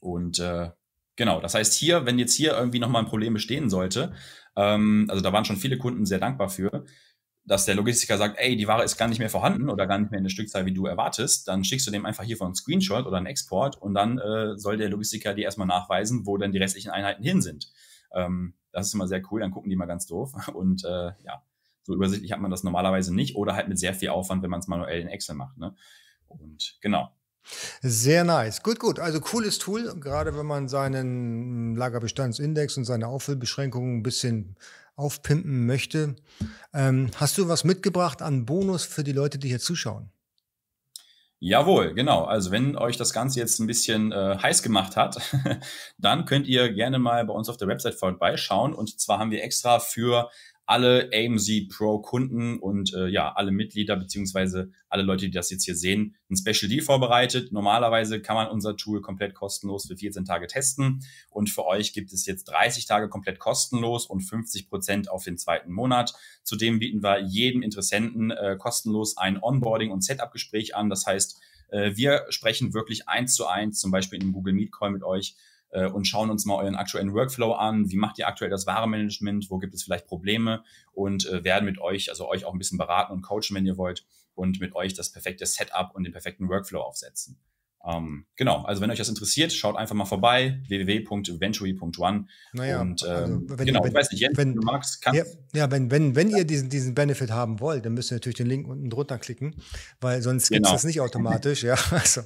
Und 0.00 0.38
äh, 0.38 0.70
genau, 1.20 1.38
das 1.38 1.52
heißt 1.52 1.74
hier, 1.74 2.06
wenn 2.06 2.18
jetzt 2.18 2.34
hier 2.34 2.52
irgendwie 2.56 2.78
nochmal 2.78 3.02
ein 3.02 3.08
Problem 3.08 3.34
bestehen 3.34 3.68
sollte, 3.68 4.14
ähm, 4.56 5.06
also 5.10 5.22
da 5.22 5.34
waren 5.34 5.44
schon 5.44 5.58
viele 5.58 5.76
Kunden 5.76 6.06
sehr 6.06 6.18
dankbar 6.18 6.48
für, 6.48 6.86
dass 7.44 7.66
der 7.66 7.74
Logistiker 7.74 8.16
sagt, 8.16 8.38
ey, 8.38 8.56
die 8.56 8.66
Ware 8.66 8.84
ist 8.84 8.96
gar 8.96 9.06
nicht 9.06 9.18
mehr 9.18 9.28
vorhanden 9.28 9.68
oder 9.68 9.86
gar 9.86 9.98
nicht 9.98 10.10
mehr 10.10 10.16
in 10.16 10.24
der 10.24 10.30
Stückzahl, 10.30 10.64
wie 10.64 10.72
du 10.72 10.86
erwartest, 10.86 11.46
dann 11.46 11.62
schickst 11.62 11.86
du 11.86 11.90
dem 11.90 12.06
einfach 12.06 12.24
hiervon 12.24 12.46
einen 12.46 12.54
Screenshot 12.54 13.04
oder 13.04 13.18
einen 13.18 13.26
Export 13.26 13.76
und 13.76 13.92
dann 13.92 14.16
äh, 14.16 14.56
soll 14.56 14.78
der 14.78 14.88
Logistiker 14.88 15.34
dir 15.34 15.44
erstmal 15.44 15.66
nachweisen, 15.66 16.24
wo 16.24 16.38
dann 16.38 16.52
die 16.52 16.58
restlichen 16.58 16.90
Einheiten 16.90 17.22
hin 17.22 17.42
sind. 17.42 17.70
Ähm, 18.14 18.54
das 18.72 18.86
ist 18.86 18.94
immer 18.94 19.06
sehr 19.06 19.20
cool, 19.30 19.40
dann 19.40 19.50
gucken 19.50 19.68
die 19.68 19.76
mal 19.76 19.84
ganz 19.84 20.06
doof. 20.06 20.32
Und 20.54 20.84
äh, 20.84 21.12
ja, 21.22 21.42
so 21.82 21.94
übersichtlich 21.94 22.32
hat 22.32 22.40
man 22.40 22.50
das 22.50 22.62
normalerweise 22.62 23.14
nicht 23.14 23.36
oder 23.36 23.54
halt 23.54 23.68
mit 23.68 23.78
sehr 23.78 23.92
viel 23.92 24.08
Aufwand, 24.08 24.42
wenn 24.42 24.50
man 24.50 24.60
es 24.60 24.68
manuell 24.68 25.02
in 25.02 25.08
Excel 25.08 25.34
macht. 25.34 25.58
Ne? 25.58 25.74
Und 26.28 26.78
genau. 26.80 27.10
Sehr 27.82 28.24
nice. 28.24 28.62
Gut, 28.62 28.78
gut. 28.78 28.98
Also 28.98 29.20
cooles 29.20 29.58
Tool, 29.58 29.94
gerade 29.98 30.36
wenn 30.36 30.46
man 30.46 30.68
seinen 30.68 31.74
Lagerbestandsindex 31.74 32.76
und 32.76 32.84
seine 32.84 33.08
Auffüllbeschränkungen 33.08 33.98
ein 33.98 34.02
bisschen 34.02 34.56
aufpimpen 34.96 35.66
möchte. 35.66 36.16
Ähm, 36.74 37.10
hast 37.16 37.38
du 37.38 37.48
was 37.48 37.64
mitgebracht 37.64 38.22
an 38.22 38.44
Bonus 38.44 38.84
für 38.84 39.02
die 39.02 39.12
Leute, 39.12 39.38
die 39.38 39.48
hier 39.48 39.60
zuschauen? 39.60 40.12
Jawohl, 41.42 41.94
genau. 41.94 42.24
Also 42.24 42.50
wenn 42.50 42.76
euch 42.76 42.98
das 42.98 43.14
Ganze 43.14 43.40
jetzt 43.40 43.60
ein 43.60 43.66
bisschen 43.66 44.12
äh, 44.12 44.36
heiß 44.36 44.62
gemacht 44.62 44.94
hat, 44.96 45.16
dann 45.98 46.26
könnt 46.26 46.46
ihr 46.46 46.70
gerne 46.70 46.98
mal 46.98 47.24
bei 47.24 47.32
uns 47.32 47.48
auf 47.48 47.56
der 47.56 47.66
Website 47.66 47.94
vorbeischauen. 47.94 48.74
Und 48.74 49.00
zwar 49.00 49.18
haben 49.18 49.30
wir 49.30 49.42
extra 49.42 49.78
für 49.78 50.30
alle 50.70 51.10
AMZ 51.12 51.68
Pro 51.68 51.98
Kunden 51.98 52.60
und 52.60 52.94
äh, 52.94 53.08
ja, 53.08 53.32
alle 53.32 53.50
Mitglieder 53.50 53.96
beziehungsweise 53.96 54.70
alle 54.88 55.02
Leute, 55.02 55.24
die 55.24 55.32
das 55.32 55.50
jetzt 55.50 55.64
hier 55.64 55.74
sehen, 55.74 56.14
ein 56.30 56.36
Special 56.36 56.70
Deal 56.70 56.84
vorbereitet. 56.84 57.50
Normalerweise 57.50 58.22
kann 58.22 58.36
man 58.36 58.46
unser 58.46 58.76
Tool 58.76 59.00
komplett 59.00 59.34
kostenlos 59.34 59.88
für 59.88 59.96
14 59.96 60.24
Tage 60.24 60.46
testen 60.46 61.02
und 61.28 61.50
für 61.50 61.66
euch 61.66 61.92
gibt 61.92 62.12
es 62.12 62.24
jetzt 62.24 62.44
30 62.44 62.86
Tage 62.86 63.08
komplett 63.08 63.40
kostenlos 63.40 64.06
und 64.06 64.20
50 64.20 64.68
Prozent 64.68 65.10
auf 65.10 65.24
den 65.24 65.38
zweiten 65.38 65.72
Monat. 65.72 66.14
Zudem 66.44 66.78
bieten 66.78 67.02
wir 67.02 67.18
jedem 67.18 67.62
Interessenten 67.62 68.30
äh, 68.30 68.56
kostenlos 68.56 69.16
ein 69.16 69.42
Onboarding 69.42 69.90
und 69.90 70.04
Setup-Gespräch 70.04 70.76
an. 70.76 70.88
Das 70.88 71.04
heißt, 71.04 71.40
äh, 71.70 71.96
wir 71.96 72.26
sprechen 72.28 72.74
wirklich 72.74 73.08
eins 73.08 73.34
zu 73.34 73.48
eins, 73.48 73.80
zum 73.80 73.90
Beispiel 73.90 74.18
in 74.18 74.26
einem 74.26 74.32
Google 74.34 74.54
Meet 74.54 74.70
Call 74.70 74.92
mit 74.92 75.02
euch 75.02 75.34
äh, 75.70 75.86
und 75.86 76.06
schauen 76.06 76.30
uns 76.30 76.44
mal 76.46 76.56
euren 76.56 76.74
aktuellen 76.74 77.12
Workflow 77.12 77.52
an. 77.52 77.90
Wie 77.90 77.96
macht 77.96 78.18
ihr 78.18 78.28
aktuell 78.28 78.50
das 78.50 78.66
Warenmanagement? 78.66 79.50
Wo 79.50 79.58
gibt 79.58 79.74
es 79.74 79.82
vielleicht 79.82 80.06
Probleme? 80.06 80.62
Und 80.92 81.26
äh, 81.28 81.44
werden 81.44 81.64
mit 81.64 81.80
euch, 81.80 82.10
also 82.10 82.28
euch 82.28 82.44
auch 82.44 82.52
ein 82.52 82.58
bisschen 82.58 82.78
beraten 82.78 83.12
und 83.12 83.22
coachen, 83.22 83.54
wenn 83.54 83.66
ihr 83.66 83.76
wollt, 83.76 84.04
und 84.34 84.60
mit 84.60 84.74
euch 84.74 84.94
das 84.94 85.12
perfekte 85.12 85.46
Setup 85.46 85.94
und 85.94 86.04
den 86.04 86.12
perfekten 86.12 86.48
Workflow 86.48 86.80
aufsetzen. 86.80 87.38
Ähm, 87.82 88.26
genau, 88.36 88.62
also 88.64 88.82
wenn 88.82 88.90
euch 88.90 88.98
das 88.98 89.08
interessiert, 89.08 89.52
schaut 89.52 89.76
einfach 89.76 89.94
mal 89.94 90.04
vorbei, 90.04 90.60
www.venturi.one. 90.68 92.26
Naja, 92.52 92.80
und 92.82 93.02
also 93.02 93.32
ähm, 93.32 93.46
wenn, 93.48 93.66
genau, 93.66 93.82
wenn, 93.82 93.88
ich 93.88 93.94
weiß 93.94 94.12
nicht, 94.12 94.20
Jens, 94.20 94.36
wenn, 94.36 94.54
du 94.54 94.62
magst, 94.62 95.00
kannst, 95.00 95.18
ja, 95.54 95.60
ja, 95.60 95.70
wenn, 95.70 95.90
wenn, 95.90 96.14
wenn 96.14 96.28
ihr 96.28 96.44
diesen, 96.44 96.68
diesen 96.68 96.94
Benefit 96.94 97.30
haben 97.30 97.58
wollt, 97.60 97.86
dann 97.86 97.94
müsst 97.94 98.12
ihr 98.12 98.16
natürlich 98.16 98.36
den 98.36 98.48
Link 98.48 98.68
unten 98.68 98.90
drunter 98.90 99.18
klicken, 99.18 99.56
weil 100.00 100.20
sonst 100.20 100.50
gibt 100.50 100.66
es 100.66 100.68
Genau. 100.68 100.72
das 100.74 100.84
nicht 100.84 101.00
automatisch. 101.00 101.64
Ja, 101.70 101.76
also 101.90 102.22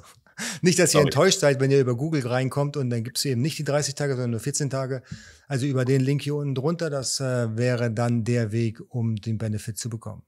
nicht, 0.63 0.79
dass 0.79 0.91
ihr 0.91 0.99
Sorry. 0.99 1.07
enttäuscht 1.07 1.41
seid, 1.41 1.61
wenn 1.61 1.71
ihr 1.71 1.81
über 1.81 1.97
Google 1.97 2.27
reinkommt 2.27 2.77
und 2.77 2.91
dann 2.91 3.05
gibt 3.05 3.19
es 3.19 3.25
eben 3.25 3.41
nicht 3.41 3.59
die 3.59 3.65
30 3.65 3.95
Tage, 3.95 4.15
sondern 4.15 4.33
nur 4.33 4.41
14 4.41 4.71
Tage. 4.71 5.03
Also 5.49 5.67
über 5.67 5.85
den 5.85 6.01
Link 6.01 6.23
hier 6.23 6.35
unten 6.35 6.55
drunter, 6.55 6.91
das 6.91 7.21
äh, 7.21 7.57
wäre 7.57 7.91
dann 7.91 8.25
der 8.25 8.53
Weg, 8.53 8.81
um 8.89 9.17
den 9.17 9.39
Benefit 9.39 9.79
zu 9.79 9.91
bekommen. 9.91 10.23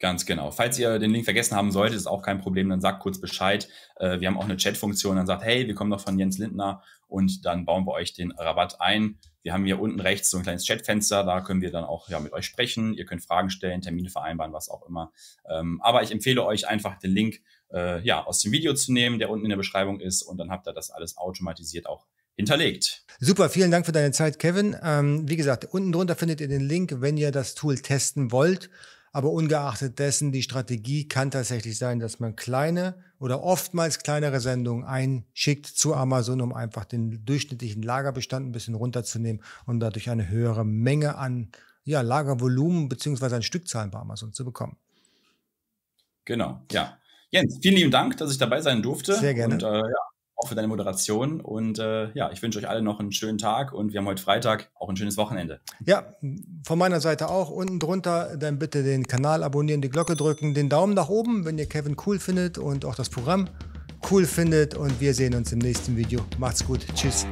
Ganz 0.00 0.24
genau. 0.24 0.50
Falls 0.50 0.78
ihr 0.78 0.98
den 0.98 1.10
Link 1.10 1.26
vergessen 1.26 1.54
haben 1.54 1.70
solltet, 1.70 1.98
ist 1.98 2.06
auch 2.06 2.22
kein 2.22 2.40
Problem, 2.40 2.70
dann 2.70 2.80
sagt 2.80 3.00
kurz 3.00 3.20
Bescheid. 3.20 3.68
Äh, 3.96 4.20
wir 4.20 4.28
haben 4.28 4.38
auch 4.38 4.44
eine 4.44 4.56
Chat-Funktion, 4.56 5.16
dann 5.16 5.26
sagt, 5.26 5.44
hey, 5.44 5.66
wir 5.66 5.74
kommen 5.74 5.90
noch 5.90 6.00
von 6.00 6.18
Jens 6.18 6.38
Lindner 6.38 6.82
und 7.06 7.44
dann 7.44 7.66
bauen 7.66 7.86
wir 7.86 7.92
euch 7.92 8.14
den 8.14 8.32
Rabatt 8.32 8.80
ein. 8.80 9.18
Wir 9.42 9.52
haben 9.52 9.66
hier 9.66 9.78
unten 9.78 10.00
rechts 10.00 10.30
so 10.30 10.38
ein 10.38 10.42
kleines 10.42 10.66
Chatfenster, 10.66 11.22
da 11.24 11.42
können 11.42 11.60
wir 11.60 11.70
dann 11.70 11.84
auch 11.84 12.08
ja, 12.08 12.18
mit 12.18 12.32
euch 12.32 12.46
sprechen. 12.46 12.94
Ihr 12.94 13.04
könnt 13.04 13.22
Fragen 13.22 13.50
stellen, 13.50 13.82
Termine 13.82 14.08
vereinbaren, 14.08 14.54
was 14.54 14.70
auch 14.70 14.86
immer. 14.88 15.12
Ähm, 15.50 15.82
aber 15.82 16.02
ich 16.02 16.12
empfehle 16.12 16.44
euch 16.46 16.66
einfach 16.66 16.98
den 16.98 17.10
Link 17.10 17.42
äh, 17.72 18.00
ja, 18.02 18.24
aus 18.24 18.40
dem 18.40 18.52
Video 18.52 18.74
zu 18.74 18.92
nehmen, 18.92 19.18
der 19.18 19.30
unten 19.30 19.44
in 19.44 19.50
der 19.50 19.56
Beschreibung 19.56 20.00
ist 20.00 20.22
und 20.22 20.38
dann 20.38 20.50
habt 20.50 20.66
ihr 20.66 20.72
das 20.72 20.90
alles 20.90 21.16
automatisiert 21.16 21.86
auch 21.86 22.06
hinterlegt. 22.36 23.04
Super, 23.18 23.50
vielen 23.50 23.70
Dank 23.70 23.86
für 23.86 23.92
deine 23.92 24.12
Zeit, 24.12 24.38
Kevin. 24.38 24.76
Ähm, 24.82 25.28
wie 25.28 25.36
gesagt, 25.36 25.66
unten 25.66 25.92
drunter 25.92 26.16
findet 26.16 26.40
ihr 26.40 26.48
den 26.48 26.62
Link, 26.62 26.96
wenn 26.98 27.16
ihr 27.16 27.32
das 27.32 27.54
Tool 27.54 27.78
testen 27.78 28.32
wollt. 28.32 28.70
Aber 29.12 29.30
ungeachtet 29.30 29.98
dessen, 29.98 30.30
die 30.30 30.42
Strategie 30.42 31.08
kann 31.08 31.32
tatsächlich 31.32 31.76
sein, 31.76 31.98
dass 31.98 32.20
man 32.20 32.36
kleine 32.36 33.02
oder 33.18 33.42
oftmals 33.42 33.98
kleinere 33.98 34.38
Sendungen 34.38 34.84
einschickt 34.84 35.66
zu 35.66 35.94
Amazon, 35.94 36.40
um 36.40 36.54
einfach 36.54 36.84
den 36.84 37.24
durchschnittlichen 37.24 37.82
Lagerbestand 37.82 38.46
ein 38.46 38.52
bisschen 38.52 38.76
runterzunehmen 38.76 39.42
und 39.66 39.80
dadurch 39.80 40.10
eine 40.10 40.28
höhere 40.28 40.64
Menge 40.64 41.16
an 41.16 41.50
ja, 41.84 42.02
Lagervolumen 42.02 42.88
beziehungsweise 42.88 43.34
an 43.34 43.42
Stückzahlen 43.42 43.90
bei 43.90 43.98
Amazon 43.98 44.32
zu 44.32 44.44
bekommen. 44.44 44.76
Genau, 46.24 46.62
ja. 46.70 46.96
Jens, 47.30 47.58
vielen 47.62 47.76
lieben 47.76 47.90
Dank, 47.90 48.16
dass 48.16 48.32
ich 48.32 48.38
dabei 48.38 48.60
sein 48.60 48.82
durfte. 48.82 49.14
Sehr 49.14 49.34
gerne. 49.34 49.54
Und 49.54 49.62
äh, 49.62 49.66
ja, 49.66 49.98
auch 50.36 50.48
für 50.48 50.54
deine 50.54 50.68
Moderation. 50.68 51.40
Und 51.40 51.78
äh, 51.78 52.10
ja, 52.12 52.30
ich 52.32 52.42
wünsche 52.42 52.58
euch 52.58 52.68
alle 52.68 52.82
noch 52.82 52.98
einen 52.98 53.12
schönen 53.12 53.38
Tag 53.38 53.72
und 53.72 53.92
wir 53.92 54.00
haben 54.00 54.06
heute 54.06 54.22
Freitag 54.22 54.70
auch 54.78 54.88
ein 54.88 54.96
schönes 54.96 55.16
Wochenende. 55.16 55.60
Ja, 55.84 56.14
von 56.66 56.78
meiner 56.78 57.00
Seite 57.00 57.28
auch. 57.28 57.50
Unten 57.50 57.78
drunter 57.78 58.36
dann 58.36 58.58
bitte 58.58 58.82
den 58.82 59.06
Kanal 59.06 59.42
abonnieren, 59.42 59.82
die 59.82 59.90
Glocke 59.90 60.16
drücken, 60.16 60.54
den 60.54 60.68
Daumen 60.68 60.94
nach 60.94 61.08
oben, 61.08 61.44
wenn 61.44 61.58
ihr 61.58 61.66
Kevin 61.66 61.96
cool 62.06 62.18
findet 62.18 62.58
und 62.58 62.84
auch 62.84 62.94
das 62.94 63.10
Programm 63.10 63.48
cool 64.10 64.24
findet. 64.24 64.74
Und 64.74 65.00
wir 65.00 65.14
sehen 65.14 65.34
uns 65.34 65.52
im 65.52 65.58
nächsten 65.58 65.96
Video. 65.96 66.20
Macht's 66.38 66.64
gut. 66.64 66.86
Tschüss. 66.94 67.26